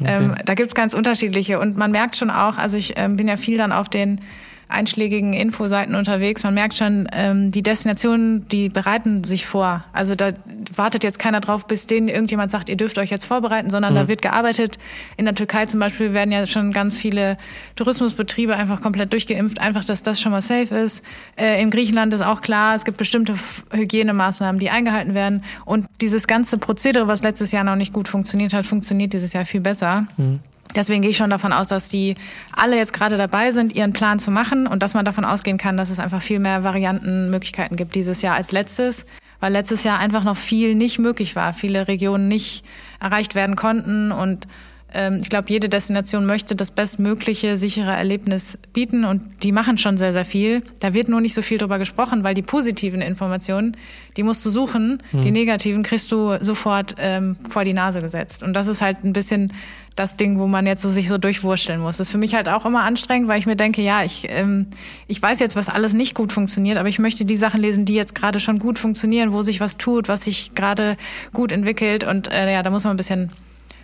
Okay. 0.01 0.25
Ähm, 0.25 0.35
da 0.45 0.55
gibt's 0.55 0.75
ganz 0.75 0.95
unterschiedliche. 0.95 1.59
Und 1.59 1.77
man 1.77 1.91
merkt 1.91 2.17
schon 2.17 2.31
auch, 2.31 2.59
also 2.59 2.77
ich 2.77 2.95
ähm, 2.97 3.17
bin 3.17 3.29
ja 3.29 3.37
viel 3.37 3.59
dann 3.59 3.73
auf 3.73 3.89
den 3.89 4.21
einschlägigen 4.71 5.33
Infoseiten 5.33 5.95
unterwegs. 5.95 6.43
Man 6.43 6.55
merkt 6.55 6.75
schon, 6.75 7.09
ähm, 7.13 7.51
die 7.51 7.63
Destinationen, 7.63 8.49
die 8.49 8.69
bereiten 8.69 9.25
sich 9.25 9.47
vor. 9.47 9.85
Also 9.93 10.15
da 10.15 10.33
wartet 10.75 11.05
jetzt 11.05 11.19
keiner 11.19 11.41
drauf, 11.41 11.67
bis 11.67 11.87
denen 11.87 12.09
irgendjemand 12.09 12.51
sagt, 12.51 12.69
ihr 12.69 12.77
dürft 12.77 12.99
euch 12.99 13.11
jetzt 13.11 13.25
vorbereiten, 13.25 13.71
sondern 13.71 13.93
mhm. 13.93 13.99
da 13.99 14.09
wird 14.09 14.23
gearbeitet. 14.23 14.79
In 15.17 15.25
der 15.25 15.35
Türkei 15.35 15.67
zum 15.67 15.81
Beispiel 15.81 16.13
werden 16.13 16.33
ja 16.33 16.47
schon 16.47 16.73
ganz 16.73 16.97
viele 16.97 17.37
Tourismusbetriebe 17.77 18.55
einfach 18.55 18.81
komplett 18.81 19.13
durchgeimpft, 19.13 19.61
einfach, 19.61 19.85
dass 19.85 20.03
das 20.03 20.21
schon 20.21 20.33
mal 20.33 20.43
safe 20.43 20.75
ist. 20.75 21.05
Äh, 21.37 21.61
in 21.63 21.71
Griechenland 21.71 22.15
ist 22.15 22.23
auch 22.23 22.41
klar, 22.41 22.75
es 22.75 22.85
gibt 22.85 22.97
bestimmte 22.97 23.35
Hygienemaßnahmen, 23.73 24.59
die 24.59 24.71
eingehalten 24.71 25.15
werden. 25.15 25.45
Und 25.65 25.87
dieses 26.01 26.27
ganze 26.27 26.59
Prozedere, 26.59 27.09
was 27.09 27.23
letztes 27.23 27.53
Jahr 27.53 27.65
noch 27.65 27.77
nicht 27.77 27.93
gut 27.93 28.09
funktioniert 28.09 28.55
hat, 28.55 28.67
funktioniert 28.67 29.13
dieses 29.13 29.33
Jahr 29.33 29.45
viel 29.45 29.61
besser. 29.61 30.07
Mhm. 30.17 30.41
Deswegen 30.75 31.03
gehe 31.03 31.11
ich 31.11 31.17
schon 31.17 31.31
davon 31.31 31.53
aus, 31.53 31.69
dass 31.69 31.89
die 31.89 32.15
alle 32.53 32.77
jetzt 32.77 32.93
gerade 32.93 33.17
dabei 33.17 33.53
sind, 33.53 33.75
ihren 33.75 33.93
Plan 33.93 34.19
zu 34.19 34.31
machen 34.31 34.67
und 34.67 34.83
dass 34.83 34.95
man 34.95 35.05
davon 35.05 35.25
ausgehen 35.25 35.59
kann, 35.59 35.77
dass 35.77 35.91
es 35.91 35.99
einfach 35.99 36.23
viel 36.23 36.39
mehr 36.39 36.63
Variantenmöglichkeiten 36.63 37.77
gibt 37.77 37.95
dieses 37.95 38.23
Jahr 38.23 38.37
als 38.37 38.53
letztes, 38.53 39.07
weil 39.41 39.53
letztes 39.53 39.85
Jahr 39.85 39.99
einfach 39.99 40.25
noch 40.25 40.37
viel 40.37 40.75
nicht 40.75 40.99
möglich 40.99 41.37
war, 41.37 41.53
viele 41.53 41.89
Regionen 41.89 42.29
nicht 42.29 42.65
erreicht 43.01 43.35
werden 43.35 43.57
konnten 43.57 44.13
und 44.13 44.47
ähm, 44.93 45.19
ich 45.23 45.29
glaube, 45.29 45.49
jede 45.49 45.69
Destination 45.69 46.27
möchte 46.27 46.57
das 46.57 46.71
bestmögliche, 46.71 47.57
sichere 47.57 47.93
Erlebnis 47.93 48.59
bieten 48.73 49.05
und 49.05 49.23
die 49.43 49.53
machen 49.53 49.79
schon 49.79 49.97
sehr, 49.97 50.13
sehr 50.13 50.25
viel. 50.25 50.63
Da 50.81 50.95
wird 50.95 51.09
nur 51.09 51.21
nicht 51.21 51.35
so 51.35 51.43
viel 51.43 51.59
drüber 51.59 51.79
gesprochen, 51.79 52.25
weil 52.25 52.35
die 52.35 52.43
positiven 52.43 53.01
Informationen, 53.01 53.77
die 54.17 54.23
musst 54.23 54.45
du 54.45 54.51
suchen, 54.51 55.03
hm. 55.11 55.23
die 55.23 55.31
negativen 55.31 55.83
kriegst 55.83 56.11
du 56.11 56.37
sofort 56.41 56.97
ähm, 56.99 57.37
vor 57.49 57.65
die 57.65 57.73
Nase 57.73 58.01
gesetzt. 58.01 58.43
Und 58.43 58.55
das 58.55 58.67
ist 58.67 58.83
halt 58.83 59.05
ein 59.05 59.13
bisschen 59.13 59.53
das 59.97 60.17
Ding, 60.17 60.39
wo 60.39 60.47
man 60.47 60.67
jetzt 60.67 60.83
so 60.83 60.91
sich 60.91 61.09
so 61.09 61.19
durchwurschteln 61.19 61.81
muss. 61.81 61.99
Das 61.99 62.09
ist 62.09 62.13
für 62.13 62.19
mich 62.19 62.35
halt 62.35 62.49
auch 62.49 62.65
immer 62.65 62.83
anstrengend, 62.83 63.29
weil 63.29 63.39
ich 63.39 63.47
mir 63.47 63.57
denke, 63.57 63.83
ja, 63.83 64.05
ich, 64.05 64.27
ähm, 64.31 64.67
ich 65.09 65.21
weiß 65.21 65.41
jetzt, 65.41 65.57
was 65.57 65.69
alles 65.69 65.95
nicht 65.95 66.15
gut 66.15 66.33
funktioniert, 66.33 66.79
aber 66.79 66.89
ich 66.89 66.99
möchte 66.99 67.25
die 67.25 67.37
Sachen 67.37 67.61
lesen, 67.61 67.85
die 67.85 67.95
jetzt 67.95 68.15
gerade 68.15 68.41
schon 68.41 68.59
gut 68.59 68.79
funktionieren, 68.79 69.33
wo 69.33 69.43
sich 69.43 69.61
was 69.61 69.77
tut, 69.77 70.09
was 70.09 70.25
sich 70.25 70.55
gerade 70.55 70.97
gut 71.33 71.53
entwickelt. 71.53 72.05
Und 72.05 72.29
äh, 72.29 72.53
ja, 72.53 72.63
da 72.63 72.71
muss 72.71 72.85
man 72.85 72.95
ein 72.95 72.97
bisschen 72.97 73.31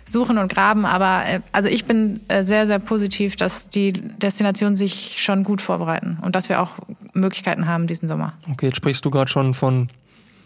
suchen 0.09 0.37
und 0.37 0.51
graben. 0.51 0.85
Aber 0.85 1.25
äh, 1.25 1.41
also 1.51 1.69
ich 1.69 1.85
bin 1.85 2.21
äh, 2.27 2.45
sehr, 2.45 2.67
sehr 2.67 2.79
positiv, 2.79 3.35
dass 3.35 3.69
die 3.69 3.93
Destinationen 3.93 4.75
sich 4.75 5.21
schon 5.21 5.43
gut 5.43 5.61
vorbereiten 5.61 6.17
und 6.21 6.35
dass 6.35 6.49
wir 6.49 6.61
auch 6.61 6.71
Möglichkeiten 7.13 7.67
haben 7.67 7.87
diesen 7.87 8.07
Sommer. 8.07 8.33
Okay, 8.51 8.67
jetzt 8.67 8.77
sprichst 8.77 9.03
du 9.05 9.11
gerade 9.11 9.29
schon 9.29 9.53
von 9.53 9.89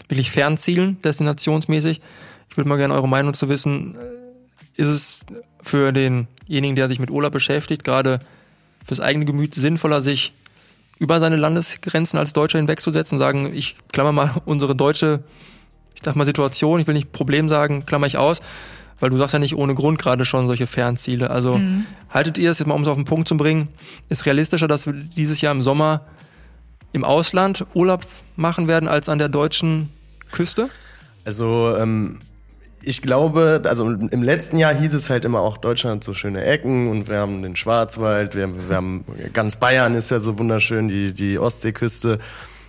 wirklich 0.07 0.31
Fernzielen, 0.31 1.01
destinationsmäßig. 1.01 2.01
Ich 2.49 2.57
würde 2.57 2.69
mal 2.69 2.77
gerne 2.77 2.93
eure 2.93 3.07
Meinung 3.07 3.33
zu 3.33 3.47
wissen. 3.47 3.95
Ist 4.75 4.89
es 4.89 5.19
für 5.61 5.91
denjenigen, 5.91 6.75
der 6.75 6.87
sich 6.87 6.99
mit 6.99 7.11
Urlaub 7.11 7.31
beschäftigt, 7.31 7.83
gerade 7.83 8.19
fürs 8.85 8.99
eigene 8.99 9.25
Gemüt 9.25 9.55
sinnvoller, 9.55 10.01
sich 10.01 10.33
über 10.99 11.19
seine 11.19 11.35
Landesgrenzen 11.35 12.19
als 12.19 12.33
Deutscher 12.33 12.59
hinwegzusetzen 12.59 13.15
und 13.15 13.19
sagen, 13.19 13.53
ich 13.53 13.75
klammer 13.91 14.11
mal 14.11 14.31
unsere 14.45 14.75
deutsche, 14.75 15.23
ich 15.95 16.01
sag 16.03 16.15
mal 16.15 16.25
Situation, 16.25 16.79
ich 16.79 16.87
will 16.87 16.93
nicht 16.93 17.11
Problem 17.11 17.49
sagen, 17.49 17.85
klammer 17.85 18.07
ich 18.07 18.17
aus, 18.17 18.41
weil 18.99 19.09
du 19.09 19.17
sagst 19.17 19.33
ja 19.33 19.39
nicht 19.39 19.55
ohne 19.55 19.73
Grund 19.73 19.97
gerade 19.97 20.25
schon 20.25 20.47
solche 20.47 20.67
Fernziele. 20.67 21.31
Also 21.31 21.57
mhm. 21.57 21.85
haltet 22.09 22.37
ihr 22.37 22.51
es 22.51 22.59
jetzt 22.59 22.67
mal, 22.67 22.75
um 22.75 22.83
es 22.83 22.87
auf 22.87 22.97
den 22.97 23.05
Punkt 23.05 23.27
zu 23.27 23.35
bringen, 23.35 23.67
ist 24.09 24.25
realistischer, 24.25 24.67
dass 24.67 24.85
wir 24.85 24.93
dieses 24.93 25.41
Jahr 25.41 25.53
im 25.53 25.61
Sommer 25.61 26.01
im 26.93 27.03
Ausland 27.03 27.65
Urlaub 27.73 28.05
machen 28.35 28.67
werden 28.67 28.87
als 28.87 29.09
an 29.09 29.17
der 29.17 29.29
deutschen 29.29 29.89
Küste? 30.31 30.69
Also 31.25 31.75
ähm, 31.77 32.19
ich 32.83 33.01
glaube, 33.01 33.61
also 33.65 33.89
im 33.89 34.23
letzten 34.23 34.57
Jahr 34.57 34.73
hieß 34.73 34.93
es 34.93 35.09
halt 35.09 35.25
immer 35.25 35.39
auch, 35.41 35.57
Deutschland 35.57 35.97
hat 35.97 36.03
so 36.03 36.13
schöne 36.13 36.43
Ecken 36.43 36.89
und 36.89 37.07
wir 37.07 37.17
haben 37.17 37.41
den 37.41 37.55
Schwarzwald, 37.55 38.35
wir, 38.35 38.69
wir 38.69 38.75
haben 38.75 39.05
ganz 39.33 39.55
Bayern 39.55 39.95
ist 39.95 40.09
ja 40.09 40.19
so 40.19 40.37
wunderschön, 40.39 40.87
die, 40.87 41.13
die 41.13 41.37
Ostseeküste. 41.37 42.19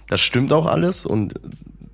Das 0.09 0.21
stimmt 0.21 0.53
auch 0.53 0.67
alles 0.67 1.07
und 1.07 1.35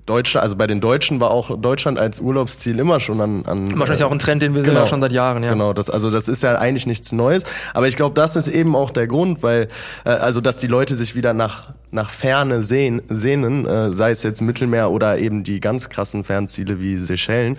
Deutschland, 0.09 0.43
also 0.43 0.57
bei 0.57 0.66
den 0.66 0.81
Deutschen 0.81 1.21
war 1.21 1.31
auch 1.31 1.61
Deutschland 1.61 1.99
als 1.99 2.19
Urlaubsziel 2.19 2.79
immer 2.79 2.99
schon 2.99 3.21
an. 3.21 3.45
an 3.45 3.79
Wahrscheinlich 3.79 4.01
äh, 4.01 4.05
auch 4.05 4.11
ein 4.11 4.19
Trend, 4.19 4.41
den 4.41 4.55
wir 4.55 4.62
genau, 4.62 4.75
sehen 4.75 4.83
ja 4.83 4.87
schon 4.87 5.01
seit 5.03 5.12
Jahren, 5.12 5.43
ja. 5.43 5.53
Genau, 5.53 5.75
das, 5.75 5.91
also 5.91 6.11
das 6.11 6.29
ist 6.29 6.43
ja 6.43 6.57
eigentlich 6.57 6.87
nichts 6.87 7.12
Neues. 7.12 7.45
Aber 7.75 7.89
ich 7.89 7.97
glaube, 7.97 8.14
das 8.14 8.35
ist 8.35 8.49
eben 8.49 8.75
auch 8.75 8.91
der 8.91 9.07
Grund, 9.07 9.43
weil, 9.43 9.69
äh, 10.05 10.11
also 10.11 10.41
dass 10.41 10.59
die 10.59 10.66
Leute 10.66 10.97
sich 10.97 11.14
wieder 11.14 11.35
nach, 11.35 11.75
nach 11.91 12.09
Ferne 12.09 12.62
sehen, 12.62 13.03
sehnen, 13.11 13.66
äh, 13.66 13.93
sei 13.93 14.11
es 14.11 14.23
jetzt 14.23 14.41
Mittelmeer 14.41 14.91
oder 14.91 15.19
eben 15.19 15.45
die 15.45 15.61
ganz 15.61 15.91
krassen 15.91 16.25
Fernziele 16.25 16.81
wie 16.81 16.97
Seychellen, 16.97 17.59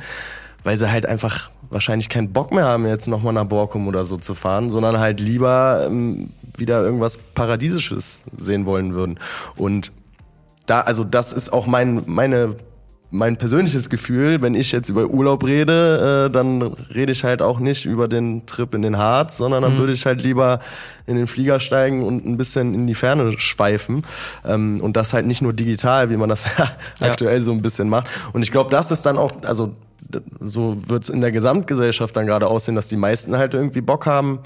weil 0.64 0.78
sie 0.78 0.91
halt 0.91 1.05
einfach 1.05 1.49
wahrscheinlich 1.70 2.10
keinen 2.10 2.32
Bock 2.34 2.51
mehr 2.51 2.66
haben, 2.66 2.88
jetzt 2.88 3.07
nochmal 3.07 3.34
nach 3.34 3.45
Borkum 3.45 3.88
oder 3.88 4.05
so 4.05 4.18
zu 4.18 4.34
fahren, 4.34 4.70
sondern 4.72 4.99
halt 4.99 5.20
lieber 5.20 5.86
ähm, 5.86 6.32
wieder 6.57 6.82
irgendwas 6.82 7.18
Paradiesisches 7.18 8.24
sehen 8.38 8.66
wollen 8.66 8.93
würden. 8.93 9.20
Und 9.55 9.91
da, 10.66 10.82
also 10.82 11.03
das 11.03 11.34
ist 11.34 11.53
auch 11.53 11.68
mein, 11.68 12.03
meine, 12.05 12.55
mein 13.12 13.38
persönliches 13.38 13.89
Gefühl, 13.89 14.41
wenn 14.41 14.53
ich 14.53 14.72
jetzt 14.72 14.89
über 14.89 15.07
Urlaub 15.07 15.43
rede, 15.45 16.28
äh, 16.28 16.32
dann 16.32 16.62
rede 16.62 17.12
ich 17.12 17.24
halt 17.24 17.41
auch 17.41 17.60
nicht 17.60 17.86
über 17.86 18.07
den 18.07 18.45
Trip 18.45 18.74
in 18.76 18.84
den 18.84 18.97
Harz, 18.97 19.38
sondern 19.38 19.64
dann 19.64 19.76
mhm. 19.76 19.80
würde 19.80 19.93
ich 19.93 20.05
halt 20.05 20.22
lieber 20.22 20.60
in 21.07 21.16
den 21.16 21.28
Flieger 21.28 21.60
steigen 21.60 22.05
und 22.05 22.26
ein 22.26 22.38
bisschen 22.38 22.76
in 22.76 22.86
die 22.86 22.93
Ferne 22.93 23.32
schweifen. 23.39 24.03
Ähm, 24.45 24.80
und 24.82 24.95
das 24.95 25.14
halt 25.14 25.26
nicht 25.26 25.41
nur 25.41 25.53
digital, 25.53 26.12
wie 26.12 26.18
man 26.18 26.30
das 26.30 26.45
ja. 26.57 26.70
aktuell 26.99 27.41
so 27.41 27.51
ein 27.51 27.64
bisschen 27.64 27.89
macht. 27.89 28.07
Und 28.34 28.43
ich 28.43 28.51
glaube, 28.51 28.70
das 28.70 28.91
ist 28.91 29.05
dann 29.05 29.18
auch, 29.18 29.32
also 29.43 29.74
so 30.39 30.78
wird's 30.88 31.10
in 31.10 31.22
der 31.22 31.32
Gesamtgesellschaft 31.32 32.16
dann 32.16 32.26
gerade 32.26 32.47
aussehen, 32.47 32.76
dass 32.76 32.88
die 32.88 32.97
meisten 32.97 33.38
halt 33.38 33.53
irgendwie 33.53 33.82
Bock 33.82 34.05
haben, 34.05 34.39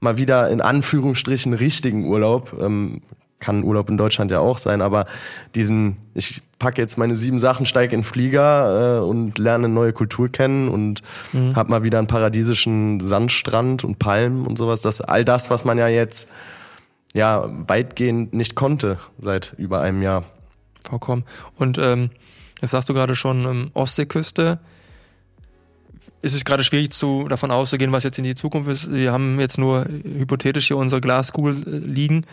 mal 0.00 0.18
wieder 0.18 0.50
in 0.50 0.60
Anführungsstrichen 0.60 1.54
richtigen 1.54 2.06
Urlaub. 2.06 2.56
Ähm, 2.60 3.02
kann 3.40 3.62
Urlaub 3.62 3.90
in 3.90 3.98
Deutschland 3.98 4.30
ja 4.30 4.38
auch 4.38 4.56
sein, 4.56 4.80
aber 4.80 5.04
diesen, 5.54 5.98
ich 6.14 6.40
packe 6.58 6.80
jetzt 6.80 6.96
meine 6.96 7.14
sieben 7.14 7.38
Sachen, 7.38 7.66
steige 7.66 7.94
in 7.94 8.00
den 8.00 8.06
Flieger 8.06 9.00
äh, 9.00 9.04
und 9.04 9.38
lerne 9.38 9.68
neue 9.68 9.92
Kultur 9.92 10.30
kennen 10.30 10.70
und 10.70 11.02
mhm. 11.34 11.54
hab 11.54 11.68
mal 11.68 11.82
wieder 11.82 11.98
einen 11.98 12.06
paradiesischen 12.06 13.00
Sandstrand 13.00 13.84
und 13.84 13.98
Palmen 13.98 14.46
und 14.46 14.56
sowas. 14.56 14.80
Das, 14.80 15.02
all 15.02 15.26
das, 15.26 15.50
was 15.50 15.66
man 15.66 15.76
ja 15.76 15.88
jetzt 15.88 16.30
ja 17.12 17.46
weitgehend 17.68 18.32
nicht 18.32 18.54
konnte 18.54 18.98
seit 19.20 19.54
über 19.58 19.82
einem 19.82 20.00
Jahr. 20.00 20.24
Vollkommen. 20.82 21.24
Und 21.56 21.76
ähm, 21.76 22.10
jetzt 22.62 22.70
sagst 22.70 22.88
du 22.88 22.94
gerade 22.94 23.14
schon 23.14 23.44
ähm, 23.44 23.70
Ostseeküste 23.74 24.58
ist 26.22 26.34
es 26.34 26.44
gerade 26.44 26.64
schwierig 26.64 26.90
zu, 26.90 27.26
davon 27.28 27.50
auszugehen, 27.50 27.92
was 27.92 28.04
jetzt 28.04 28.18
in 28.18 28.24
die 28.24 28.34
Zukunft 28.34 28.68
ist. 28.70 28.92
Wir 28.92 29.12
haben 29.12 29.38
jetzt 29.40 29.58
nur 29.58 29.84
hypothetisch 29.84 30.68
hier 30.68 30.76
unsere 30.76 31.00
Glaskugel 31.00 31.54
äh, 31.66 31.86
liegen. 31.86 32.24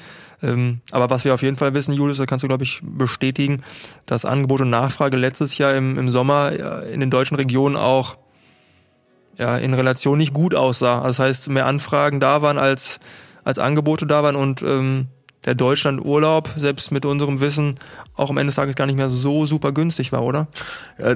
Ähm, 0.41 0.82
aber 0.91 1.09
was 1.09 1.26
wir 1.26 1.34
auf 1.34 1.41
jeden 1.41 1.57
Fall 1.57 1.74
wissen, 1.74 1.93
Julius, 1.93 2.17
da 2.17 2.26
kannst 2.26 2.43
du, 2.43 2.47
glaube 2.47 2.63
ich, 2.63 2.82
bestätigen, 2.84 3.61
dass 4.05 4.26
Angebot 4.26 4.61
und 4.61 4.69
Nachfrage 4.69 5.17
letztes 5.17 5.57
Jahr 5.57 5.76
im, 5.76 5.97
im 5.97 6.09
Sommer 6.09 6.86
in 6.91 6.99
den 6.99 7.09
deutschen 7.09 7.36
Regionen 7.36 7.76
auch 7.76 8.17
ja, 9.38 9.57
in 9.57 9.74
Relation 9.74 10.17
nicht 10.17 10.34
gut 10.34 10.55
aussah. 10.55 11.03
Das 11.03 11.19
heißt, 11.19 11.49
mehr 11.49 11.65
Anfragen 11.65 12.19
da 12.19 12.41
waren 12.41 12.57
als, 12.57 12.99
als 13.43 13.59
Angebote 13.59 14.05
da 14.05 14.24
waren 14.24 14.36
und 14.36 14.61
ähm, 14.61 15.07
der 15.46 15.56
Deutschlandurlaub, 15.56 16.50
selbst 16.56 16.92
mit 16.92 17.04
unserem 17.04 17.39
Wissen, 17.39 17.76
auch 18.16 18.30
am 18.30 18.38
Ende 18.38 18.50
des 18.50 18.56
Tages 18.56 18.76
gar 18.76 18.86
nicht 18.86 18.96
mehr 18.96 19.10
so 19.10 19.48
super 19.48 19.72
günstig 19.72 20.12
war, 20.12 20.24
oder? 20.24 20.48
Ja, 21.00 21.16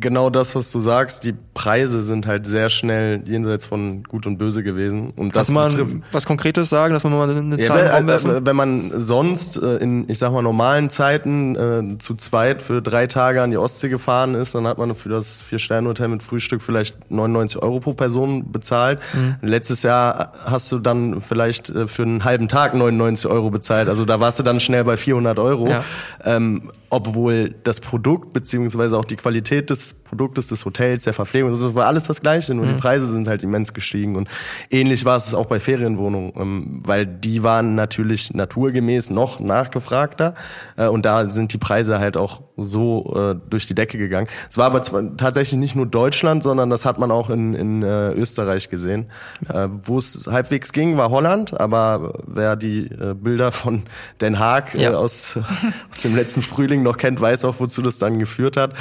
genau 0.00 0.30
das, 0.30 0.54
was 0.54 0.72
du 0.72 0.80
sagst. 0.80 1.24
Die 1.24 1.34
Preise 1.52 2.02
sind 2.02 2.26
halt 2.26 2.46
sehr 2.46 2.70
schnell 2.70 3.22
jenseits 3.26 3.66
von 3.66 4.02
Gut 4.04 4.26
und 4.26 4.38
Böse 4.38 4.62
gewesen. 4.62 5.10
Und 5.10 5.36
das 5.36 5.50
man 5.50 5.70
betrifft, 5.70 5.96
was 6.10 6.24
Konkretes 6.24 6.70
sagen, 6.70 6.94
dass 6.94 7.04
man 7.04 7.12
mal 7.12 7.28
eine 7.28 7.58
Zahl 7.58 7.84
ja, 7.84 8.06
wenn, 8.06 8.08
äh, 8.08 8.46
wenn 8.46 8.56
man 8.56 8.92
sonst 8.96 9.60
äh, 9.62 9.76
in, 9.76 10.08
ich 10.08 10.18
sag 10.18 10.32
mal, 10.32 10.42
normalen 10.42 10.88
Zeiten 10.88 11.56
äh, 11.56 11.98
zu 11.98 12.14
zweit 12.14 12.62
für 12.62 12.80
drei 12.80 13.06
Tage 13.06 13.42
an 13.42 13.50
die 13.50 13.58
Ostsee 13.58 13.90
gefahren 13.90 14.34
ist, 14.34 14.54
dann 14.54 14.66
hat 14.66 14.78
man 14.78 14.94
für 14.94 15.10
das 15.10 15.42
Vier-Sterne-Hotel 15.42 16.08
mit 16.08 16.22
Frühstück 16.22 16.62
vielleicht 16.62 17.10
99 17.10 17.60
Euro 17.60 17.80
pro 17.80 17.92
Person 17.92 18.50
bezahlt. 18.50 19.00
Mhm. 19.12 19.36
Letztes 19.42 19.82
Jahr 19.82 20.32
hast 20.46 20.72
du 20.72 20.78
dann 20.78 21.20
vielleicht 21.20 21.68
äh, 21.68 21.86
für 21.86 22.04
einen 22.04 22.24
halben 22.24 22.48
Tag 22.48 22.72
99 22.72 23.30
Euro 23.30 23.50
bezahlt 23.50 23.65
bezahlt. 23.66 23.88
Also 23.88 24.04
da 24.04 24.20
warst 24.20 24.38
du 24.38 24.42
dann 24.42 24.60
schnell 24.60 24.84
bei 24.84 24.96
400 24.96 25.38
Euro. 25.38 25.68
Ja. 25.68 25.84
Ähm, 26.24 26.70
obwohl 26.88 27.54
das 27.64 27.80
Produkt 27.80 28.32
beziehungsweise 28.32 28.96
auch 28.96 29.04
die 29.04 29.16
Qualität 29.16 29.70
des 29.70 29.94
Produktes, 29.94 30.48
des 30.48 30.64
Hotels, 30.64 31.04
der 31.04 31.12
Verpflegung, 31.12 31.52
das 31.52 31.74
war 31.74 31.86
alles 31.86 32.04
das 32.06 32.20
Gleiche, 32.20 32.54
nur 32.54 32.64
mhm. 32.64 32.68
die 32.68 32.80
Preise 32.80 33.12
sind 33.12 33.26
halt 33.26 33.42
immens 33.42 33.74
gestiegen 33.74 34.14
und 34.14 34.28
ähnlich 34.70 35.04
war 35.04 35.16
es 35.16 35.34
auch 35.34 35.46
bei 35.46 35.58
Ferienwohnungen, 35.58 36.32
ähm, 36.36 36.82
weil 36.84 37.04
die 37.06 37.42
waren 37.42 37.74
natürlich 37.74 38.32
naturgemäß 38.32 39.10
noch 39.10 39.40
nachgefragter 39.40 40.34
äh, 40.76 40.86
und 40.86 41.04
da 41.04 41.28
sind 41.30 41.52
die 41.52 41.58
Preise 41.58 41.98
halt 41.98 42.16
auch 42.16 42.42
so 42.56 43.14
äh, 43.16 43.36
durch 43.48 43.66
die 43.66 43.74
Decke 43.74 43.98
gegangen. 43.98 44.28
Es 44.50 44.58
war 44.58 44.66
aber 44.66 44.82
tatsächlich 45.16 45.58
nicht 45.58 45.76
nur 45.76 45.86
Deutschland, 45.86 46.42
sondern 46.42 46.70
das 46.70 46.84
hat 46.84 46.98
man 46.98 47.10
auch 47.10 47.30
in, 47.30 47.54
in 47.54 47.82
äh, 47.82 48.12
Österreich 48.12 48.70
gesehen. 48.70 49.06
Ja. 49.52 49.70
Wo 49.84 49.98
es 49.98 50.26
halbwegs 50.26 50.72
ging, 50.72 50.96
war 50.96 51.10
Holland, 51.10 51.58
aber 51.58 52.20
wer 52.26 52.56
die 52.56 52.90
Bilder 53.14 53.52
von 53.52 53.84
Den 54.20 54.38
Haag 54.38 54.74
ja. 54.74 54.92
aus, 54.92 55.38
aus 55.90 56.02
dem 56.02 56.14
letzten 56.14 56.42
Frühling 56.42 56.66
Frühling 56.66 56.82
noch 56.82 56.96
kennt, 56.96 57.20
weiß 57.20 57.44
auch, 57.44 57.60
wozu 57.60 57.82
das 57.82 57.98
dann 57.98 58.18
geführt 58.18 58.56
hat. 58.56 58.72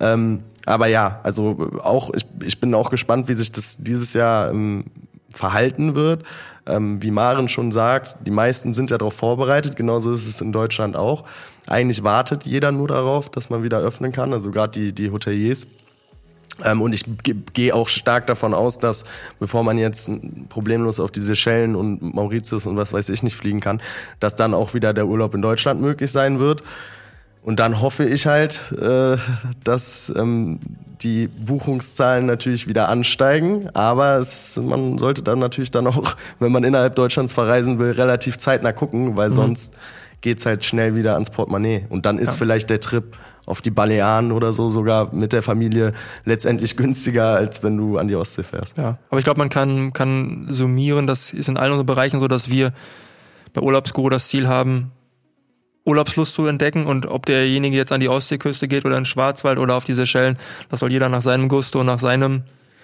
Ähm, 0.00 0.40
aber 0.66 0.86
ja, 0.88 1.20
also 1.22 1.70
auch, 1.82 2.10
ich, 2.14 2.26
ich 2.42 2.58
bin 2.58 2.74
auch 2.74 2.90
gespannt, 2.90 3.28
wie 3.28 3.34
sich 3.34 3.52
das 3.52 3.76
dieses 3.78 4.14
Jahr 4.14 4.50
ähm, 4.50 4.84
verhalten 5.30 5.94
wird. 5.94 6.24
Ähm, 6.68 7.02
wie 7.02 7.10
Maren 7.10 7.48
schon 7.48 7.72
sagt, 7.72 8.16
die 8.26 8.30
meisten 8.30 8.72
sind 8.72 8.90
ja 8.90 8.98
darauf 8.98 9.14
vorbereitet, 9.14 9.76
genauso 9.76 10.12
ist 10.12 10.26
es 10.26 10.40
in 10.40 10.52
Deutschland 10.52 10.96
auch. 10.96 11.24
Eigentlich 11.66 12.04
wartet 12.04 12.44
jeder 12.44 12.72
nur 12.72 12.88
darauf, 12.88 13.30
dass 13.30 13.50
man 13.50 13.62
wieder 13.62 13.78
öffnen 13.78 14.12
kann, 14.12 14.32
also 14.32 14.50
gerade 14.50 14.78
die, 14.78 14.92
die 14.92 15.10
Hoteliers. 15.10 15.66
Ähm, 16.64 16.82
und 16.82 16.92
ich 16.92 17.04
gehe 17.52 17.74
auch 17.74 17.88
stark 17.88 18.26
davon 18.26 18.54
aus, 18.54 18.78
dass 18.78 19.04
bevor 19.38 19.62
man 19.62 19.78
jetzt 19.78 20.10
problemlos 20.48 21.00
auf 21.00 21.10
diese 21.10 21.36
Schellen 21.36 21.76
und 21.76 22.02
Mauritius 22.14 22.66
und 22.66 22.76
was 22.76 22.92
weiß 22.92 23.08
ich 23.10 23.22
nicht 23.22 23.36
fliegen 23.36 23.60
kann, 23.60 23.80
dass 24.20 24.36
dann 24.36 24.54
auch 24.54 24.74
wieder 24.74 24.92
der 24.92 25.06
Urlaub 25.06 25.34
in 25.34 25.42
Deutschland 25.42 25.80
möglich 25.80 26.10
sein 26.10 26.38
wird. 26.38 26.62
Und 27.42 27.60
dann 27.60 27.80
hoffe 27.80 28.04
ich 28.04 28.26
halt, 28.26 28.72
äh, 28.72 29.16
dass 29.64 30.12
ähm, 30.14 30.60
die 31.02 31.28
Buchungszahlen 31.28 32.26
natürlich 32.26 32.68
wieder 32.68 32.88
ansteigen. 32.88 33.68
Aber 33.74 34.16
es, 34.16 34.56
man 34.56 34.98
sollte 34.98 35.22
dann 35.22 35.38
natürlich 35.38 35.70
dann 35.70 35.86
auch, 35.86 36.16
wenn 36.40 36.52
man 36.52 36.64
innerhalb 36.64 36.94
Deutschlands 36.96 37.32
verreisen 37.32 37.78
will, 37.78 37.92
relativ 37.92 38.38
zeitnah 38.38 38.72
gucken, 38.72 39.16
weil 39.16 39.30
mhm. 39.30 39.34
sonst 39.34 39.74
geht's 40.20 40.46
halt 40.46 40.64
schnell 40.64 40.96
wieder 40.96 41.14
ans 41.14 41.30
Portemonnaie. 41.30 41.86
Und 41.88 42.06
dann 42.06 42.18
ist 42.18 42.32
ja. 42.32 42.38
vielleicht 42.38 42.70
der 42.70 42.80
Trip 42.80 43.16
auf 43.46 43.62
die 43.62 43.70
Balearen 43.70 44.30
oder 44.30 44.52
so 44.52 44.68
sogar 44.68 45.14
mit 45.14 45.32
der 45.32 45.42
Familie 45.42 45.92
letztendlich 46.24 46.76
günstiger, 46.76 47.34
als 47.36 47.62
wenn 47.62 47.76
du 47.76 47.98
an 47.98 48.08
die 48.08 48.16
Ostsee 48.16 48.42
fährst. 48.42 48.76
Ja, 48.76 48.98
aber 49.08 49.18
ich 49.18 49.24
glaube, 49.24 49.38
man 49.38 49.48
kann, 49.48 49.92
kann 49.92 50.46
summieren, 50.50 51.06
das 51.06 51.32
ist 51.32 51.48
in 51.48 51.56
allen 51.56 51.72
unseren 51.72 51.86
Bereichen 51.86 52.20
so, 52.20 52.28
dass 52.28 52.50
wir 52.50 52.72
bei 53.54 53.62
Urlaubsguru 53.62 54.10
das 54.10 54.28
Ziel 54.28 54.48
haben, 54.48 54.92
Urlaubslust 55.88 56.34
zu 56.34 56.46
entdecken 56.46 56.86
und 56.86 57.06
ob 57.06 57.26
derjenige 57.26 57.76
jetzt 57.76 57.92
an 57.92 58.00
die 58.00 58.08
Ostseeküste 58.08 58.68
geht 58.68 58.84
oder 58.84 58.96
in 58.96 59.02
den 59.02 59.06
Schwarzwald 59.06 59.58
oder 59.58 59.74
auf 59.74 59.84
diese 59.84 60.02
Seychellen, 60.02 60.38
das 60.68 60.80
soll 60.80 60.92
jeder 60.92 61.08
nach 61.08 61.22
seinem 61.22 61.48
Gusto 61.48 61.80
und 61.80 61.86
nach 61.86 61.98
seinem 61.98 62.42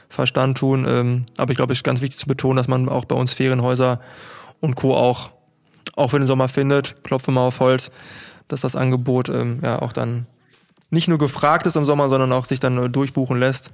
Verstand 0.09 0.59
tun. 0.59 0.87
Ähm, 0.89 1.27
aber 1.37 1.53
ich 1.53 1.57
glaube, 1.57 1.73
es 1.73 1.81
ist 1.81 1.85
ganz 1.85 2.01
wichtig 2.01 2.19
zu 2.19 2.27
betonen, 2.27 2.57
dass 2.57 2.69
man 2.69 2.89
auch 2.89 3.05
bei 3.05 3.15
uns 3.15 3.33
Ferienhäuser 3.33 4.01
und 4.61 4.75
Co. 4.75 4.97
auch, 4.97 5.31
auch 5.97 6.11
für 6.11 6.19
den 6.19 6.27
Sommer 6.27 6.49
findet. 6.49 7.03
Klopfe 7.05 7.31
mal 7.31 7.43
auf 7.47 7.61
Holz, 7.61 7.91
dass 8.49 8.63
das 8.63 8.75
Angebot 8.75 9.29
ähm, 9.29 9.61
ja 9.63 9.81
auch 9.81 9.93
dann 9.93 10.27
nicht 10.91 11.09
nur 11.09 11.19
gefragt 11.19 11.67
ist 11.67 11.77
im 11.77 11.85
Sommer, 11.85 12.09
sondern 12.09 12.33
auch 12.33 12.47
sich 12.47 12.61
dann 12.61 12.93
durchbuchen 12.93 13.39
lässt 13.39 13.71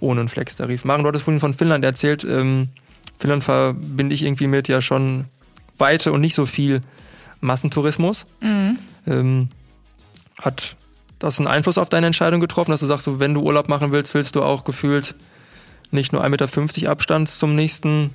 ohne 0.00 0.20
einen 0.20 0.28
Flex-Tarif. 0.28 0.84
Maren, 0.84 1.02
du 1.02 1.08
hattest 1.08 1.24
vorhin 1.24 1.40
von 1.40 1.54
Finnland 1.54 1.84
erzählt. 1.84 2.24
Ähm, 2.24 2.68
Finnland 3.18 3.44
verbinde 3.44 4.14
ich 4.14 4.22
irgendwie 4.22 4.46
mit 4.46 4.68
ja 4.68 4.82
schon 4.82 5.26
Weite 5.78 6.12
und 6.12 6.20
nicht 6.20 6.34
so 6.34 6.46
viel 6.46 6.80
Massentourismus. 7.40 8.26
Mhm. 8.40 8.78
Ähm, 9.06 9.48
hat 10.40 10.76
das 11.18 11.38
einen 11.38 11.48
Einfluss 11.48 11.78
auf 11.78 11.88
deine 11.88 12.06
Entscheidung 12.06 12.40
getroffen, 12.40 12.70
dass 12.70 12.80
du 12.80 12.86
sagst, 12.86 13.18
wenn 13.18 13.34
du 13.34 13.42
Urlaub 13.42 13.68
machen 13.68 13.92
willst, 13.92 14.14
willst 14.14 14.36
du 14.36 14.42
auch 14.42 14.64
gefühlt 14.64 15.14
nicht 15.90 16.12
nur 16.12 16.24
1,50 16.24 16.60
Meter 16.60 16.90
Abstand 16.90 17.28
zum 17.28 17.54
nächsten 17.54 18.10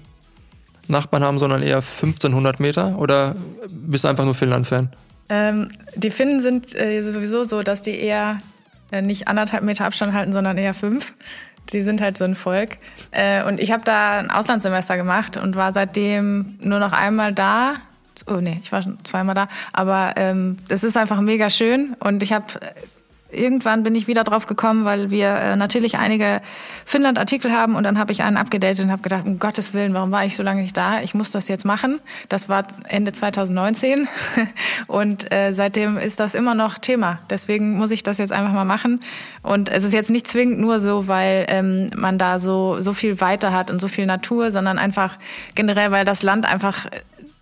Nachbarn 0.87 1.23
haben, 1.23 1.39
sondern 1.39 1.63
eher 1.63 1.77
1500 1.77 2.59
Meter? 2.59 2.97
Oder 2.99 3.35
bist 3.69 4.03
du 4.03 4.07
einfach 4.07 4.25
nur 4.25 4.35
Finnland-Fan? 4.35 4.89
Ähm, 5.29 5.69
die 5.95 6.11
Finnen 6.11 6.39
sind 6.39 6.75
äh, 6.75 7.01
sowieso 7.01 7.43
so, 7.43 7.63
dass 7.63 7.81
die 7.81 7.97
eher 7.97 8.39
äh, 8.91 9.01
nicht 9.01 9.27
anderthalb 9.27 9.63
Meter 9.63 9.85
Abstand 9.85 10.13
halten, 10.13 10.33
sondern 10.33 10.57
eher 10.57 10.73
fünf. 10.73 11.13
Die 11.71 11.81
sind 11.81 12.01
halt 12.01 12.17
so 12.17 12.25
ein 12.25 12.35
Volk. 12.35 12.77
Äh, 13.11 13.43
und 13.45 13.59
ich 13.59 13.71
habe 13.71 13.83
da 13.85 14.19
ein 14.19 14.29
Auslandssemester 14.29 14.97
gemacht 14.97 15.37
und 15.37 15.55
war 15.55 15.73
seitdem 15.73 16.57
nur 16.59 16.79
noch 16.79 16.91
einmal 16.91 17.33
da 17.33 17.75
Oh 18.27 18.39
nee, 18.41 18.59
ich 18.63 18.71
war 18.71 18.81
schon 18.81 18.97
zweimal 19.03 19.35
da. 19.35 19.47
Aber 19.73 20.13
ähm, 20.15 20.57
es 20.69 20.83
ist 20.83 20.97
einfach 20.97 21.21
mega 21.21 21.49
schön 21.49 21.95
und 21.99 22.23
ich 22.23 22.33
habe 22.33 22.45
irgendwann 23.31 23.83
bin 23.83 23.95
ich 23.95 24.07
wieder 24.07 24.23
drauf 24.23 24.47
gekommen, 24.47 24.85
weil 24.85 25.11
wir 25.11 25.27
äh, 25.27 25.55
natürlich 25.55 25.97
einige 25.97 26.41
Finnland-Artikel 26.85 27.51
haben 27.51 27.75
und 27.75 27.83
dann 27.83 27.97
habe 27.97 28.11
ich 28.11 28.23
einen 28.23 28.37
abgedatet 28.37 28.85
und 28.85 28.91
habe 28.91 29.01
gedacht, 29.01 29.25
um 29.25 29.39
Gottes 29.39 29.73
Willen, 29.73 29.93
warum 29.93 30.11
war 30.11 30.25
ich 30.25 30.35
so 30.35 30.43
lange 30.43 30.61
nicht 30.61 30.75
da? 30.75 31.01
Ich 31.01 31.13
muss 31.13 31.31
das 31.31 31.47
jetzt 31.47 31.65
machen. 31.65 31.99
Das 32.29 32.49
war 32.49 32.63
Ende 32.87 33.13
2019 33.13 34.07
und 34.87 35.31
äh, 35.31 35.53
seitdem 35.53 35.97
ist 35.97 36.19
das 36.19 36.35
immer 36.35 36.55
noch 36.55 36.77
Thema. 36.77 37.19
Deswegen 37.29 37.77
muss 37.77 37.91
ich 37.91 38.03
das 38.03 38.17
jetzt 38.17 38.31
einfach 38.31 38.53
mal 38.53 38.65
machen. 38.65 38.99
Und 39.43 39.69
es 39.69 39.83
ist 39.83 39.93
jetzt 39.93 40.11
nicht 40.11 40.27
zwingend 40.27 40.59
nur 40.59 40.79
so, 40.79 41.07
weil 41.07 41.45
ähm, 41.49 41.89
man 41.95 42.17
da 42.17 42.39
so 42.39 42.81
so 42.81 42.93
viel 42.93 43.21
weiter 43.21 43.53
hat 43.53 43.71
und 43.71 43.79
so 43.79 43.87
viel 43.87 44.05
Natur, 44.05 44.51
sondern 44.51 44.77
einfach 44.77 45.17
generell, 45.55 45.91
weil 45.91 46.05
das 46.05 46.23
Land 46.23 46.51
einfach 46.51 46.87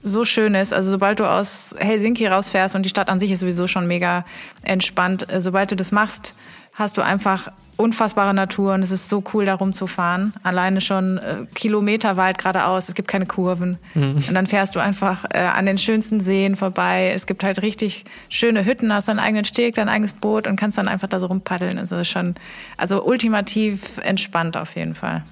so 0.02 0.26
schön 0.26 0.56
ist. 0.56 0.74
Also 0.74 0.92
sobald 0.92 1.20
du 1.20 1.30
aus 1.30 1.76
Helsinki 1.78 2.28
rausfährst 2.28 2.76
und 2.76 2.84
die 2.84 2.90
Stadt 2.90 3.10
an 3.10 3.20
sich 3.20 3.32
ist 3.32 3.42
sowieso 3.42 3.68
schon 3.68 3.88
mega 3.88 4.26
entspannt, 4.64 5.32
äh, 5.32 5.42
sobald 5.42 5.72
du 5.72 5.76
das 5.76 5.92
machst, 5.92 6.34
hast 6.74 6.98
du 6.98 7.02
einfach 7.02 7.52
unfassbare 7.80 8.34
Natur 8.34 8.74
und 8.74 8.84
es 8.84 8.92
ist 8.92 9.08
so 9.08 9.24
cool, 9.34 9.46
da 9.46 9.56
rumzufahren. 9.56 10.34
Alleine 10.44 10.82
schon 10.82 11.18
äh, 11.18 11.46
Kilometer 11.56 12.18
weit 12.18 12.38
geradeaus, 12.38 12.90
es 12.90 12.94
gibt 12.94 13.08
keine 13.08 13.26
Kurven. 13.26 13.78
Mhm. 13.96 14.16
Und 14.28 14.34
dann 14.34 14.48
fährst 14.48 14.76
du 14.76 14.82
einfach 14.82 15.24
äh, 15.34 15.38
an 15.40 15.66
den 15.66 15.78
schönsten 15.78 16.20
Seen 16.20 16.58
vorbei. 16.58 17.12
Es 17.16 17.26
gibt 17.26 17.42
halt 17.42 17.62
richtig 17.62 18.04
schöne 18.28 18.66
Hütten, 18.66 18.94
hast 18.94 19.08
deinen 19.08 19.20
eigenen 19.20 19.46
Steg, 19.46 19.76
dein 19.76 19.88
eigenes 19.88 20.12
Boot 20.12 20.46
und 20.46 20.58
kannst 20.58 20.78
dann 20.78 20.90
einfach 20.90 21.08
da 21.08 21.22
so 21.22 21.28
rumpaddeln. 21.28 21.78
Also 21.78 21.96
ist 21.96 22.10
schon, 22.10 22.36
also 22.76 23.02
ultimativ 23.04 23.98
entspannt 24.04 24.58
auf 24.58 24.76
jeden 24.76 24.94
Fall. 24.94 25.24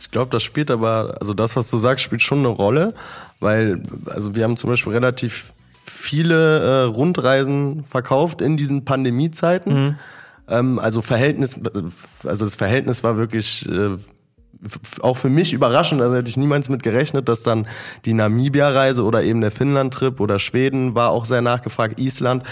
Ich 0.00 0.10
glaube, 0.10 0.30
das 0.30 0.42
spielt 0.42 0.70
aber, 0.70 1.18
also 1.20 1.34
das, 1.34 1.54
was 1.56 1.70
du 1.70 1.76
sagst, 1.76 2.02
spielt 2.04 2.22
schon 2.22 2.38
eine 2.40 2.48
Rolle, 2.48 2.94
weil, 3.38 3.82
also 4.06 4.34
wir 4.34 4.44
haben 4.44 4.56
zum 4.56 4.70
Beispiel 4.70 4.92
relativ 4.92 5.52
viele 5.84 6.60
äh, 6.60 6.82
Rundreisen 6.84 7.84
verkauft 7.84 8.40
in 8.40 8.56
diesen 8.56 8.84
Pandemiezeiten. 8.84 9.72
Mhm. 9.72 9.94
Ähm, 10.48 10.78
also 10.78 11.02
Verhältnis, 11.02 11.60
also 12.24 12.44
das 12.44 12.54
Verhältnis 12.54 13.04
war 13.04 13.16
wirklich 13.16 13.68
äh, 13.68 13.96
auch 15.00 15.16
für 15.16 15.30
mich 15.30 15.52
überraschend, 15.52 16.00
also 16.02 16.16
hätte 16.16 16.28
ich 16.28 16.36
niemals 16.36 16.68
mit 16.68 16.82
gerechnet, 16.82 17.28
dass 17.28 17.42
dann 17.42 17.66
die 18.04 18.14
Namibia-Reise 18.14 19.04
oder 19.04 19.22
eben 19.22 19.40
der 19.40 19.50
Finnland-Trip 19.50 20.20
oder 20.20 20.38
Schweden 20.38 20.94
war 20.94 21.10
auch 21.10 21.24
sehr 21.24 21.42
nachgefragt, 21.42 21.98
Island, 21.98 22.44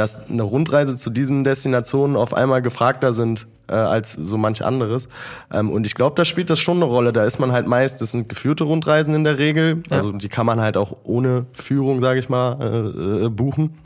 dass 0.00 0.30
eine 0.30 0.42
Rundreise 0.42 0.96
zu 0.96 1.10
diesen 1.10 1.44
Destinationen 1.44 2.16
auf 2.16 2.32
einmal 2.32 2.62
gefragter 2.62 3.12
sind 3.12 3.46
äh, 3.68 3.74
als 3.74 4.12
so 4.12 4.38
manch 4.38 4.64
anderes. 4.64 5.08
Ähm, 5.52 5.70
und 5.70 5.86
ich 5.86 5.94
glaube, 5.94 6.16
da 6.16 6.24
spielt 6.24 6.48
das 6.48 6.58
schon 6.58 6.76
eine 6.76 6.86
Rolle. 6.86 7.12
Da 7.12 7.24
ist 7.24 7.38
man 7.38 7.52
halt 7.52 7.66
meist, 7.66 8.00
das 8.00 8.12
sind 8.12 8.26
geführte 8.26 8.64
Rundreisen 8.64 9.14
in 9.14 9.24
der 9.24 9.38
Regel. 9.38 9.82
Ja. 9.90 9.98
Also 9.98 10.12
die 10.12 10.30
kann 10.30 10.46
man 10.46 10.58
halt 10.58 10.78
auch 10.78 10.96
ohne 11.04 11.44
Führung, 11.52 12.00
sage 12.00 12.18
ich 12.18 12.30
mal, 12.30 12.56
äh, 12.62 13.26
äh, 13.26 13.28
buchen. 13.28 13.78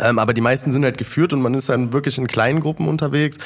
Ähm, 0.00 0.20
aber 0.20 0.34
die 0.34 0.40
meisten 0.40 0.70
sind 0.70 0.84
halt 0.84 0.98
geführt 0.98 1.32
und 1.32 1.42
man 1.42 1.54
ist 1.54 1.68
dann 1.68 1.92
wirklich 1.92 2.16
in 2.16 2.28
kleinen 2.28 2.60
Gruppen 2.60 2.86
unterwegs. 2.86 3.38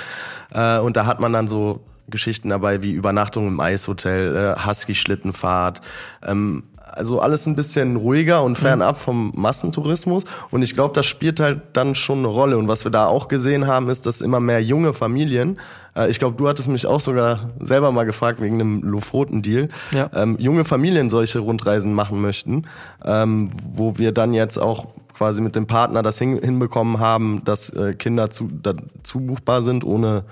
Äh, 0.52 0.78
und 0.78 0.98
da 0.98 1.06
hat 1.06 1.20
man 1.20 1.32
dann 1.32 1.48
so 1.48 1.80
Geschichten 2.08 2.50
dabei 2.50 2.82
wie 2.82 2.92
Übernachtung 2.92 3.48
im 3.48 3.60
Eishotel, 3.60 4.36
äh, 4.36 4.66
Husky-Schlittenfahrt, 4.66 5.80
ähm, 6.22 6.64
also 6.93 7.20
alles 7.20 7.47
ein 7.47 7.57
bisschen 7.57 7.97
ruhiger 7.97 8.43
und 8.43 8.57
fernab 8.57 8.99
vom 8.99 9.32
Massentourismus. 9.34 10.24
Und 10.51 10.62
ich 10.62 10.74
glaube, 10.74 10.95
das 10.95 11.07
spielt 11.07 11.40
halt 11.40 11.62
dann 11.72 11.95
schon 11.95 12.18
eine 12.18 12.28
Rolle. 12.28 12.59
Und 12.59 12.68
was 12.68 12.84
wir 12.84 12.90
da 12.90 13.07
auch 13.07 13.28
gesehen 13.28 13.66
haben, 13.66 13.88
ist, 13.88 14.07
dass 14.07 14.20
immer 14.20 14.40
mehr 14.40 14.62
junge 14.62 14.93
Familien, 14.93 15.59
äh, 15.97 16.11
ich 16.11 16.18
glaube, 16.18 16.36
du 16.36 16.49
hattest 16.49 16.68
mich 16.68 16.86
auch 16.86 17.01
sogar 17.01 17.51
selber 17.61 17.93
mal 17.93 18.05
gefragt 18.05 18.40
wegen 18.40 18.61
einem 18.61 18.82
Lofoten-Deal, 18.82 19.68
ja. 19.90 20.11
ähm, 20.14 20.36
junge 20.38 20.64
Familien 20.64 21.11
solche 21.11 21.38
Rundreisen 21.38 21.95
machen 21.95 22.20
möchten, 22.20 22.64
ähm, 23.05 23.51
wo 23.74 23.99
wir 23.99 24.12
dann 24.12 24.34
jetzt 24.34 24.59
auch 24.59 24.88
quasi 25.14 25.43
mit 25.43 25.57
dem 25.57 25.66
Partner 25.66 26.03
das 26.03 26.18
hin, 26.18 26.40
hinbekommen 26.43 26.99
haben, 26.99 27.43
dass 27.45 27.70
äh, 27.70 27.95
Kinder 27.95 28.30
zu, 28.30 28.49
dazu 28.62 29.20
buchbar 29.20 29.62
sind, 29.62 29.84
ohne 29.84 30.24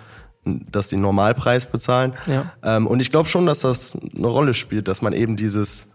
dass 0.45 0.89
sie 0.89 0.97
einen 0.97 1.03
Normalpreis 1.03 1.67
bezahlen. 1.67 2.15
Ja. 2.27 2.53
Ähm, 2.63 2.87
und 2.87 3.01
ich 3.01 3.11
glaube 3.11 3.29
schon, 3.29 3.47
dass 3.47 3.61
das 3.61 3.99
eine 4.17 4.27
Rolle 4.27 4.55
spielt, 4.55 4.89
dass 4.89 5.03
man 5.03 5.13
eben 5.13 5.37
dieses 5.37 5.90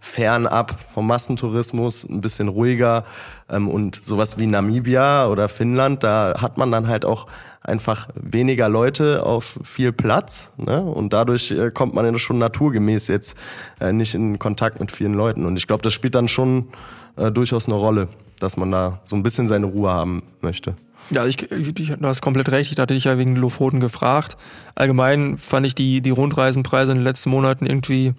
fernab 0.00 0.76
vom 0.92 1.06
Massentourismus, 1.06 2.04
ein 2.04 2.20
bisschen 2.20 2.48
ruhiger 2.48 3.04
ähm, 3.48 3.68
und 3.68 4.00
sowas 4.02 4.38
wie 4.38 4.46
Namibia 4.46 5.26
oder 5.26 5.48
Finnland, 5.48 6.02
da 6.02 6.40
hat 6.40 6.56
man 6.56 6.72
dann 6.72 6.88
halt 6.88 7.04
auch 7.04 7.26
einfach 7.62 8.08
weniger 8.14 8.68
Leute 8.70 9.24
auf 9.24 9.60
viel 9.62 9.92
Platz 9.92 10.52
ne? 10.56 10.80
und 10.80 11.12
dadurch 11.12 11.50
äh, 11.50 11.70
kommt 11.70 11.94
man 11.94 12.06
ja 12.06 12.18
schon 12.18 12.38
naturgemäß 12.38 13.08
jetzt 13.08 13.36
äh, 13.80 13.92
nicht 13.92 14.14
in 14.14 14.38
Kontakt 14.38 14.80
mit 14.80 14.90
vielen 14.90 15.14
Leuten 15.14 15.44
und 15.44 15.56
ich 15.56 15.66
glaube, 15.66 15.82
das 15.82 15.92
spielt 15.92 16.14
dann 16.14 16.28
schon 16.28 16.68
äh, 17.16 17.30
durchaus 17.30 17.66
eine 17.66 17.76
Rolle, 17.76 18.08
dass 18.38 18.56
man 18.56 18.70
da 18.70 19.00
so 19.04 19.14
ein 19.14 19.22
bisschen 19.22 19.46
seine 19.46 19.66
Ruhe 19.66 19.90
haben 19.90 20.22
möchte. 20.40 20.74
Ja, 21.12 21.26
ich, 21.26 21.50
ich, 21.50 21.74
du 21.74 22.06
hast 22.06 22.20
komplett 22.20 22.50
recht. 22.50 22.72
Ich 22.72 22.78
hatte 22.78 22.94
dich 22.94 23.04
ja 23.04 23.18
wegen 23.18 23.34
Lofoten 23.34 23.80
gefragt. 23.80 24.36
Allgemein 24.74 25.38
fand 25.38 25.66
ich 25.66 25.74
die, 25.74 26.02
die 26.02 26.10
Rundreisenpreise 26.10 26.92
in 26.92 26.98
den 26.98 27.04
letzten 27.04 27.30
Monaten 27.30 27.66
irgendwie 27.66 28.14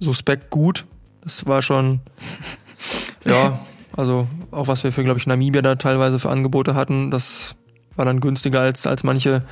suspekt 0.00 0.50
gut. 0.50 0.84
Das 1.22 1.46
war 1.46 1.62
schon, 1.62 2.00
ja, 3.24 3.60
also 3.96 4.26
auch 4.50 4.68
was 4.68 4.84
wir 4.84 4.92
für, 4.92 5.04
glaube 5.04 5.18
ich, 5.18 5.26
Namibia 5.26 5.62
da 5.62 5.76
teilweise 5.76 6.18
für 6.18 6.30
Angebote 6.30 6.74
hatten, 6.74 7.10
das 7.10 7.54
war 7.96 8.04
dann 8.04 8.20
günstiger 8.20 8.60
als, 8.60 8.86
als 8.86 9.04
manche 9.04 9.42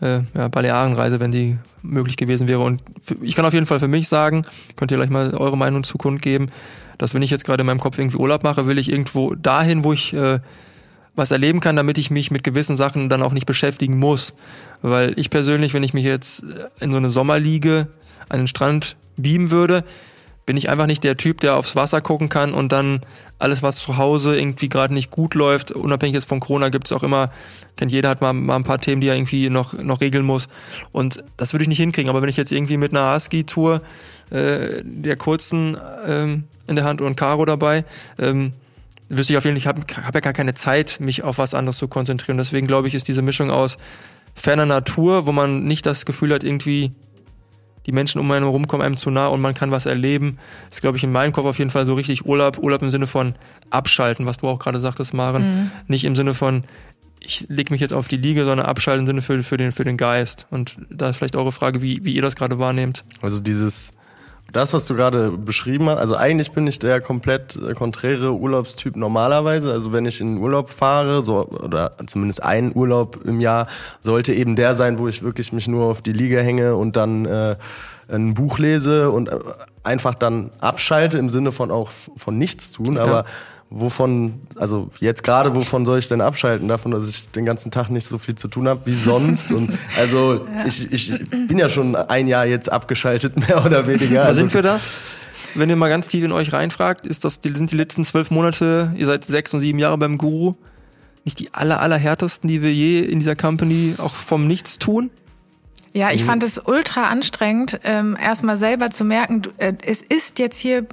äh, 0.00 0.20
ja, 0.34 0.48
Balearenreise, 0.48 1.20
wenn 1.20 1.30
die 1.30 1.58
möglich 1.82 2.16
gewesen 2.16 2.48
wäre. 2.48 2.60
Und 2.60 2.82
für, 3.02 3.16
ich 3.22 3.34
kann 3.34 3.44
auf 3.44 3.54
jeden 3.54 3.66
Fall 3.66 3.80
für 3.80 3.88
mich 3.88 4.08
sagen, 4.08 4.44
könnt 4.76 4.90
ihr 4.90 4.96
gleich 4.96 5.10
mal 5.10 5.34
eure 5.34 5.56
Meinung 5.56 5.82
zu 5.82 5.98
Kund 5.98 6.22
geben, 6.22 6.50
dass 6.98 7.14
wenn 7.14 7.22
ich 7.22 7.30
jetzt 7.30 7.44
gerade 7.44 7.62
in 7.62 7.66
meinem 7.66 7.80
Kopf 7.80 7.98
irgendwie 7.98 8.18
Urlaub 8.18 8.42
mache, 8.44 8.66
will 8.66 8.78
ich 8.78 8.90
irgendwo 8.90 9.34
dahin, 9.34 9.84
wo 9.84 9.92
ich 9.92 10.12
äh, 10.12 10.40
was 11.16 11.30
erleben 11.30 11.60
kann, 11.60 11.76
damit 11.76 11.98
ich 11.98 12.10
mich 12.10 12.30
mit 12.30 12.44
gewissen 12.44 12.76
Sachen 12.76 13.08
dann 13.08 13.22
auch 13.22 13.32
nicht 13.32 13.46
beschäftigen 13.46 13.98
muss. 13.98 14.34
Weil 14.82 15.18
ich 15.18 15.30
persönlich, 15.30 15.74
wenn 15.74 15.82
ich 15.82 15.94
mich 15.94 16.04
jetzt 16.04 16.44
in 16.80 16.92
so 16.92 16.98
eine 16.98 17.10
Sommerliege 17.10 17.88
an 18.28 18.38
den 18.38 18.46
Strand 18.46 18.96
beamen 19.22 19.50
würde, 19.50 19.84
bin 20.46 20.56
ich 20.56 20.68
einfach 20.68 20.86
nicht 20.86 21.04
der 21.04 21.16
Typ, 21.16 21.40
der 21.40 21.56
aufs 21.56 21.76
Wasser 21.76 22.00
gucken 22.00 22.28
kann 22.28 22.52
und 22.52 22.72
dann 22.72 23.00
alles, 23.38 23.62
was 23.62 23.76
zu 23.76 23.98
Hause 23.98 24.36
irgendwie 24.36 24.68
gerade 24.68 24.92
nicht 24.92 25.10
gut 25.10 25.34
läuft, 25.34 25.70
unabhängig 25.70 26.14
jetzt 26.14 26.28
von 26.28 26.40
Corona, 26.40 26.70
gibt 26.70 26.86
es 26.88 26.92
auch 26.92 27.02
immer, 27.02 27.30
kennt 27.76 27.92
jeder, 27.92 28.08
hat 28.08 28.20
mal, 28.20 28.32
mal 28.32 28.56
ein 28.56 28.64
paar 28.64 28.80
Themen, 28.80 29.00
die 29.00 29.08
er 29.08 29.14
irgendwie 29.14 29.48
noch, 29.48 29.74
noch 29.74 30.00
regeln 30.00 30.24
muss. 30.24 30.48
Und 30.92 31.22
das 31.36 31.52
würde 31.52 31.62
ich 31.62 31.68
nicht 31.68 31.78
hinkriegen. 31.78 32.10
Aber 32.10 32.20
wenn 32.20 32.28
ich 32.28 32.36
jetzt 32.36 32.50
irgendwie 32.50 32.78
mit 32.78 32.92
einer 32.92 33.02
ASCII-Tour 33.02 33.80
äh, 34.30 34.82
der 34.82 35.16
kurzen 35.16 35.76
ähm, 36.06 36.44
in 36.66 36.76
der 36.76 36.84
Hand 36.84 37.00
und 37.00 37.16
Caro 37.16 37.44
dabei, 37.44 37.84
ähm, 38.18 38.52
wüsste 39.08 39.34
ich 39.34 39.36
auf 39.38 39.44
jeden 39.44 39.58
Fall, 39.58 39.58
ich 39.58 39.66
habe 39.66 40.04
hab 40.04 40.14
ja 40.14 40.20
gar 40.20 40.32
keine 40.32 40.54
Zeit, 40.54 40.98
mich 41.00 41.22
auf 41.22 41.38
was 41.38 41.54
anderes 41.54 41.78
zu 41.78 41.88
konzentrieren. 41.88 42.38
Deswegen 42.38 42.66
glaube 42.66 42.88
ich, 42.88 42.94
ist 42.94 43.08
diese 43.08 43.22
Mischung 43.22 43.50
aus 43.50 43.78
ferner 44.34 44.66
Natur, 44.66 45.26
wo 45.26 45.32
man 45.32 45.64
nicht 45.64 45.86
das 45.86 46.06
Gefühl 46.06 46.32
hat, 46.34 46.44
irgendwie 46.44 46.92
die 47.90 47.94
Menschen 47.94 48.20
um 48.20 48.30
einen 48.30 48.44
herum 48.44 48.68
kommen 48.68 48.82
einem 48.84 48.96
zu 48.96 49.10
nah 49.10 49.26
und 49.26 49.40
man 49.40 49.52
kann 49.52 49.72
was 49.72 49.84
erleben. 49.84 50.38
Das 50.68 50.76
ist, 50.76 50.80
glaube 50.80 50.96
ich, 50.96 51.02
in 51.02 51.10
meinem 51.10 51.32
Kopf 51.32 51.46
auf 51.46 51.58
jeden 51.58 51.70
Fall 51.70 51.86
so 51.86 51.94
richtig 51.94 52.24
Urlaub. 52.24 52.58
Urlaub 52.58 52.82
im 52.82 52.92
Sinne 52.92 53.08
von 53.08 53.34
abschalten, 53.70 54.26
was 54.26 54.38
du 54.38 54.48
auch 54.48 54.60
gerade 54.60 54.78
sagtest, 54.78 55.12
Maren. 55.12 55.42
Mhm. 55.42 55.70
Nicht 55.88 56.04
im 56.04 56.14
Sinne 56.14 56.34
von, 56.34 56.62
ich 57.18 57.46
lege 57.48 57.72
mich 57.72 57.80
jetzt 57.80 57.92
auf 57.92 58.06
die 58.06 58.16
Liege, 58.16 58.44
sondern 58.44 58.66
abschalten 58.66 59.00
im 59.00 59.06
Sinne 59.08 59.22
für, 59.22 59.42
für, 59.42 59.56
den, 59.56 59.72
für 59.72 59.84
den 59.84 59.96
Geist. 59.96 60.46
Und 60.50 60.76
da 60.88 61.10
ist 61.10 61.16
vielleicht 61.16 61.34
eure 61.34 61.50
Frage, 61.50 61.82
wie, 61.82 62.04
wie 62.04 62.14
ihr 62.14 62.22
das 62.22 62.36
gerade 62.36 62.60
wahrnehmt. 62.60 63.02
Also 63.22 63.40
dieses 63.40 63.92
das, 64.52 64.72
was 64.72 64.86
du 64.86 64.94
gerade 64.94 65.30
beschrieben 65.30 65.88
hast, 65.88 65.98
also 65.98 66.16
eigentlich 66.16 66.52
bin 66.52 66.66
ich 66.66 66.78
der 66.78 67.00
komplett 67.00 67.56
äh, 67.56 67.74
konträre 67.74 68.32
Urlaubstyp 68.32 68.96
normalerweise. 68.96 69.72
Also 69.72 69.92
wenn 69.92 70.06
ich 70.06 70.20
in 70.20 70.38
Urlaub 70.38 70.68
fahre, 70.68 71.22
so 71.22 71.46
oder 71.46 71.92
zumindest 72.06 72.42
ein 72.42 72.72
Urlaub 72.74 73.18
im 73.24 73.40
Jahr, 73.40 73.66
sollte 74.00 74.32
eben 74.32 74.56
der 74.56 74.74
sein, 74.74 74.98
wo 74.98 75.08
ich 75.08 75.22
wirklich 75.22 75.52
mich 75.52 75.68
nur 75.68 75.84
auf 75.86 76.02
die 76.02 76.12
Liege 76.12 76.42
hänge 76.42 76.74
und 76.76 76.96
dann 76.96 77.26
äh, 77.26 77.56
ein 78.08 78.34
Buch 78.34 78.58
lese 78.58 79.10
und 79.10 79.28
äh, 79.28 79.38
einfach 79.82 80.14
dann 80.14 80.50
abschalte 80.60 81.18
im 81.18 81.30
Sinne 81.30 81.52
von 81.52 81.70
auch 81.70 81.90
von 82.16 82.36
nichts 82.36 82.72
tun. 82.72 82.96
Ja. 82.96 83.02
Aber 83.02 83.24
wovon, 83.70 84.40
also 84.56 84.90
jetzt 84.98 85.22
gerade, 85.22 85.54
wovon 85.54 85.86
soll 85.86 86.00
ich 86.00 86.08
denn 86.08 86.20
abschalten? 86.20 86.68
Davon, 86.68 86.90
dass 86.90 87.08
ich 87.08 87.30
den 87.30 87.46
ganzen 87.46 87.70
Tag 87.70 87.88
nicht 87.88 88.06
so 88.06 88.18
viel 88.18 88.34
zu 88.34 88.48
tun 88.48 88.68
habe 88.68 88.82
wie 88.84 88.94
sonst. 88.94 89.52
Und 89.52 89.78
also 89.96 90.44
ja. 90.44 90.66
ich, 90.66 90.92
ich 90.92 91.30
bin 91.30 91.58
ja 91.58 91.68
schon 91.68 91.94
ein 91.96 92.26
Jahr 92.26 92.46
jetzt 92.46 92.70
abgeschaltet, 92.70 93.36
mehr 93.48 93.64
oder 93.64 93.86
weniger. 93.86 94.24
Also, 94.24 94.40
sind 94.40 94.52
wir 94.52 94.62
das? 94.62 94.98
Wenn 95.54 95.70
ihr 95.70 95.76
mal 95.76 95.88
ganz 95.88 96.08
tief 96.08 96.24
in 96.24 96.32
euch 96.32 96.52
reinfragt, 96.52 97.06
ist 97.06 97.24
das, 97.24 97.40
die, 97.40 97.52
sind 97.52 97.72
die 97.72 97.76
letzten 97.76 98.04
zwölf 98.04 98.30
Monate, 98.30 98.92
ihr 98.96 99.06
seid 99.06 99.24
sechs 99.24 99.54
und 99.54 99.60
sieben 99.60 99.78
Jahre 99.78 99.98
beim 99.98 100.18
Guru, 100.18 100.54
nicht 101.24 101.38
die 101.38 101.52
aller, 101.52 101.80
allerhärtesten, 101.80 102.48
die 102.48 102.62
wir 102.62 102.72
je 102.72 103.00
in 103.00 103.18
dieser 103.18 103.34
Company 103.34 103.94
auch 103.98 104.14
vom 104.14 104.46
Nichts 104.46 104.78
tun? 104.78 105.10
Ja, 105.92 106.12
ich 106.12 106.22
mhm. 106.22 106.26
fand 106.26 106.42
es 106.44 106.60
ultra 106.64 107.08
anstrengend, 107.08 107.80
ähm, 107.82 108.16
erstmal 108.20 108.56
selber 108.56 108.90
zu 108.90 109.04
merken, 109.04 109.42
du, 109.42 109.50
äh, 109.56 109.74
es 109.84 110.02
ist 110.02 110.38
jetzt 110.38 110.58
hier 110.58 110.86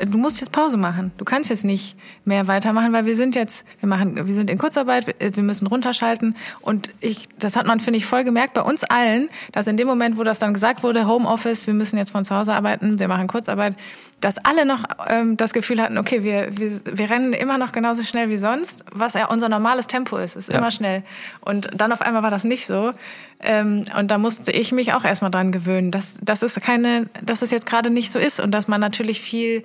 du 0.00 0.18
musst 0.18 0.40
jetzt 0.40 0.52
Pause 0.52 0.76
machen. 0.76 1.12
Du 1.18 1.24
kannst 1.24 1.50
jetzt 1.50 1.64
nicht 1.64 1.96
mehr 2.24 2.46
weitermachen, 2.46 2.92
weil 2.92 3.06
wir 3.06 3.16
sind 3.16 3.34
jetzt, 3.34 3.64
wir 3.80 3.88
machen, 3.88 4.26
wir 4.26 4.34
sind 4.34 4.50
in 4.50 4.58
Kurzarbeit, 4.58 5.14
wir 5.18 5.42
müssen 5.42 5.66
runterschalten. 5.66 6.36
Und 6.60 6.90
ich, 7.00 7.28
das 7.38 7.56
hat 7.56 7.66
man, 7.66 7.80
finde 7.80 7.98
ich, 7.98 8.06
voll 8.06 8.24
gemerkt 8.24 8.54
bei 8.54 8.62
uns 8.62 8.84
allen, 8.84 9.28
dass 9.52 9.66
in 9.66 9.76
dem 9.76 9.86
Moment, 9.86 10.18
wo 10.18 10.24
das 10.24 10.38
dann 10.38 10.54
gesagt 10.54 10.82
wurde, 10.82 11.06
Homeoffice, 11.06 11.66
wir 11.66 11.74
müssen 11.74 11.96
jetzt 11.96 12.10
von 12.10 12.24
zu 12.24 12.34
Hause 12.34 12.54
arbeiten, 12.54 12.98
wir 12.98 13.08
machen 13.08 13.26
Kurzarbeit, 13.26 13.76
dass 14.24 14.38
alle 14.38 14.64
noch 14.64 14.84
ähm, 15.08 15.36
das 15.36 15.52
Gefühl 15.52 15.82
hatten, 15.82 15.98
okay, 15.98 16.24
wir, 16.24 16.56
wir, 16.56 16.80
wir 16.84 17.10
rennen 17.10 17.34
immer 17.34 17.58
noch 17.58 17.72
genauso 17.72 18.02
schnell 18.04 18.30
wie 18.30 18.38
sonst, 18.38 18.82
was 18.90 19.12
ja 19.12 19.26
unser 19.26 19.50
normales 19.50 19.86
Tempo 19.86 20.16
ist, 20.16 20.34
ist 20.34 20.48
ja. 20.48 20.56
immer 20.56 20.70
schnell. 20.70 21.02
Und 21.42 21.68
dann 21.74 21.92
auf 21.92 22.00
einmal 22.00 22.22
war 22.22 22.30
das 22.30 22.44
nicht 22.44 22.64
so. 22.64 22.92
Ähm, 23.40 23.84
und 23.98 24.10
da 24.10 24.16
musste 24.16 24.50
ich 24.50 24.72
mich 24.72 24.94
auch 24.94 25.04
erstmal 25.04 25.30
dran 25.30 25.52
gewöhnen, 25.52 25.90
dass, 25.90 26.16
dass 26.22 26.40
es 26.40 26.54
keine, 26.54 27.06
dass 27.22 27.42
es 27.42 27.50
jetzt 27.50 27.66
gerade 27.66 27.90
nicht 27.90 28.10
so 28.10 28.18
ist 28.18 28.40
und 28.40 28.52
dass 28.52 28.66
man 28.66 28.80
natürlich 28.80 29.20
viel 29.20 29.62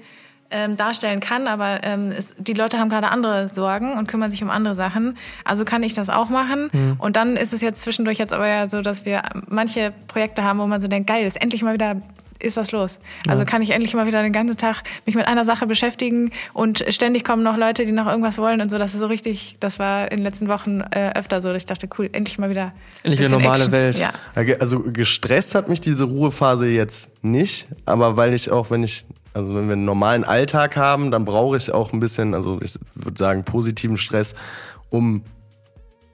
ähm, 0.51 0.75
darstellen 0.75 1.21
kann, 1.21 1.47
aber 1.47 1.79
ähm, 1.83 2.11
es, 2.11 2.33
die 2.37 2.53
Leute 2.53 2.79
haben 2.79 2.89
gerade 2.89 3.11
andere 3.11 3.47
Sorgen 3.47 3.93
und 3.93 4.07
kümmern 4.07 4.29
sich 4.29 4.43
um 4.43 4.49
andere 4.49 4.75
Sachen. 4.75 5.15
Also 5.45 5.63
kann 5.63 5.83
ich 5.83 5.93
das 5.93 6.09
auch 6.09 6.27
machen. 6.27 6.69
Mhm. 6.73 6.95
Und 6.97 7.15
dann 7.15 7.37
ist 7.37 7.53
es 7.53 7.61
jetzt 7.61 7.83
zwischendurch 7.83 8.17
jetzt 8.17 8.33
aber 8.33 8.47
ja 8.47 8.69
so, 8.69 8.81
dass 8.81 9.05
wir 9.05 9.21
manche 9.47 9.93
Projekte 10.07 10.43
haben, 10.43 10.59
wo 10.59 10.67
man 10.67 10.81
so 10.81 10.87
denkt, 10.87 11.07
geil, 11.07 11.25
ist 11.25 11.41
endlich 11.41 11.61
mal 11.61 11.75
wieder 11.75 12.01
ist 12.39 12.57
was 12.57 12.71
los. 12.71 12.99
Also 13.27 13.45
kann 13.45 13.61
ich 13.61 13.71
endlich 13.71 13.93
mal 13.93 14.07
wieder 14.07 14.23
den 14.23 14.33
ganzen 14.33 14.57
Tag 14.57 14.83
mich 15.05 15.15
mit 15.15 15.27
einer 15.27 15.45
Sache 15.45 15.67
beschäftigen 15.67 16.31
und 16.53 16.85
ständig 16.89 17.23
kommen 17.23 17.43
noch 17.43 17.57
Leute, 17.57 17.85
die 17.85 17.91
noch 17.91 18.07
irgendwas 18.07 18.37
wollen 18.37 18.61
und 18.61 18.69
so. 18.69 18.77
Das 18.77 18.93
ist 18.93 18.99
so 18.99 19.07
richtig, 19.07 19.57
das 19.59 19.79
war 19.79 20.11
in 20.11 20.17
den 20.17 20.23
letzten 20.23 20.47
Wochen 20.47 20.81
äh, 20.91 21.11
öfter 21.15 21.41
so, 21.41 21.51
dass 21.51 21.63
ich 21.63 21.65
dachte, 21.65 21.89
cool, 21.97 22.09
endlich 22.11 22.37
mal 22.37 22.49
wieder. 22.49 22.71
Endlich 23.03 23.19
eine 23.19 23.29
normale 23.29 23.55
Action. 23.55 23.71
Welt. 23.71 23.97
Ja. 23.97 24.11
Also 24.59 24.79
gestresst 24.79 25.55
hat 25.55 25.69
mich 25.69 25.81
diese 25.81 26.05
Ruhephase 26.05 26.67
jetzt 26.67 27.11
nicht, 27.23 27.67
aber 27.85 28.17
weil 28.17 28.33
ich 28.33 28.51
auch, 28.51 28.71
wenn 28.71 28.83
ich 28.83 29.05
also 29.33 29.53
wenn 29.53 29.67
wir 29.67 29.73
einen 29.73 29.85
normalen 29.85 30.23
Alltag 30.23 30.75
haben, 30.75 31.11
dann 31.11 31.23
brauche 31.23 31.55
ich 31.55 31.71
auch 31.71 31.93
ein 31.93 31.99
bisschen, 31.99 32.33
also 32.33 32.59
ich 32.61 32.75
würde 32.95 33.17
sagen, 33.17 33.43
positiven 33.43 33.97
Stress, 33.97 34.33
um 34.89 35.23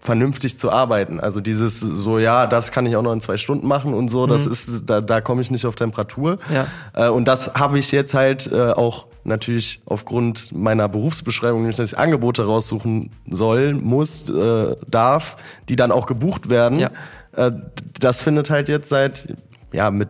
vernünftig 0.06 0.58
zu 0.58 0.72
arbeiten. 0.72 1.20
Also 1.20 1.41
dieses 1.41 1.80
so, 1.80 2.20
ja, 2.20 2.47
das 2.47 2.72
kann 2.72 2.86
ich 2.86 2.95
auch 2.95 3.01
noch 3.01 3.14
in 3.14 3.22
zwei 3.22 3.38
Stunden 3.38 3.68
machen 3.68 3.93
und 3.93 4.10
so, 4.10 4.28
das 4.28 4.45
mhm. 4.45 4.51
ist, 4.51 4.84
da, 4.86 5.01
da 5.01 5.22
komme 5.22 5.41
ich 5.41 5.51
nicht 5.51 5.66
auf 5.66 5.76
Temperatur. 5.76 6.38
Ja. 6.53 6.68
Äh, 6.93 7.10
und 7.10 7.28
das 7.28 7.53
habe 7.56 7.80
ich 7.80 7.91
jetzt 7.91 8.14
halt 8.14 8.49
äh, 8.51 8.72
auch 8.72 9.08
natürlich 9.24 9.82
aufgrund 9.86 10.51
meiner 10.51 10.88
Berufsbeschreibung, 10.88 11.62
nämlich 11.62 11.78
dass 11.78 11.91
ich 11.91 11.97
Angebote 11.97 12.45
raussuchen 12.45 13.10
soll, 13.30 13.74
muss, 13.74 14.30
äh, 14.30 14.76
darf, 14.88 15.38
die 15.68 15.76
dann 15.76 15.91
auch 15.91 16.06
gebucht 16.06 16.49
werden. 16.49 16.80
Ja. 16.80 16.91
Äh, 17.36 17.51
das 17.99 18.22
findet 18.22 18.49
halt 18.49 18.70
jetzt 18.70 18.89
seit 18.89 19.28
ja, 19.74 19.91
mit 19.91 20.10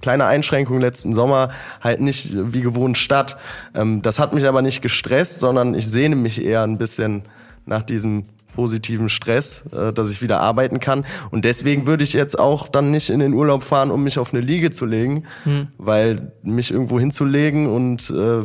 kleiner 0.00 0.26
Einschränkung 0.26 0.80
letzten 0.80 1.12
Sommer 1.12 1.50
halt 1.80 2.00
nicht 2.00 2.30
wie 2.32 2.62
gewohnt 2.62 2.96
statt. 2.96 3.36
Ähm, 3.74 4.02
das 4.02 4.18
hat 4.18 4.32
mich 4.32 4.46
aber 4.46 4.62
nicht 4.62 4.80
gestresst, 4.80 5.40
sondern 5.40 5.74
ich 5.74 5.88
sehne 5.88 6.16
mich 6.16 6.42
eher 6.42 6.62
ein 6.62 6.78
bisschen 6.78 7.22
nach 7.66 7.82
diesem 7.82 8.24
positiven 8.54 9.08
Stress, 9.08 9.64
äh, 9.72 9.92
dass 9.92 10.10
ich 10.10 10.22
wieder 10.22 10.40
arbeiten 10.40 10.80
kann. 10.80 11.04
Und 11.30 11.44
deswegen 11.44 11.86
würde 11.86 12.04
ich 12.04 12.12
jetzt 12.12 12.38
auch 12.38 12.68
dann 12.68 12.90
nicht 12.90 13.10
in 13.10 13.20
den 13.20 13.32
Urlaub 13.32 13.62
fahren, 13.62 13.90
um 13.90 14.04
mich 14.04 14.18
auf 14.18 14.32
eine 14.32 14.42
Liege 14.42 14.70
zu 14.70 14.86
legen, 14.86 15.24
hm. 15.44 15.68
weil 15.78 16.32
mich 16.42 16.70
irgendwo 16.70 16.98
hinzulegen 17.00 17.66
und 17.66 18.10
äh, 18.10 18.42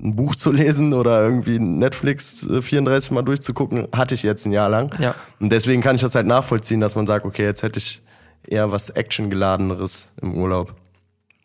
ein 0.00 0.14
Buch 0.16 0.36
zu 0.36 0.52
lesen 0.52 0.92
oder 0.92 1.22
irgendwie 1.22 1.58
Netflix 1.58 2.46
34 2.48 3.10
äh, 3.10 3.14
Mal 3.14 3.22
durchzugucken, 3.22 3.88
hatte 3.94 4.14
ich 4.14 4.22
jetzt 4.22 4.46
ein 4.46 4.52
Jahr 4.52 4.68
lang. 4.68 4.94
Ja. 5.00 5.14
Und 5.40 5.50
deswegen 5.50 5.82
kann 5.82 5.96
ich 5.96 6.02
das 6.02 6.14
halt 6.14 6.26
nachvollziehen, 6.26 6.80
dass 6.80 6.94
man 6.94 7.06
sagt, 7.06 7.24
okay, 7.24 7.44
jetzt 7.44 7.62
hätte 7.62 7.78
ich 7.78 8.02
eher 8.46 8.70
was 8.70 8.90
Actiongeladeneres 8.90 10.10
im 10.20 10.34
Urlaub. 10.34 10.74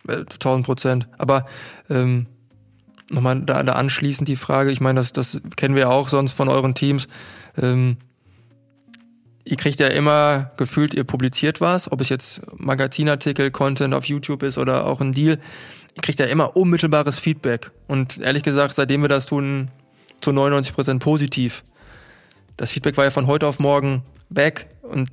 1000 0.07 0.63
äh, 0.63 0.65
Prozent. 0.65 1.07
Aber 1.17 1.45
ähm, 1.89 2.27
nochmal 3.09 3.41
da, 3.41 3.63
da 3.63 3.73
anschließend 3.73 4.27
die 4.27 4.35
Frage, 4.35 4.71
ich 4.71 4.81
meine, 4.81 4.99
das, 4.99 5.13
das 5.13 5.41
kennen 5.55 5.75
wir 5.75 5.89
auch 5.89 6.09
sonst 6.09 6.33
von 6.33 6.49
euren 6.49 6.75
Teams. 6.75 7.07
Ähm, 7.61 7.97
ihr 9.45 9.57
kriegt 9.57 9.79
ja 9.79 9.87
immer 9.87 10.51
gefühlt, 10.57 10.93
ihr 10.93 11.03
publiziert 11.03 11.61
was, 11.61 11.91
ob 11.91 12.01
es 12.01 12.09
jetzt 12.09 12.41
Magazinartikel, 12.57 13.51
Content 13.51 13.93
auf 13.93 14.05
YouTube 14.05 14.43
ist 14.43 14.57
oder 14.57 14.85
auch 14.85 15.01
ein 15.01 15.13
Deal. 15.13 15.39
Ihr 15.95 16.01
kriegt 16.01 16.19
ja 16.19 16.25
immer 16.25 16.55
unmittelbares 16.55 17.19
Feedback. 17.19 17.71
Und 17.87 18.19
ehrlich 18.19 18.43
gesagt, 18.43 18.75
seitdem 18.75 19.01
wir 19.01 19.09
das 19.09 19.25
tun, 19.25 19.69
zu 20.21 20.31
99 20.31 20.73
Prozent 20.73 21.03
positiv. 21.03 21.63
Das 22.57 22.71
Feedback 22.71 22.97
war 22.97 23.03
ja 23.03 23.11
von 23.11 23.27
heute 23.27 23.47
auf 23.47 23.59
morgen 23.59 24.03
weg. 24.29 24.67
Und 24.81 25.09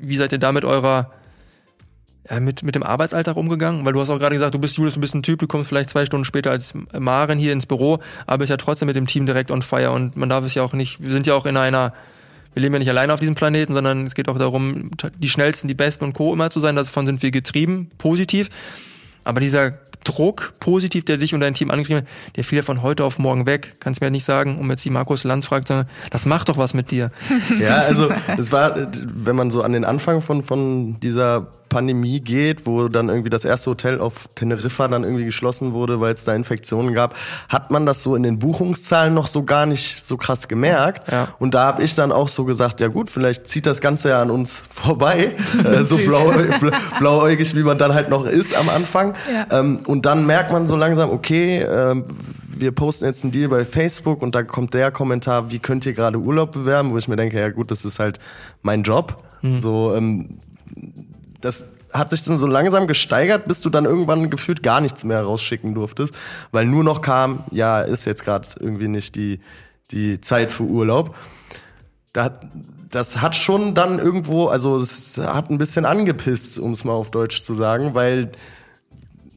wie 0.00 0.16
seid 0.16 0.32
ihr 0.32 0.38
da 0.38 0.52
mit 0.52 0.64
eurer 0.64 1.10
mit, 2.40 2.62
mit 2.62 2.74
dem 2.74 2.82
Arbeitsalltag 2.82 3.36
umgegangen? 3.36 3.84
Weil 3.84 3.92
du 3.92 4.00
hast 4.00 4.10
auch 4.10 4.18
gerade 4.18 4.34
gesagt, 4.34 4.54
du 4.54 4.58
bist 4.58 4.76
Julius, 4.76 4.94
du 4.94 5.00
bist 5.00 5.14
ein 5.14 5.22
Typ, 5.22 5.38
du 5.40 5.46
kommst 5.46 5.68
vielleicht 5.68 5.90
zwei 5.90 6.06
Stunden 6.06 6.24
später 6.24 6.50
als 6.50 6.74
Maren 6.98 7.38
hier 7.38 7.52
ins 7.52 7.66
Büro, 7.66 7.98
aber 8.26 8.44
ich 8.44 8.50
ja 8.50 8.56
trotzdem 8.56 8.86
mit 8.86 8.96
dem 8.96 9.06
Team 9.06 9.26
direkt 9.26 9.50
on 9.50 9.62
fire 9.62 9.90
und 9.90 10.16
man 10.16 10.28
darf 10.28 10.44
es 10.44 10.54
ja 10.54 10.62
auch 10.62 10.72
nicht, 10.72 11.02
wir 11.02 11.12
sind 11.12 11.26
ja 11.26 11.34
auch 11.34 11.46
in 11.46 11.56
einer, 11.56 11.92
wir 12.54 12.62
leben 12.62 12.74
ja 12.74 12.78
nicht 12.78 12.88
alleine 12.88 13.12
auf 13.12 13.20
diesem 13.20 13.34
Planeten, 13.34 13.74
sondern 13.74 14.06
es 14.06 14.14
geht 14.14 14.28
auch 14.28 14.38
darum, 14.38 14.90
die 15.18 15.28
schnellsten, 15.28 15.68
die 15.68 15.74
besten 15.74 16.04
und 16.04 16.12
Co. 16.12 16.32
immer 16.32 16.50
zu 16.50 16.60
sein, 16.60 16.76
davon 16.76 17.06
sind 17.06 17.22
wir 17.22 17.30
getrieben, 17.30 17.90
positiv. 17.98 18.48
Aber 19.24 19.40
dieser 19.40 19.78
Druck 20.04 20.52
positiv, 20.60 21.04
der 21.04 21.16
dich 21.16 21.34
und 21.34 21.40
dein 21.40 21.54
Team 21.54 21.70
angetrieben 21.70 22.02
hat, 22.02 22.08
der 22.36 22.44
fiel 22.44 22.56
ja 22.58 22.62
von 22.62 22.82
heute 22.82 23.04
auf 23.04 23.18
morgen 23.18 23.46
weg. 23.46 23.74
Kannst 23.80 24.00
mir 24.00 24.10
nicht 24.10 24.24
sagen, 24.24 24.58
um 24.58 24.70
jetzt 24.70 24.84
die 24.84 24.90
Markus 24.90 25.24
Lanz 25.24 25.46
fragt, 25.46 25.68
sondern 25.68 25.88
das 26.10 26.26
macht 26.26 26.50
doch 26.50 26.58
was 26.58 26.74
mit 26.74 26.90
dir. 26.90 27.10
Ja, 27.58 27.78
also 27.78 28.10
das 28.36 28.52
war, 28.52 28.88
wenn 28.92 29.34
man 29.34 29.50
so 29.50 29.62
an 29.62 29.72
den 29.72 29.84
Anfang 29.84 30.20
von, 30.22 30.44
von 30.44 31.00
dieser 31.00 31.48
Pandemie 31.74 32.20
geht, 32.20 32.66
wo 32.66 32.86
dann 32.86 33.08
irgendwie 33.08 33.30
das 33.30 33.44
erste 33.44 33.72
Hotel 33.72 34.00
auf 34.00 34.28
Teneriffa 34.36 34.86
dann 34.86 35.02
irgendwie 35.02 35.24
geschlossen 35.24 35.72
wurde, 35.72 36.00
weil 36.00 36.14
es 36.14 36.22
da 36.22 36.32
Infektionen 36.32 36.94
gab, 36.94 37.16
hat 37.48 37.72
man 37.72 37.84
das 37.84 38.04
so 38.04 38.14
in 38.14 38.22
den 38.22 38.38
Buchungszahlen 38.38 39.12
noch 39.12 39.26
so 39.26 39.42
gar 39.42 39.66
nicht 39.66 40.04
so 40.04 40.16
krass 40.16 40.46
gemerkt. 40.46 41.10
Ja. 41.10 41.26
Und 41.40 41.54
da 41.54 41.64
habe 41.64 41.82
ich 41.82 41.96
dann 41.96 42.12
auch 42.12 42.28
so 42.28 42.44
gesagt, 42.44 42.80
ja 42.80 42.86
gut, 42.86 43.10
vielleicht 43.10 43.48
zieht 43.48 43.66
das 43.66 43.80
Ganze 43.80 44.10
ja 44.10 44.22
an 44.22 44.30
uns 44.30 44.62
vorbei, 44.70 45.34
äh, 45.64 45.82
so 45.82 45.96
blau, 45.96 46.32
blauäugig, 47.00 47.56
wie 47.56 47.64
man 47.64 47.76
dann 47.76 47.92
halt 47.92 48.08
noch 48.08 48.24
ist 48.24 48.54
am 48.56 48.68
Anfang. 48.68 49.16
Ja. 49.32 49.58
Ähm, 49.58 49.80
und 49.84 50.06
dann 50.06 50.26
merkt 50.26 50.52
man 50.52 50.68
so 50.68 50.76
langsam, 50.76 51.10
okay, 51.10 51.58
äh, 51.58 52.04
wir 52.56 52.70
posten 52.70 53.06
jetzt 53.06 53.24
einen 53.24 53.32
Deal 53.32 53.48
bei 53.48 53.64
Facebook 53.64 54.22
und 54.22 54.36
da 54.36 54.44
kommt 54.44 54.74
der 54.74 54.92
Kommentar, 54.92 55.50
wie 55.50 55.58
könnt 55.58 55.86
ihr 55.86 55.92
gerade 55.92 56.18
Urlaub 56.18 56.52
bewerben, 56.52 56.92
wo 56.92 56.98
ich 56.98 57.08
mir 57.08 57.16
denke, 57.16 57.40
ja 57.40 57.48
gut, 57.50 57.72
das 57.72 57.84
ist 57.84 57.98
halt 57.98 58.20
mein 58.62 58.84
Job. 58.84 59.16
Mhm. 59.42 59.56
So, 59.56 59.92
ähm, 59.96 60.38
das 61.44 61.70
hat 61.92 62.10
sich 62.10 62.24
dann 62.24 62.38
so 62.38 62.46
langsam 62.46 62.86
gesteigert, 62.86 63.46
bis 63.46 63.60
du 63.60 63.70
dann 63.70 63.84
irgendwann 63.84 64.30
gefühlt 64.30 64.62
gar 64.62 64.80
nichts 64.80 65.04
mehr 65.04 65.22
rausschicken 65.22 65.74
durftest, 65.74 66.14
weil 66.50 66.66
nur 66.66 66.82
noch 66.82 67.02
kam, 67.02 67.44
ja, 67.50 67.80
ist 67.80 68.04
jetzt 68.04 68.24
gerade 68.24 68.48
irgendwie 68.58 68.88
nicht 68.88 69.14
die, 69.14 69.40
die 69.90 70.20
Zeit 70.20 70.50
für 70.50 70.64
Urlaub. 70.64 71.14
Da, 72.12 72.40
das 72.90 73.20
hat 73.20 73.36
schon 73.36 73.74
dann 73.74 73.98
irgendwo, 73.98 74.46
also 74.46 74.76
es 74.76 75.18
hat 75.18 75.50
ein 75.50 75.58
bisschen 75.58 75.84
angepisst, 75.84 76.58
um 76.58 76.72
es 76.72 76.84
mal 76.84 76.92
auf 76.92 77.10
Deutsch 77.10 77.42
zu 77.42 77.54
sagen, 77.54 77.94
weil, 77.94 78.32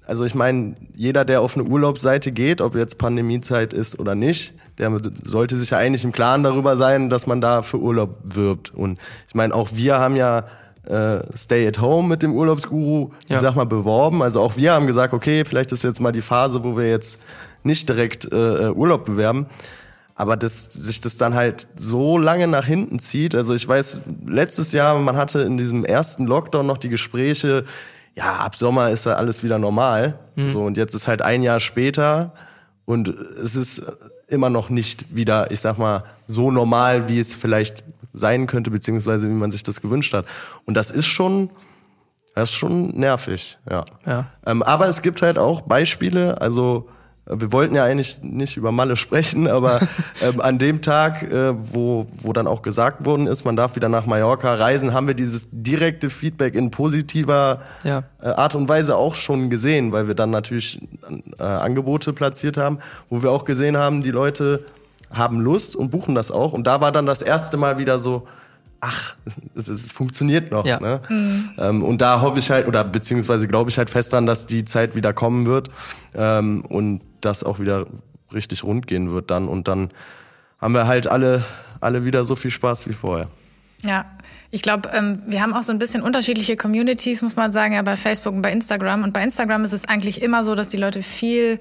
also 0.06 0.24
ich 0.24 0.34
meine, 0.34 0.76
jeder, 0.96 1.26
der 1.26 1.42
auf 1.42 1.58
eine 1.58 1.68
Urlaubsseite 1.68 2.32
geht, 2.32 2.62
ob 2.62 2.76
jetzt 2.76 2.98
Pandemiezeit 2.98 3.74
ist 3.74 4.00
oder 4.00 4.16
nicht, 4.16 4.54
der 4.78 5.00
sollte 5.24 5.58
sich 5.58 5.72
ja 5.72 5.78
eigentlich 5.78 6.04
im 6.04 6.12
Klaren 6.12 6.44
darüber 6.44 6.78
sein, 6.78 7.10
dass 7.10 7.28
man 7.28 7.42
da 7.42 7.64
für 7.64 7.80
Urlaub 7.80 8.20
wirbt. 8.24 8.74
Und 8.74 9.00
ich 9.28 9.36
meine, 9.36 9.54
auch 9.54 9.70
wir 9.74 10.00
haben 10.00 10.16
ja 10.16 10.46
äh, 10.88 11.20
Stay 11.36 11.68
at 11.68 11.80
Home 11.82 12.08
mit 12.08 12.24
dem 12.24 12.36
Urlaubsguru, 12.36 13.12
ja. 13.28 13.36
ich 13.36 13.42
sag 13.42 13.56
mal, 13.56 13.66
beworben. 13.66 14.22
Also 14.22 14.42
auch 14.42 14.58
wir 14.58 14.74
haben 14.74 14.88
gesagt, 14.88 15.14
okay, 15.14 15.44
vielleicht 15.46 15.72
ist 15.72 15.84
jetzt 15.84 16.00
mal 16.00 16.12
die 16.12 16.22
Phase, 16.22 16.64
wo 16.64 16.78
wir 16.78 16.90
jetzt 16.90 17.22
nicht 17.64 17.88
direkt 17.90 18.32
äh, 18.32 18.70
Urlaub 18.70 19.06
bewerben. 19.06 19.48
Aber 20.16 20.36
dass 20.36 20.64
sich 20.66 21.00
das 21.00 21.18
dann 21.18 21.36
halt 21.36 21.68
so 21.76 22.18
lange 22.18 22.48
nach 22.48 22.66
hinten 22.66 22.98
zieht. 22.98 23.36
Also 23.36 23.54
ich 23.54 23.68
weiß, 23.68 24.02
letztes 24.26 24.72
Jahr, 24.72 24.98
man 24.98 25.16
hatte 25.16 25.42
in 25.42 25.58
diesem 25.58 25.86
ersten 25.86 26.26
Lockdown 26.26 26.66
noch 26.66 26.80
die 26.80 26.90
Gespräche, 26.90 27.66
ja, 28.16 28.38
ab 28.38 28.56
Sommer 28.56 28.90
ist 28.90 29.06
ja 29.06 29.14
alles 29.14 29.44
wieder 29.44 29.60
normal. 29.60 30.18
Mhm. 30.36 30.50
So, 30.50 30.64
und 30.64 30.76
jetzt 30.76 30.96
ist 30.96 31.08
halt 31.08 31.22
ein 31.22 31.44
Jahr 31.44 31.60
später 31.60 32.34
und 32.86 33.10
es 33.10 33.56
ist 33.56 33.84
immer 34.28 34.50
noch 34.50 34.70
nicht 34.70 35.16
wieder, 35.16 35.52
ich 35.52 35.60
sag 35.60 35.78
mal, 35.78 36.04
so 36.26 36.50
normal, 36.50 37.10
wie 37.10 37.20
es 37.20 37.36
vielleicht 37.36 37.84
sein 38.18 38.48
könnte, 38.48 38.72
beziehungsweise 38.72 39.30
wie 39.30 39.34
man 39.34 39.52
sich 39.52 39.64
das 39.64 39.82
gewünscht 39.82 40.14
hat. 40.14 40.26
Und 40.66 40.76
das 40.76 40.92
ist 40.92 41.08
schon, 41.08 41.50
das 42.36 42.50
ist 42.50 42.56
schon 42.56 42.90
nervig, 42.90 43.58
ja. 43.70 43.86
ja. 44.06 44.26
Ähm, 44.46 44.64
aber 44.64 44.88
es 44.88 45.02
gibt 45.02 45.22
halt 45.22 45.38
auch 45.38 45.62
Beispiele, 45.62 46.42
also 46.42 46.88
wir 47.30 47.52
wollten 47.52 47.76
ja 47.76 47.84
eigentlich 47.84 48.22
nicht 48.22 48.58
über 48.58 48.72
Malle 48.72 48.96
sprechen, 48.96 49.48
aber 49.50 49.80
ähm, 50.22 50.42
an 50.42 50.58
dem 50.58 50.82
Tag, 50.82 51.24
äh, 51.24 51.54
wo, 51.58 52.08
wo 52.18 52.34
dann 52.34 52.48
auch 52.48 52.62
gesagt 52.62 53.06
worden 53.06 53.28
ist, 53.28 53.46
man 53.46 53.56
darf 53.56 53.76
wieder 53.76 53.90
nach 53.90 54.06
Mallorca 54.06 54.54
reisen, 54.54 54.94
haben 54.94 55.08
wir 55.08 55.14
dieses 55.14 55.48
direkte 55.52 56.10
Feedback 56.10 56.56
in 56.56 56.72
positiver 56.72 57.62
ja. 57.84 58.04
äh, 58.22 58.28
Art 58.28 58.56
und 58.56 58.70
Weise 58.70 58.96
auch 58.96 59.16
schon 59.16 59.50
gesehen, 59.50 59.92
weil 59.92 60.08
wir 60.08 60.16
dann 60.16 60.30
natürlich 60.30 60.82
äh, 61.40 61.44
Angebote 61.44 62.14
platziert 62.14 62.58
haben, 62.58 62.80
wo 63.10 63.22
wir 63.24 63.32
auch 63.32 63.46
gesehen 63.46 63.78
haben, 63.78 64.04
die 64.04 64.12
Leute 64.12 64.66
haben 65.14 65.40
Lust 65.40 65.76
und 65.76 65.90
buchen 65.90 66.16
das 66.16 66.32
auch. 66.32 66.54
Und 66.54 66.68
da 66.68 66.82
war 66.82 66.92
dann 66.92 67.06
das 67.06 67.22
erste 67.22 67.58
Mal 67.58 67.78
wieder 67.78 68.00
so, 68.00 68.28
ach, 68.80 69.16
es, 69.56 69.68
es 69.68 69.92
funktioniert 69.92 70.52
noch. 70.52 70.66
Ja. 70.66 70.80
Ne? 70.80 71.02
Mhm. 71.10 71.50
Ähm, 71.58 71.84
und 71.84 72.02
da 72.02 72.22
hoffe 72.22 72.40
ich 72.40 72.50
halt, 72.50 72.68
oder 72.68 72.84
beziehungsweise 72.84 73.48
glaube 73.48 73.70
ich 73.70 73.78
halt 73.78 73.90
fest 73.90 74.14
dran, 74.14 74.26
dass 74.26 74.48
die 74.48 74.66
Zeit 74.66 74.96
wieder 74.96 75.14
kommen 75.14 75.46
wird 75.46 75.70
ähm, 76.16 76.64
und 76.66 77.02
das 77.22 77.44
auch 77.44 77.60
wieder 77.60 77.88
richtig 78.34 78.64
rund 78.64 78.88
gehen 78.88 79.12
wird 79.12 79.32
dann. 79.32 79.48
Und 79.48 79.68
dann 79.68 79.90
haben 80.60 80.74
wir 80.74 80.88
halt 80.88 81.08
alle, 81.08 81.44
alle 81.80 82.06
wieder 82.06 82.24
so 82.24 82.36
viel 82.36 82.52
Spaß 82.52 82.88
wie 82.88 82.94
vorher. 82.94 83.28
Ja, 83.84 84.06
ich 84.50 84.62
glaube, 84.62 84.90
ähm, 84.94 85.22
wir 85.28 85.42
haben 85.42 85.54
auch 85.54 85.64
so 85.64 85.72
ein 85.72 85.80
bisschen 85.80 86.02
unterschiedliche 86.02 86.56
Communities, 86.56 87.22
muss 87.22 87.36
man 87.36 87.52
sagen, 87.52 87.74
ja, 87.74 87.82
bei 87.82 87.96
Facebook 87.96 88.34
und 88.34 88.42
bei 88.42 88.52
Instagram. 88.52 89.04
Und 89.04 89.14
bei 89.14 89.24
Instagram 89.24 89.66
ist 89.66 89.74
es 89.74 89.86
eigentlich 89.86 90.22
immer 90.22 90.44
so, 90.44 90.56
dass 90.56 90.70
die 90.70 90.78
Leute 90.78 91.04
viel 91.04 91.60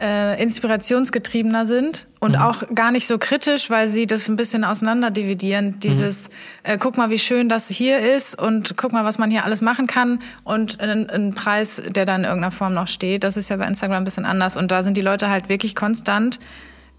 äh, 0.00 0.42
inspirationsgetriebener 0.42 1.66
sind 1.66 2.08
und 2.18 2.32
mhm. 2.32 2.42
auch 2.42 2.62
gar 2.74 2.90
nicht 2.90 3.06
so 3.06 3.18
kritisch, 3.18 3.70
weil 3.70 3.88
sie 3.88 4.06
das 4.06 4.28
ein 4.28 4.36
bisschen 4.36 4.64
auseinanderdividieren. 4.64 5.78
Dieses, 5.80 6.28
mhm. 6.28 6.34
äh, 6.64 6.78
guck 6.78 6.96
mal, 6.96 7.10
wie 7.10 7.18
schön 7.18 7.48
das 7.48 7.68
hier 7.68 7.98
ist 7.98 8.38
und 8.38 8.76
guck 8.76 8.92
mal, 8.92 9.04
was 9.04 9.18
man 9.18 9.30
hier 9.30 9.44
alles 9.44 9.60
machen 9.60 9.86
kann 9.86 10.18
und 10.44 10.80
ein, 10.80 11.32
Preis, 11.34 11.80
der 11.88 12.04
dann 12.04 12.22
in 12.22 12.24
irgendeiner 12.24 12.50
Form 12.50 12.74
noch 12.74 12.88
steht. 12.88 13.24
Das 13.24 13.36
ist 13.36 13.48
ja 13.48 13.56
bei 13.56 13.66
Instagram 13.66 13.98
ein 13.98 14.04
bisschen 14.04 14.24
anders 14.24 14.56
und 14.56 14.72
da 14.72 14.82
sind 14.82 14.96
die 14.96 15.02
Leute 15.02 15.28
halt 15.28 15.48
wirklich 15.48 15.74
konstant 15.74 16.40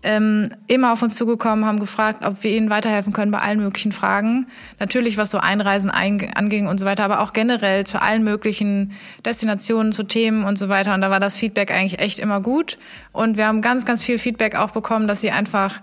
ähm, 0.03 0.49
immer 0.67 0.91
auf 0.91 1.01
uns 1.01 1.15
zugekommen, 1.15 1.65
haben 1.65 1.79
gefragt, 1.79 2.25
ob 2.25 2.43
wir 2.43 2.51
ihnen 2.51 2.69
weiterhelfen 2.69 3.13
können 3.13 3.31
bei 3.31 3.39
allen 3.39 3.59
möglichen 3.59 3.93
Fragen. 3.93 4.47
Natürlich, 4.79 5.17
was 5.17 5.31
so 5.31 5.37
Einreisen 5.37 5.89
anging 5.89 6.67
und 6.67 6.79
so 6.79 6.85
weiter, 6.85 7.05
aber 7.05 7.21
auch 7.21 7.33
generell 7.33 7.85
zu 7.85 8.01
allen 8.01 8.23
möglichen 8.23 8.91
Destinationen, 9.25 9.93
zu 9.93 10.03
Themen 10.03 10.43
und 10.43 10.57
so 10.57 10.67
weiter. 10.67 10.93
Und 10.93 11.01
da 11.01 11.09
war 11.09 11.21
das 11.21 11.37
Feedback 11.37 11.71
eigentlich 11.71 11.99
echt 11.99 12.19
immer 12.19 12.41
gut. 12.41 12.77
Und 13.13 13.37
wir 13.37 13.47
haben 13.47 13.61
ganz, 13.61 13.85
ganz 13.85 14.03
viel 14.03 14.19
Feedback 14.19 14.55
auch 14.55 14.71
bekommen, 14.71 15.07
dass 15.07 15.21
sie 15.21 15.31
einfach 15.31 15.79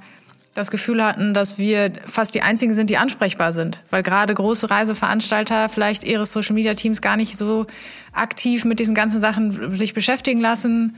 das 0.52 0.70
Gefühl 0.70 1.02
hatten, 1.02 1.32
dass 1.32 1.58
wir 1.58 1.92
fast 2.06 2.34
die 2.34 2.42
einzigen 2.42 2.74
sind, 2.74 2.90
die 2.90 2.98
ansprechbar 2.98 3.52
sind, 3.52 3.82
weil 3.90 4.02
gerade 4.02 4.34
große 4.34 4.68
Reiseveranstalter 4.68 5.68
vielleicht 5.68 6.04
ihre 6.04 6.26
Social 6.26 6.54
Media 6.54 6.74
Teams 6.74 7.00
gar 7.00 7.16
nicht 7.16 7.36
so 7.36 7.66
aktiv 8.12 8.64
mit 8.64 8.80
diesen 8.80 8.94
ganzen 8.94 9.20
Sachen 9.20 9.74
sich 9.76 9.94
beschäftigen 9.94 10.40
lassen 10.40 10.96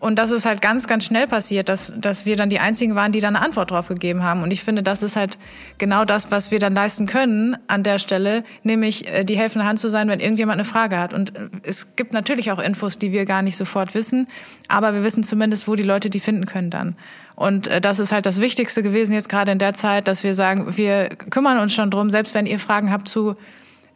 und 0.00 0.16
das 0.16 0.30
ist 0.30 0.46
halt 0.46 0.62
ganz, 0.62 0.86
ganz 0.86 1.04
schnell 1.04 1.26
passiert, 1.26 1.68
dass, 1.68 1.92
dass 1.96 2.24
wir 2.24 2.36
dann 2.36 2.50
die 2.50 2.60
Einzigen 2.60 2.94
waren, 2.94 3.10
die 3.10 3.20
da 3.20 3.28
eine 3.28 3.40
Antwort 3.40 3.72
drauf 3.72 3.88
gegeben 3.88 4.22
haben. 4.22 4.44
Und 4.44 4.52
ich 4.52 4.62
finde, 4.62 4.84
das 4.84 5.02
ist 5.02 5.16
halt 5.16 5.38
genau 5.78 6.04
das, 6.04 6.30
was 6.30 6.52
wir 6.52 6.60
dann 6.60 6.72
leisten 6.72 7.06
können 7.06 7.56
an 7.66 7.82
der 7.82 7.98
Stelle, 7.98 8.44
nämlich 8.62 9.08
äh, 9.08 9.24
die 9.24 9.36
helfende 9.36 9.66
Hand 9.66 9.80
zu 9.80 9.90
sein, 9.90 10.08
wenn 10.08 10.20
irgendjemand 10.20 10.56
eine 10.56 10.64
Frage 10.64 10.98
hat. 10.98 11.12
Und 11.12 11.34
äh, 11.34 11.48
es 11.64 11.96
gibt 11.96 12.12
natürlich 12.12 12.52
auch 12.52 12.60
Infos, 12.60 12.98
die 12.98 13.10
wir 13.10 13.24
gar 13.24 13.42
nicht 13.42 13.56
sofort 13.56 13.94
wissen, 13.94 14.28
aber 14.68 14.94
wir 14.94 15.02
wissen 15.02 15.24
zumindest, 15.24 15.66
wo 15.66 15.74
die 15.74 15.82
Leute 15.82 16.10
die 16.10 16.20
finden 16.20 16.46
können 16.46 16.70
dann. 16.70 16.94
Und 17.34 17.66
äh, 17.66 17.80
das 17.80 17.98
ist 17.98 18.12
halt 18.12 18.24
das 18.24 18.40
Wichtigste 18.40 18.84
gewesen 18.84 19.14
jetzt 19.14 19.28
gerade 19.28 19.50
in 19.50 19.58
der 19.58 19.74
Zeit, 19.74 20.06
dass 20.06 20.22
wir 20.22 20.36
sagen, 20.36 20.76
wir 20.76 21.08
kümmern 21.08 21.58
uns 21.58 21.74
schon 21.74 21.90
drum, 21.90 22.10
selbst 22.10 22.34
wenn 22.34 22.46
ihr 22.46 22.60
Fragen 22.60 22.92
habt 22.92 23.08
zu 23.08 23.36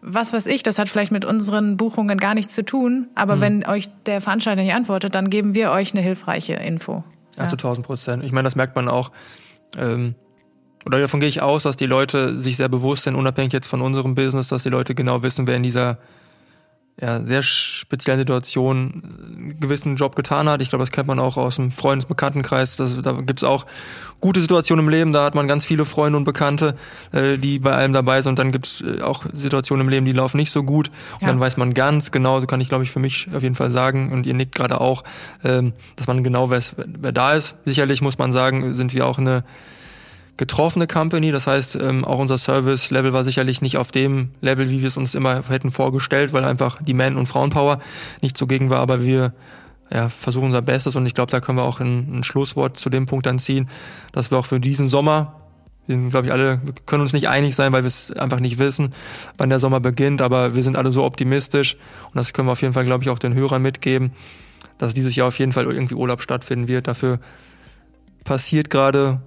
was 0.03 0.33
weiß 0.33 0.47
ich, 0.47 0.65
das 0.65 0.79
hat 0.79 0.89
vielleicht 0.89 1.13
mit 1.13 1.25
unseren 1.25 1.77
Buchungen 1.77 2.19
gar 2.19 2.35
nichts 2.35 2.55
zu 2.55 2.65
tun, 2.65 3.07
aber 3.15 3.37
mhm. 3.37 3.41
wenn 3.41 3.67
euch 3.67 3.89
der 4.05 4.21
Veranstalter 4.21 4.61
nicht 4.61 4.75
antwortet, 4.75 5.15
dann 5.15 5.31
geben 5.31 5.55
wir 5.55 5.71
euch 5.71 5.93
eine 5.93 6.03
hilfreiche 6.03 6.55
Info. 6.55 7.05
Ja, 7.37 7.45
ja 7.45 7.49
zu 7.49 7.55
1000 7.55 7.87
Prozent. 7.87 8.25
Ich 8.25 8.33
meine, 8.33 8.45
das 8.45 8.57
merkt 8.57 8.75
man 8.75 8.89
auch. 8.89 9.13
Ähm, 9.79 10.17
oder 10.85 10.99
davon 10.99 11.21
gehe 11.21 11.29
ich 11.29 11.41
aus, 11.41 11.63
dass 11.63 11.77
die 11.77 11.87
Leute 11.87 12.37
sich 12.37 12.57
sehr 12.57 12.69
bewusst 12.69 13.05
sind, 13.05 13.15
unabhängig 13.15 13.53
jetzt 13.53 13.69
von 13.69 13.81
unserem 13.81 14.17
Business, 14.17 14.49
dass 14.49 14.65
die 14.65 14.69
Leute 14.69 14.97
genau 14.97 15.23
wissen, 15.23 15.47
wer 15.47 15.57
in 15.57 15.63
dieser 15.63 15.99
ja, 17.03 17.21
sehr 17.21 17.43
speziellen 17.43 18.21
Situation 18.21 19.03
einen 19.37 19.57
gewissen 19.59 19.97
Job 19.97 20.15
getan 20.15 20.49
hat. 20.49 20.63
Ich 20.63 20.69
glaube, 20.69 20.85
das 20.85 20.93
kennt 20.93 21.09
man 21.09 21.19
auch 21.19 21.37
aus 21.37 21.57
dem 21.57 21.73
Freundesbekanntenkreis. 21.73 22.77
Das, 22.77 23.03
da 23.03 23.13
gibt's 23.13 23.43
auch 23.43 23.67
gute 24.21 24.41
Situationen 24.41 24.87
im 24.87 24.89
Leben, 24.89 25.13
da 25.13 25.25
hat 25.25 25.35
man 25.35 25.49
ganz 25.49 25.65
viele 25.65 25.85
Freunde 25.85 26.17
und 26.17 26.23
Bekannte, 26.23 26.77
äh, 27.11 27.39
die 27.39 27.59
bei 27.59 27.73
allem 27.73 27.93
dabei 27.93 28.23
sind. 28.23 28.31
Und 28.31 28.39
dann 28.39 28.53
gibt's 28.53 28.83
äh, 28.83 29.03
auch 29.03 29.27
Situationen 29.33 29.85
im 29.85 29.89
Leben, 29.89 30.07
die 30.07 30.13
laufen 30.13 30.37
nicht 30.37 30.53
so 30.53 30.63
gut. 30.63 30.91
Und 31.15 31.23
ja. 31.23 31.29
dann 31.29 31.41
weiß 31.41 31.57
man 31.57 31.75
ganz 31.75 32.13
genau, 32.13 32.41
so 32.41 32.47
kann 32.47 32.61
ich, 32.61 32.69
glaube 32.69 32.85
ich, 32.85 32.93
für 32.93 33.01
mich 33.01 33.27
auf 33.35 33.43
jeden 33.43 33.57
Fall 33.57 33.73
sagen, 33.73 34.13
und 34.13 34.25
ihr 34.25 34.35
nickt 34.35 34.55
gerade 34.55 34.81
auch, 34.81 35.03
ähm, 35.43 35.73
dass 35.97 36.07
man 36.07 36.23
genau 36.23 36.51
weiß, 36.51 36.77
wer 36.87 37.13
da 37.13 37.35
ist. 37.35 37.57
Sicherlich 37.65 38.01
muss 38.01 38.17
man 38.17 38.31
sagen, 38.31 38.75
sind 38.75 38.95
wir 38.95 39.07
auch 39.09 39.19
eine 39.19 39.43
getroffene 40.43 40.89
Company. 40.89 41.31
Das 41.31 41.47
heißt, 41.47 41.77
ähm, 41.77 42.05
auch 42.05 42.19
unser 42.19 42.37
Service-Level 42.37 43.13
war 43.13 43.23
sicherlich 43.23 43.63
nicht 43.63 43.77
auf 43.77 43.93
dem 43.93 44.31
Level, 44.41 44.71
wie 44.71 44.81
wir 44.81 44.89
es 44.89 44.97
uns 44.97 45.15
immer 45.15 45.45
hätten 45.49 45.71
vorgestellt, 45.71 46.33
weil 46.33 46.45
einfach 46.45 46.83
die 46.83 46.95
Man- 46.95 47.17
und 47.17 47.27
Frauenpower 47.27 47.79
nicht 48.23 48.37
zugegen 48.37 48.69
war. 48.69 48.81
Aber 48.81 49.05
wir 49.05 49.35
ja, 49.89 50.09
versuchen 50.09 50.47
unser 50.47 50.61
Bestes 50.61 50.97
und 50.97 51.07
ich 51.07 51.15
glaube, 51.15 51.31
da 51.31 51.39
können 51.39 51.59
wir 51.59 51.63
auch 51.63 51.79
ein, 51.79 52.19
ein 52.19 52.25
Schlusswort 52.25 52.77
zu 52.77 52.91
dem 52.91 53.07
Punkt 53.07 53.27
dann 53.27 53.39
ziehen, 53.39 53.69
dass 54.11 54.33
wir 54.33 54.39
auch 54.39 54.47
für 54.47 54.59
diesen 54.59 54.89
Sommer 54.89 55.37
wir 55.87 55.97
sind, 55.97 56.11
glaube 56.11 56.29
ich, 56.29 56.33
alle, 56.33 56.61
wir 56.65 56.75
können 56.87 57.03
uns 57.03 57.13
nicht 57.13 57.29
einig 57.29 57.57
sein, 57.57 57.73
weil 57.73 57.83
wir 57.83 57.89
es 57.89 58.13
einfach 58.13 58.39
nicht 58.39 58.61
wissen, 58.61 58.95
wann 59.37 59.49
der 59.49 59.59
Sommer 59.59 59.81
beginnt, 59.81 60.23
aber 60.23 60.55
wir 60.55 60.63
sind 60.63 60.77
alle 60.77 60.93
so 60.93 61.05
optimistisch 61.05 61.75
und 62.05 62.15
das 62.15 62.33
können 62.33 62.47
wir 62.47 62.53
auf 62.53 62.63
jeden 62.63 62.73
Fall, 62.73 62.85
glaube 62.85 63.03
ich, 63.03 63.11
auch 63.11 63.19
den 63.19 63.35
Hörern 63.35 63.63
mitgeben, 63.63 64.13
dass 64.79 64.95
dieses 64.95 65.17
Jahr 65.17 65.27
auf 65.27 65.41
jeden 65.41 65.51
Fall 65.51 65.65
irgendwie 65.65 65.95
Urlaub 65.95 66.23
stattfinden 66.23 66.69
wird. 66.69 66.87
Dafür 66.87 67.19
passiert 68.23 68.71
gerade 68.71 69.21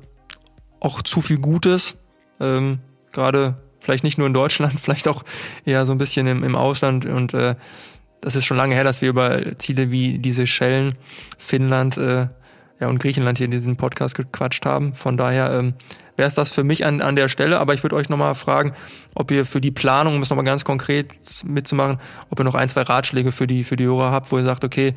auch 0.80 1.02
zu 1.02 1.22
viel 1.22 1.38
Gutes. 1.38 1.98
Ähm, 2.40 2.80
Gerade 3.12 3.56
vielleicht 3.80 4.04
nicht 4.04 4.18
nur 4.18 4.28
in 4.28 4.34
Deutschland, 4.34 4.80
vielleicht 4.80 5.08
auch 5.08 5.24
eher 5.66 5.86
so 5.86 5.94
ein 5.94 5.98
bisschen 5.98 6.28
im, 6.28 6.44
im 6.44 6.56
Ausland. 6.56 7.06
Und 7.06 7.34
äh, 7.34 7.56
das 8.22 8.36
ist 8.36 8.46
schon 8.46 8.58
lange 8.58 8.76
her, 8.76 8.84
dass 8.84 9.02
wir 9.02 9.10
über 9.10 9.58
Ziele 9.58 9.92
wie 9.92 10.18
diese 10.18 10.48
Schellen, 10.48 10.96
Finnland 11.38 11.98
äh, 11.98 12.28
ja, 12.80 12.88
und 12.90 13.00
Griechenland 13.00 13.38
hier 13.38 13.46
in 13.46 13.52
diesem 13.52 13.78
Podcast 13.78 14.16
gequatscht 14.16 14.66
haben. 14.66 14.96
Von 14.96 15.16
daher 15.16 15.52
ähm, 15.52 15.76
wäre 16.18 16.28
es 16.28 16.36
das 16.36 16.52
für 16.52 16.64
mich 16.64 16.86
an, 16.86 17.02
an 17.02 17.16
der 17.16 17.30
Stelle. 17.30 17.60
Aber 17.60 17.74
ich 17.74 17.84
würde 17.84 17.96
euch 17.96 18.10
nochmal 18.10 18.36
fragen, 18.36 18.74
ob 19.14 19.32
ihr 19.32 19.46
für 19.46 19.62
die 19.62 19.72
Planung, 19.72 20.16
um 20.16 20.22
es 20.22 20.30
nochmal 20.30 20.46
ganz 20.46 20.66
konkret 20.66 21.14
mitzumachen, 21.46 22.00
ob 22.30 22.40
ihr 22.40 22.44
noch 22.44 22.56
ein, 22.56 22.70
zwei 22.70 22.82
Ratschläge 22.82 23.32
für 23.32 23.48
die, 23.48 23.64
für 23.64 23.76
die 23.76 23.86
Hörer 23.86 24.12
habt, 24.12 24.32
wo 24.32 24.38
ihr 24.38 24.44
sagt, 24.44 24.64
okay, 24.64 24.96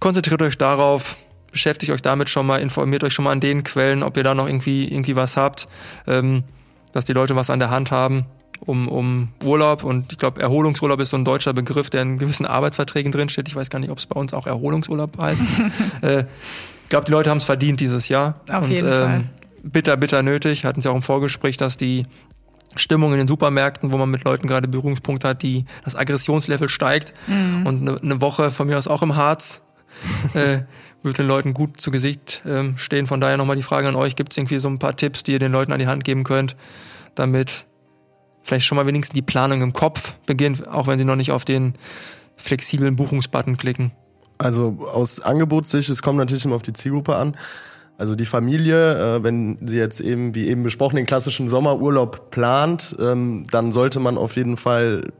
konzentriert 0.00 0.40
euch 0.42 0.56
darauf, 0.56 1.16
beschäftigt 1.58 1.90
euch 1.90 2.02
damit 2.02 2.28
schon 2.28 2.46
mal, 2.46 2.60
informiert 2.60 3.02
euch 3.02 3.12
schon 3.12 3.24
mal 3.24 3.32
an 3.32 3.40
den 3.40 3.64
Quellen, 3.64 4.04
ob 4.04 4.16
ihr 4.16 4.22
da 4.22 4.32
noch 4.32 4.46
irgendwie, 4.46 4.86
irgendwie 4.86 5.16
was 5.16 5.36
habt, 5.36 5.66
ähm, 6.06 6.44
dass 6.92 7.04
die 7.04 7.12
Leute 7.12 7.34
was 7.34 7.50
an 7.50 7.58
der 7.58 7.68
Hand 7.68 7.90
haben, 7.90 8.26
um, 8.60 8.86
um 8.86 9.30
Urlaub. 9.42 9.82
Und 9.82 10.12
ich 10.12 10.18
glaube, 10.18 10.40
Erholungsurlaub 10.40 11.00
ist 11.00 11.10
so 11.10 11.16
ein 11.16 11.24
deutscher 11.24 11.52
Begriff, 11.52 11.90
der 11.90 12.02
in 12.02 12.18
gewissen 12.18 12.46
Arbeitsverträgen 12.46 13.10
drinsteht. 13.10 13.48
Ich 13.48 13.56
weiß 13.56 13.70
gar 13.70 13.80
nicht, 13.80 13.90
ob 13.90 13.98
es 13.98 14.06
bei 14.06 14.14
uns 14.18 14.32
auch 14.34 14.46
Erholungsurlaub 14.46 15.18
heißt. 15.18 15.42
äh, 16.02 16.20
ich 16.20 16.88
glaube, 16.88 17.06
die 17.06 17.12
Leute 17.12 17.28
haben 17.28 17.38
es 17.38 17.44
verdient 17.44 17.80
dieses 17.80 18.08
Jahr. 18.08 18.40
Auf 18.48 18.62
und, 18.62 18.70
jeden 18.70 18.86
ähm, 18.86 18.92
Fall. 18.92 19.24
Bitter, 19.64 19.96
bitter 19.96 20.22
nötig. 20.22 20.64
Hatten 20.64 20.80
sie 20.80 20.88
auch 20.88 20.94
im 20.94 21.02
Vorgespräch, 21.02 21.56
dass 21.56 21.76
die 21.76 22.06
Stimmung 22.76 23.10
in 23.10 23.18
den 23.18 23.26
Supermärkten, 23.26 23.92
wo 23.92 23.96
man 23.96 24.12
mit 24.12 24.22
Leuten 24.22 24.46
gerade 24.46 24.68
Berührungspunkte 24.68 25.26
hat, 25.26 25.42
die 25.42 25.64
das 25.84 25.96
Aggressionslevel 25.96 26.68
steigt. 26.68 27.14
Mhm. 27.26 27.66
Und 27.66 27.80
eine, 27.80 28.00
eine 28.00 28.20
Woche 28.20 28.52
von 28.52 28.68
mir 28.68 28.78
aus 28.78 28.86
auch 28.86 29.02
im 29.02 29.16
Harz. 29.16 29.60
äh, 30.34 30.60
wird 31.02 31.18
den 31.18 31.26
Leuten 31.28 31.54
gut 31.54 31.80
zu 31.80 31.90
Gesicht 31.90 32.42
ähm, 32.46 32.76
stehen. 32.76 33.06
Von 33.06 33.20
daher 33.20 33.36
nochmal 33.36 33.56
die 33.56 33.62
Frage 33.62 33.88
an 33.88 33.96
euch, 33.96 34.16
gibt 34.16 34.32
es 34.32 34.38
irgendwie 34.38 34.58
so 34.58 34.68
ein 34.68 34.78
paar 34.78 34.96
Tipps, 34.96 35.22
die 35.22 35.32
ihr 35.32 35.38
den 35.38 35.52
Leuten 35.52 35.72
an 35.72 35.78
die 35.78 35.86
Hand 35.86 36.04
geben 36.04 36.24
könnt, 36.24 36.56
damit 37.14 37.64
vielleicht 38.42 38.66
schon 38.66 38.76
mal 38.76 38.86
wenigstens 38.86 39.14
die 39.14 39.22
Planung 39.22 39.62
im 39.62 39.72
Kopf 39.72 40.14
beginnt, 40.26 40.66
auch 40.66 40.86
wenn 40.86 40.98
sie 40.98 41.04
noch 41.04 41.16
nicht 41.16 41.30
auf 41.30 41.44
den 41.44 41.74
flexiblen 42.36 42.96
Buchungsbutton 42.96 43.56
klicken? 43.56 43.92
Also 44.38 44.88
aus 44.92 45.20
Angebotssicht, 45.20 45.90
es 45.90 46.02
kommt 46.02 46.18
natürlich 46.18 46.44
immer 46.44 46.54
auf 46.54 46.62
die 46.62 46.72
Zielgruppe 46.72 47.16
an. 47.16 47.36
Also 47.98 48.14
die 48.14 48.26
Familie, 48.26 49.16
äh, 49.16 49.24
wenn 49.24 49.58
sie 49.60 49.76
jetzt 49.76 50.00
eben, 50.00 50.34
wie 50.36 50.46
eben 50.46 50.62
besprochen, 50.62 50.96
den 50.96 51.06
klassischen 51.06 51.48
Sommerurlaub 51.48 52.30
plant, 52.30 52.96
ähm, 53.00 53.42
dann 53.50 53.72
sollte 53.72 53.98
man 53.98 54.16
auf 54.16 54.36
jeden 54.36 54.56
Fall 54.56 55.12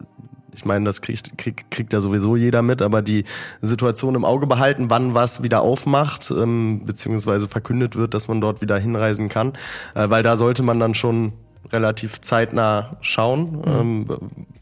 ich 0.58 0.64
meine, 0.64 0.84
das 0.84 1.02
kriegt, 1.02 1.38
kriegt, 1.38 1.70
kriegt 1.70 1.92
ja 1.92 2.00
sowieso 2.00 2.34
jeder 2.34 2.62
mit, 2.62 2.82
aber 2.82 3.00
die 3.00 3.22
Situation 3.62 4.16
im 4.16 4.24
Auge 4.24 4.48
behalten, 4.48 4.90
wann 4.90 5.14
was 5.14 5.44
wieder 5.44 5.62
aufmacht, 5.62 6.32
ähm, 6.32 6.82
beziehungsweise 6.84 7.46
verkündet 7.46 7.94
wird, 7.94 8.12
dass 8.12 8.26
man 8.26 8.40
dort 8.40 8.60
wieder 8.60 8.76
hinreisen 8.76 9.28
kann. 9.28 9.52
Äh, 9.94 10.10
weil 10.10 10.24
da 10.24 10.36
sollte 10.36 10.64
man 10.64 10.80
dann 10.80 10.94
schon 10.94 11.32
relativ 11.72 12.20
zeitnah 12.20 12.96
schauen, 13.02 13.52
mhm. 13.52 13.62
ähm, 13.66 14.06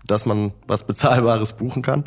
dass 0.06 0.26
man 0.26 0.52
was 0.66 0.86
Bezahlbares 0.86 1.54
buchen 1.54 1.80
kann. 1.80 2.04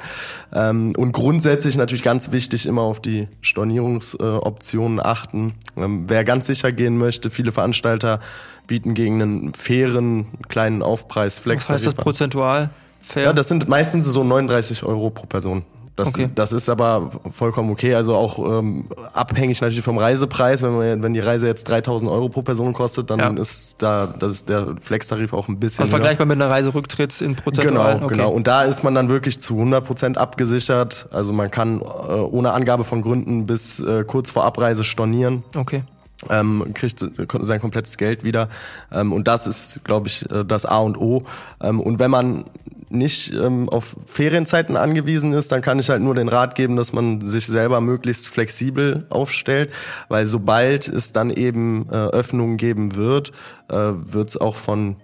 Ähm, 0.53 0.93
und 0.95 1.11
grundsätzlich 1.11 1.75
natürlich 1.75 2.03
ganz 2.03 2.31
wichtig, 2.31 2.67
immer 2.67 2.83
auf 2.83 3.01
die 3.01 3.27
Stornierungsoptionen 3.41 4.99
äh, 4.99 5.01
achten. 5.01 5.53
Ähm, 5.75 6.05
wer 6.07 6.23
ganz 6.23 6.45
sicher 6.45 6.71
gehen 6.71 6.99
möchte, 6.99 7.31
viele 7.31 7.51
Veranstalter 7.51 8.19
bieten 8.67 8.93
gegen 8.93 9.19
einen 9.19 9.53
fairen 9.55 10.27
kleinen 10.47 10.83
Aufpreis 10.83 11.39
Flex. 11.39 11.65
Was 11.65 11.73
heißt 11.73 11.87
das 11.87 11.95
prozentual? 11.95 12.69
Fair. 13.01 13.25
Ja, 13.25 13.33
das 13.33 13.47
sind 13.47 13.67
meistens 13.67 14.05
so 14.05 14.23
39 14.23 14.83
Euro 14.83 15.09
pro 15.09 15.25
Person. 15.25 15.63
Das, 15.99 16.15
okay. 16.15 16.29
das 16.33 16.53
ist 16.53 16.69
aber 16.69 17.11
vollkommen 17.33 17.71
okay. 17.71 17.93
Also 17.93 18.15
auch 18.15 18.39
ähm, 18.39 18.85
abhängig 19.11 19.59
natürlich 19.59 19.83
vom 19.83 19.97
Reisepreis. 19.97 20.61
Wenn, 20.61 20.77
man, 20.77 21.03
wenn 21.03 21.13
die 21.13 21.19
Reise 21.19 21.45
jetzt 21.45 21.67
3000 21.67 22.09
Euro 22.09 22.29
pro 22.29 22.41
Person 22.41 22.71
kostet, 22.71 23.09
dann 23.09 23.19
ja. 23.19 23.29
ist 23.41 23.81
da 23.81 24.07
das 24.07 24.31
ist 24.31 24.49
der 24.49 24.75
Flex-Tarif 24.79 25.33
auch 25.33 25.49
ein 25.49 25.59
bisschen. 25.59 25.81
Also 25.83 25.91
vergleichbar 25.91 26.25
mit 26.25 26.41
einer 26.41 26.49
Reiserücktritts 26.49 27.19
in 27.19 27.35
Prozentualen. 27.35 27.97
Genau, 27.97 28.05
okay. 28.05 28.15
genau. 28.15 28.31
Und 28.31 28.47
da 28.47 28.63
ist 28.63 28.81
man 28.81 28.95
dann 28.95 29.09
wirklich 29.09 29.41
zu 29.41 29.55
100 29.55 29.83
Prozent 29.83 30.17
abgesichert. 30.17 31.07
Also 31.11 31.33
man 31.33 31.51
kann 31.51 31.81
äh, 31.81 31.83
ohne 31.83 32.53
Angabe 32.53 32.85
von 32.85 33.01
Gründen 33.01 33.45
bis 33.45 33.81
äh, 33.81 34.05
kurz 34.05 34.31
vor 34.31 34.45
Abreise 34.45 34.85
stornieren. 34.85 35.43
Okay 35.57 35.83
ähm, 36.29 36.71
kriegt 36.73 36.99
sein 36.99 37.61
komplettes 37.61 37.97
Geld 37.97 38.23
wieder. 38.23 38.49
Ähm, 38.91 39.13
und 39.13 39.27
das 39.27 39.47
ist, 39.47 39.83
glaube 39.83 40.07
ich, 40.07 40.29
äh, 40.29 40.43
das 40.43 40.65
A 40.65 40.79
und 40.79 40.97
O. 40.97 41.23
Ähm, 41.61 41.79
und 41.79 41.99
wenn 41.99 42.11
man 42.11 42.45
nicht 42.89 43.33
ähm, 43.33 43.69
auf 43.69 43.95
Ferienzeiten 44.05 44.75
angewiesen 44.75 45.33
ist, 45.33 45.51
dann 45.51 45.61
kann 45.61 45.79
ich 45.79 45.89
halt 45.89 46.01
nur 46.01 46.15
den 46.15 46.27
Rat 46.27 46.55
geben, 46.55 46.75
dass 46.75 46.93
man 46.93 47.21
sich 47.21 47.47
selber 47.47 47.81
möglichst 47.81 48.27
flexibel 48.27 49.05
aufstellt, 49.09 49.71
weil 50.07 50.25
sobald 50.25 50.87
es 50.87 51.13
dann 51.13 51.29
eben 51.29 51.87
äh, 51.89 51.95
Öffnungen 51.95 52.57
geben 52.57 52.95
wird, 52.95 53.31
äh, 53.69 53.75
wird 53.75 54.29
es 54.29 54.37
auch 54.37 54.55
von 54.55 54.97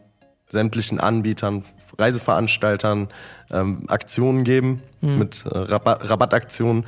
sämtlichen 0.50 1.00
Anbietern, 1.00 1.64
Reiseveranstaltern 1.98 3.08
ähm, 3.52 3.84
Aktionen 3.88 4.44
geben 4.44 4.82
mhm. 5.02 5.20
mit 5.20 5.46
äh, 5.46 5.58
Rabatt, 5.58 6.10
Rabattaktionen 6.10 6.86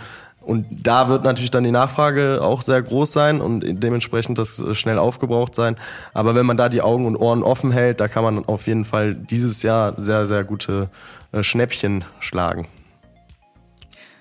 Und 0.48 0.66
da 0.72 1.10
wird 1.10 1.26
natürlich 1.26 1.52
dann 1.52 1.66
die 1.66 1.72
Nachfrage 1.72 2.39
auch 2.41 2.62
sehr 2.62 2.82
groß 2.82 3.12
sein 3.12 3.41
und 3.41 3.66
dementsprechend 3.84 4.38
das 4.38 4.60
äh, 4.60 4.74
schnell 4.74 4.98
aufgebraucht 4.98 5.54
sein. 5.54 5.76
Aber 6.14 6.36
wenn 6.36 6.45
man 6.45 6.56
da 6.56 6.70
die 6.70 6.82
Augen 6.82 7.06
und 7.06 7.18
Ohren 7.18 7.43
offen 7.43 7.70
hält, 7.70 8.00
da 8.00 8.08
kann 8.08 8.24
man 8.24 8.45
auf 8.45 8.66
jeden 8.66 8.86
Fall 8.86 9.14
dieses 9.14 9.62
Jahr 9.62 9.95
sehr, 9.98 10.26
sehr 10.26 10.45
gute 10.45 10.88
äh, 11.34 11.43
Schnäppchen 11.43 12.06
schlagen. 12.20 12.70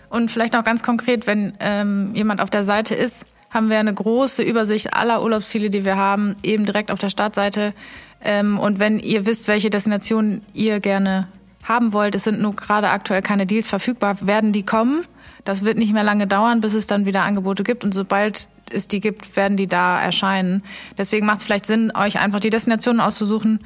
Und 0.09 0.33
vielleicht 0.33 0.53
noch 0.53 0.65
ganz 0.65 0.83
konkret, 0.83 1.29
wenn 1.29 1.53
ähm, 1.61 2.11
jemand 2.13 2.41
auf 2.41 2.51
der 2.51 2.65
Seite 2.65 2.97
ist, 2.97 3.25
haben 3.51 3.71
wir 3.71 3.79
eine 3.79 3.95
große 3.95 4.43
Übersicht 4.43 4.95
aller 4.95 5.23
Urlaubsziele, 5.23 5.71
die 5.71 5.85
wir 5.85 5.97
haben, 5.97 6.35
eben 6.43 6.65
direkt 6.65 6.91
auf 6.91 6.99
der 6.99 7.09
Startseite. 7.09 7.73
Ähm, 8.21 8.59
und 8.59 8.81
wenn 8.81 8.99
ihr 8.99 9.27
wisst, 9.27 9.47
welche 9.47 9.71
Destinationen 9.71 10.43
ihr 10.55 10.81
gerne 10.81 11.29
haben 11.63 11.93
wollt, 11.93 12.17
es 12.17 12.25
sind 12.25 12.41
nur 12.41 12.57
gerade 12.57 12.91
aktuell 12.91 13.23
keine 13.23 13.47
Deals 13.47 13.69
verfügbar, 13.69 14.17
werden 14.27 14.51
die 14.51 14.65
kommen. 14.65 15.05
Das 15.47 15.65
wird 15.65 15.79
nicht 15.79 15.93
mehr 15.93 16.03
lange 16.03 16.27
dauern, 16.27 16.61
bis 16.61 16.75
es 16.75 16.87
dann 16.87 17.07
wieder 17.07 17.23
Angebote 17.23 17.63
gibt. 17.63 17.85
Und 17.85 17.95
sobald 17.95 18.49
es 18.71 18.89
die 18.89 19.01
gibt, 19.01 19.37
werden 19.37 19.57
die 19.57 19.69
da 19.69 20.01
erscheinen. 20.01 20.63
Deswegen 20.99 21.25
macht 21.25 21.39
es 21.39 21.45
vielleicht 21.45 21.67
Sinn, 21.67 21.93
euch 21.95 22.19
einfach 22.19 22.41
die 22.41 22.51
Destinationen 22.51 23.01
auszusuchen, 23.01 23.61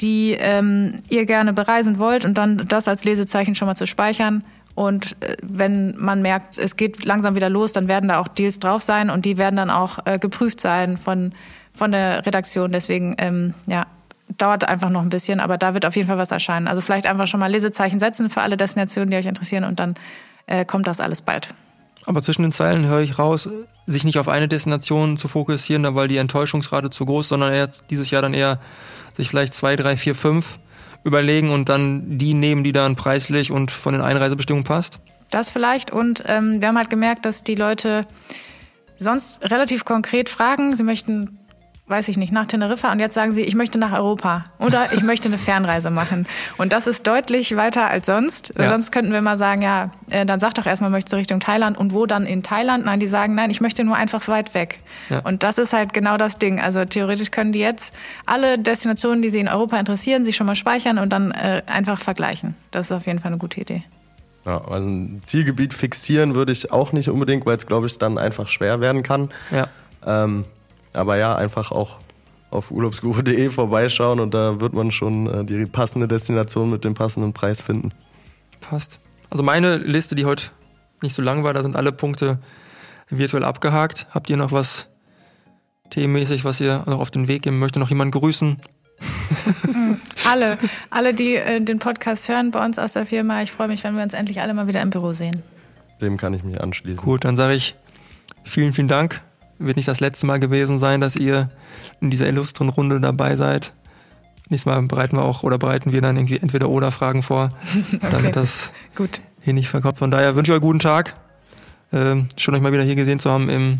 die 0.00 0.36
ähm, 0.38 0.94
ihr 1.08 1.26
gerne 1.26 1.52
bereisen 1.52 1.98
wollt 1.98 2.24
und 2.24 2.38
dann 2.38 2.64
das 2.68 2.88
als 2.88 3.04
Lesezeichen 3.04 3.56
schon 3.56 3.66
mal 3.66 3.74
zu 3.74 3.86
speichern. 3.86 4.44
Und 4.76 5.16
äh, 5.20 5.36
wenn 5.42 5.96
man 5.98 6.22
merkt, 6.22 6.56
es 6.56 6.76
geht 6.76 7.04
langsam 7.04 7.34
wieder 7.34 7.50
los, 7.50 7.72
dann 7.72 7.88
werden 7.88 8.08
da 8.08 8.20
auch 8.20 8.28
Deals 8.28 8.60
drauf 8.60 8.82
sein 8.82 9.10
und 9.10 9.24
die 9.24 9.36
werden 9.36 9.56
dann 9.56 9.70
auch 9.70 9.98
äh, 10.04 10.20
geprüft 10.20 10.60
sein 10.60 10.96
von, 10.96 11.32
von 11.72 11.90
der 11.90 12.24
Redaktion. 12.24 12.70
Deswegen, 12.70 13.16
ähm, 13.18 13.54
ja, 13.66 13.86
dauert 14.38 14.68
einfach 14.68 14.90
noch 14.90 15.02
ein 15.02 15.10
bisschen, 15.10 15.40
aber 15.40 15.58
da 15.58 15.74
wird 15.74 15.84
auf 15.84 15.96
jeden 15.96 16.08
Fall 16.08 16.18
was 16.18 16.30
erscheinen. 16.30 16.68
Also 16.68 16.80
vielleicht 16.80 17.06
einfach 17.08 17.26
schon 17.26 17.40
mal 17.40 17.50
Lesezeichen 17.50 17.98
setzen 17.98 18.30
für 18.30 18.40
alle 18.40 18.56
Destinationen, 18.56 19.10
die 19.10 19.16
euch 19.16 19.26
interessieren 19.26 19.64
und 19.64 19.80
dann 19.80 19.94
äh, 20.46 20.64
kommt 20.64 20.86
das 20.86 21.00
alles 21.00 21.22
bald. 21.22 21.48
Aber 22.06 22.22
zwischen 22.22 22.42
den 22.42 22.52
Zeilen 22.52 22.86
höre 22.86 23.00
ich 23.00 23.18
raus, 23.18 23.48
sich 23.86 24.04
nicht 24.04 24.18
auf 24.18 24.28
eine 24.28 24.48
Destination 24.48 25.16
zu 25.16 25.28
fokussieren, 25.28 25.82
da 25.82 25.94
weil 25.94 26.08
die 26.08 26.18
Enttäuschungsrate 26.18 26.90
zu 26.90 27.04
groß, 27.06 27.28
sondern 27.28 27.52
eher 27.52 27.68
dieses 27.90 28.10
Jahr 28.10 28.22
dann 28.22 28.34
eher 28.34 28.60
sich 29.14 29.28
vielleicht 29.28 29.54
zwei, 29.54 29.76
drei, 29.76 29.96
vier, 29.96 30.14
fünf 30.14 30.58
überlegen 31.04 31.50
und 31.50 31.68
dann 31.68 32.18
die 32.18 32.34
nehmen, 32.34 32.64
die 32.64 32.72
dann 32.72 32.96
preislich 32.96 33.50
und 33.50 33.70
von 33.70 33.92
den 33.92 34.02
Einreisebestimmungen 34.02 34.64
passt? 34.64 35.00
Das 35.30 35.50
vielleicht. 35.50 35.90
Und 35.90 36.22
ähm, 36.26 36.60
wir 36.60 36.68
haben 36.68 36.78
halt 36.78 36.90
gemerkt, 36.90 37.26
dass 37.26 37.42
die 37.42 37.54
Leute 37.54 38.06
sonst 38.96 39.42
relativ 39.50 39.84
konkret 39.84 40.28
fragen. 40.28 40.74
Sie 40.76 40.82
möchten 40.82 41.38
weiß 41.86 42.08
ich 42.08 42.16
nicht, 42.16 42.32
nach 42.32 42.46
Teneriffa 42.46 42.90
und 42.92 42.98
jetzt 42.98 43.12
sagen 43.12 43.32
sie, 43.32 43.42
ich 43.42 43.54
möchte 43.54 43.78
nach 43.78 43.92
Europa 43.92 44.46
oder 44.58 44.92
ich 44.94 45.02
möchte 45.04 45.28
eine 45.28 45.36
Fernreise 45.36 45.90
machen. 45.90 46.26
Und 46.56 46.72
das 46.72 46.86
ist 46.86 47.06
deutlich 47.06 47.56
weiter 47.56 47.90
als 47.90 48.06
sonst. 48.06 48.54
Ja. 48.58 48.70
Sonst 48.70 48.90
könnten 48.90 49.12
wir 49.12 49.20
mal 49.20 49.36
sagen, 49.36 49.60
ja, 49.60 49.90
äh, 50.08 50.24
dann 50.24 50.40
sag 50.40 50.54
doch 50.54 50.64
erstmal, 50.64 50.88
möchtest 50.88 51.12
du 51.12 51.18
Richtung 51.18 51.40
Thailand 51.40 51.76
und 51.76 51.92
wo 51.92 52.06
dann 52.06 52.24
in 52.24 52.42
Thailand? 52.42 52.86
Nein, 52.86 53.00
die 53.00 53.06
sagen, 53.06 53.34
nein, 53.34 53.50
ich 53.50 53.60
möchte 53.60 53.84
nur 53.84 53.96
einfach 53.96 54.26
weit 54.28 54.54
weg. 54.54 54.78
Ja. 55.10 55.18
Und 55.20 55.42
das 55.42 55.58
ist 55.58 55.74
halt 55.74 55.92
genau 55.92 56.16
das 56.16 56.38
Ding. 56.38 56.58
Also 56.58 56.86
theoretisch 56.86 57.30
können 57.30 57.52
die 57.52 57.60
jetzt 57.60 57.94
alle 58.24 58.58
Destinationen, 58.58 59.20
die 59.20 59.28
sie 59.28 59.40
in 59.40 59.48
Europa 59.48 59.78
interessieren, 59.78 60.24
sich 60.24 60.36
schon 60.36 60.46
mal 60.46 60.56
speichern 60.56 60.98
und 60.98 61.12
dann 61.12 61.32
äh, 61.32 61.62
einfach 61.66 62.00
vergleichen. 62.00 62.54
Das 62.70 62.86
ist 62.86 62.92
auf 62.92 63.06
jeden 63.06 63.18
Fall 63.18 63.30
eine 63.30 63.38
gute 63.38 63.60
Idee. 63.60 63.84
Ja, 64.46 64.62
also 64.64 64.88
ein 64.88 65.20
Zielgebiet 65.22 65.74
fixieren 65.74 66.34
würde 66.34 66.52
ich 66.52 66.72
auch 66.72 66.92
nicht 66.92 67.10
unbedingt, 67.10 67.44
weil 67.44 67.56
es, 67.56 67.66
glaube 67.66 67.86
ich, 67.86 67.98
dann 67.98 68.16
einfach 68.16 68.48
schwer 68.48 68.80
werden 68.80 69.02
kann. 69.02 69.30
Ja. 69.50 69.68
Ähm, 70.06 70.44
aber 70.94 71.16
ja, 71.16 71.34
einfach 71.34 71.70
auch 71.70 71.98
auf 72.50 72.70
urlaubsguru.de 72.70 73.50
vorbeischauen 73.50 74.20
und 74.20 74.32
da 74.32 74.60
wird 74.60 74.74
man 74.74 74.92
schon 74.92 75.26
äh, 75.26 75.44
die 75.44 75.66
passende 75.66 76.06
Destination 76.06 76.70
mit 76.70 76.84
dem 76.84 76.94
passenden 76.94 77.32
Preis 77.32 77.60
finden. 77.60 77.92
Passt. 78.60 79.00
Also 79.30 79.42
meine 79.42 79.76
Liste, 79.76 80.14
die 80.14 80.24
heute 80.24 80.50
nicht 81.02 81.14
so 81.14 81.22
lang 81.22 81.42
war, 81.42 81.52
da 81.52 81.62
sind 81.62 81.74
alle 81.76 81.90
Punkte 81.90 82.38
virtuell 83.10 83.44
abgehakt. 83.44 84.06
Habt 84.10 84.30
ihr 84.30 84.36
noch 84.36 84.52
was 84.52 84.88
themenmäßig, 85.90 86.44
was 86.44 86.60
ihr 86.60 86.84
noch 86.86 87.00
auf 87.00 87.10
den 87.10 87.28
Weg 87.28 87.42
geben 87.42 87.58
möchtet? 87.58 87.80
Noch 87.80 87.90
jemanden 87.90 88.12
grüßen? 88.12 88.60
alle, 90.30 90.56
alle, 90.90 91.12
die 91.12 91.34
äh, 91.34 91.60
den 91.60 91.80
Podcast 91.80 92.28
hören 92.28 92.52
bei 92.52 92.64
uns 92.64 92.78
aus 92.78 92.92
der 92.92 93.04
Firma. 93.04 93.42
Ich 93.42 93.50
freue 93.50 93.68
mich, 93.68 93.82
wenn 93.82 93.96
wir 93.96 94.04
uns 94.04 94.14
endlich 94.14 94.40
alle 94.40 94.54
mal 94.54 94.68
wieder 94.68 94.80
im 94.80 94.90
Büro 94.90 95.12
sehen. 95.12 95.42
Dem 96.00 96.16
kann 96.16 96.32
ich 96.34 96.44
mich 96.44 96.60
anschließen. 96.60 97.04
Gut, 97.04 97.24
dann 97.24 97.36
sage 97.36 97.54
ich 97.54 97.74
vielen, 98.44 98.72
vielen 98.72 98.88
Dank 98.88 99.20
wird 99.58 99.76
nicht 99.76 99.88
das 99.88 100.00
letzte 100.00 100.26
Mal 100.26 100.40
gewesen 100.40 100.78
sein, 100.78 101.00
dass 101.00 101.16
ihr 101.16 101.50
in 102.00 102.10
dieser 102.10 102.28
illustren 102.28 102.68
Runde 102.68 103.00
dabei 103.00 103.36
seid. 103.36 103.72
Nächstes 104.48 104.66
Mal 104.66 104.82
bereiten 104.82 105.16
wir 105.16 105.24
auch 105.24 105.42
oder 105.42 105.58
bereiten 105.58 105.92
wir 105.92 106.02
dann 106.02 106.16
irgendwie 106.16 106.36
entweder 106.36 106.68
oder 106.68 106.90
Fragen 106.90 107.22
vor, 107.22 107.50
okay. 107.94 107.98
damit 108.10 108.36
das 108.36 108.72
Gut. 108.94 109.22
hier 109.42 109.54
nicht 109.54 109.68
verkauft. 109.68 109.98
Von 109.98 110.10
daher 110.10 110.36
wünsche 110.36 110.52
ich 110.52 110.56
euch 110.56 110.62
einen 110.62 110.68
guten 110.68 110.78
Tag. 110.80 111.14
Ähm, 111.92 112.28
schön 112.36 112.54
euch 112.54 112.60
mal 112.60 112.72
wieder 112.72 112.82
hier 112.82 112.96
gesehen 112.96 113.18
zu 113.18 113.30
haben 113.30 113.48
im, 113.48 113.78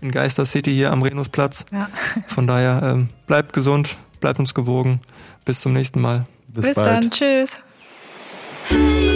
in 0.00 0.10
Geister 0.10 0.44
City 0.44 0.72
hier 0.72 0.92
am 0.92 1.02
Renusplatz. 1.02 1.64
Ja. 1.70 1.88
Von 2.26 2.46
daher 2.46 2.82
ähm, 2.82 3.08
bleibt 3.26 3.52
gesund, 3.52 3.96
bleibt 4.20 4.38
uns 4.38 4.52
gewogen. 4.52 5.00
Bis 5.44 5.60
zum 5.60 5.72
nächsten 5.72 6.00
Mal. 6.00 6.26
Bis, 6.48 6.66
Bis 6.66 6.74
dann. 6.74 7.10
Tschüss. 7.10 7.58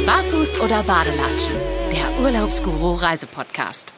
Barfuß 0.06 0.60
oder 0.60 0.82
Badelatschen? 0.82 1.54
Der 1.92 2.20
Urlaubsguru 2.22 2.94
Reisepodcast. 2.94 3.92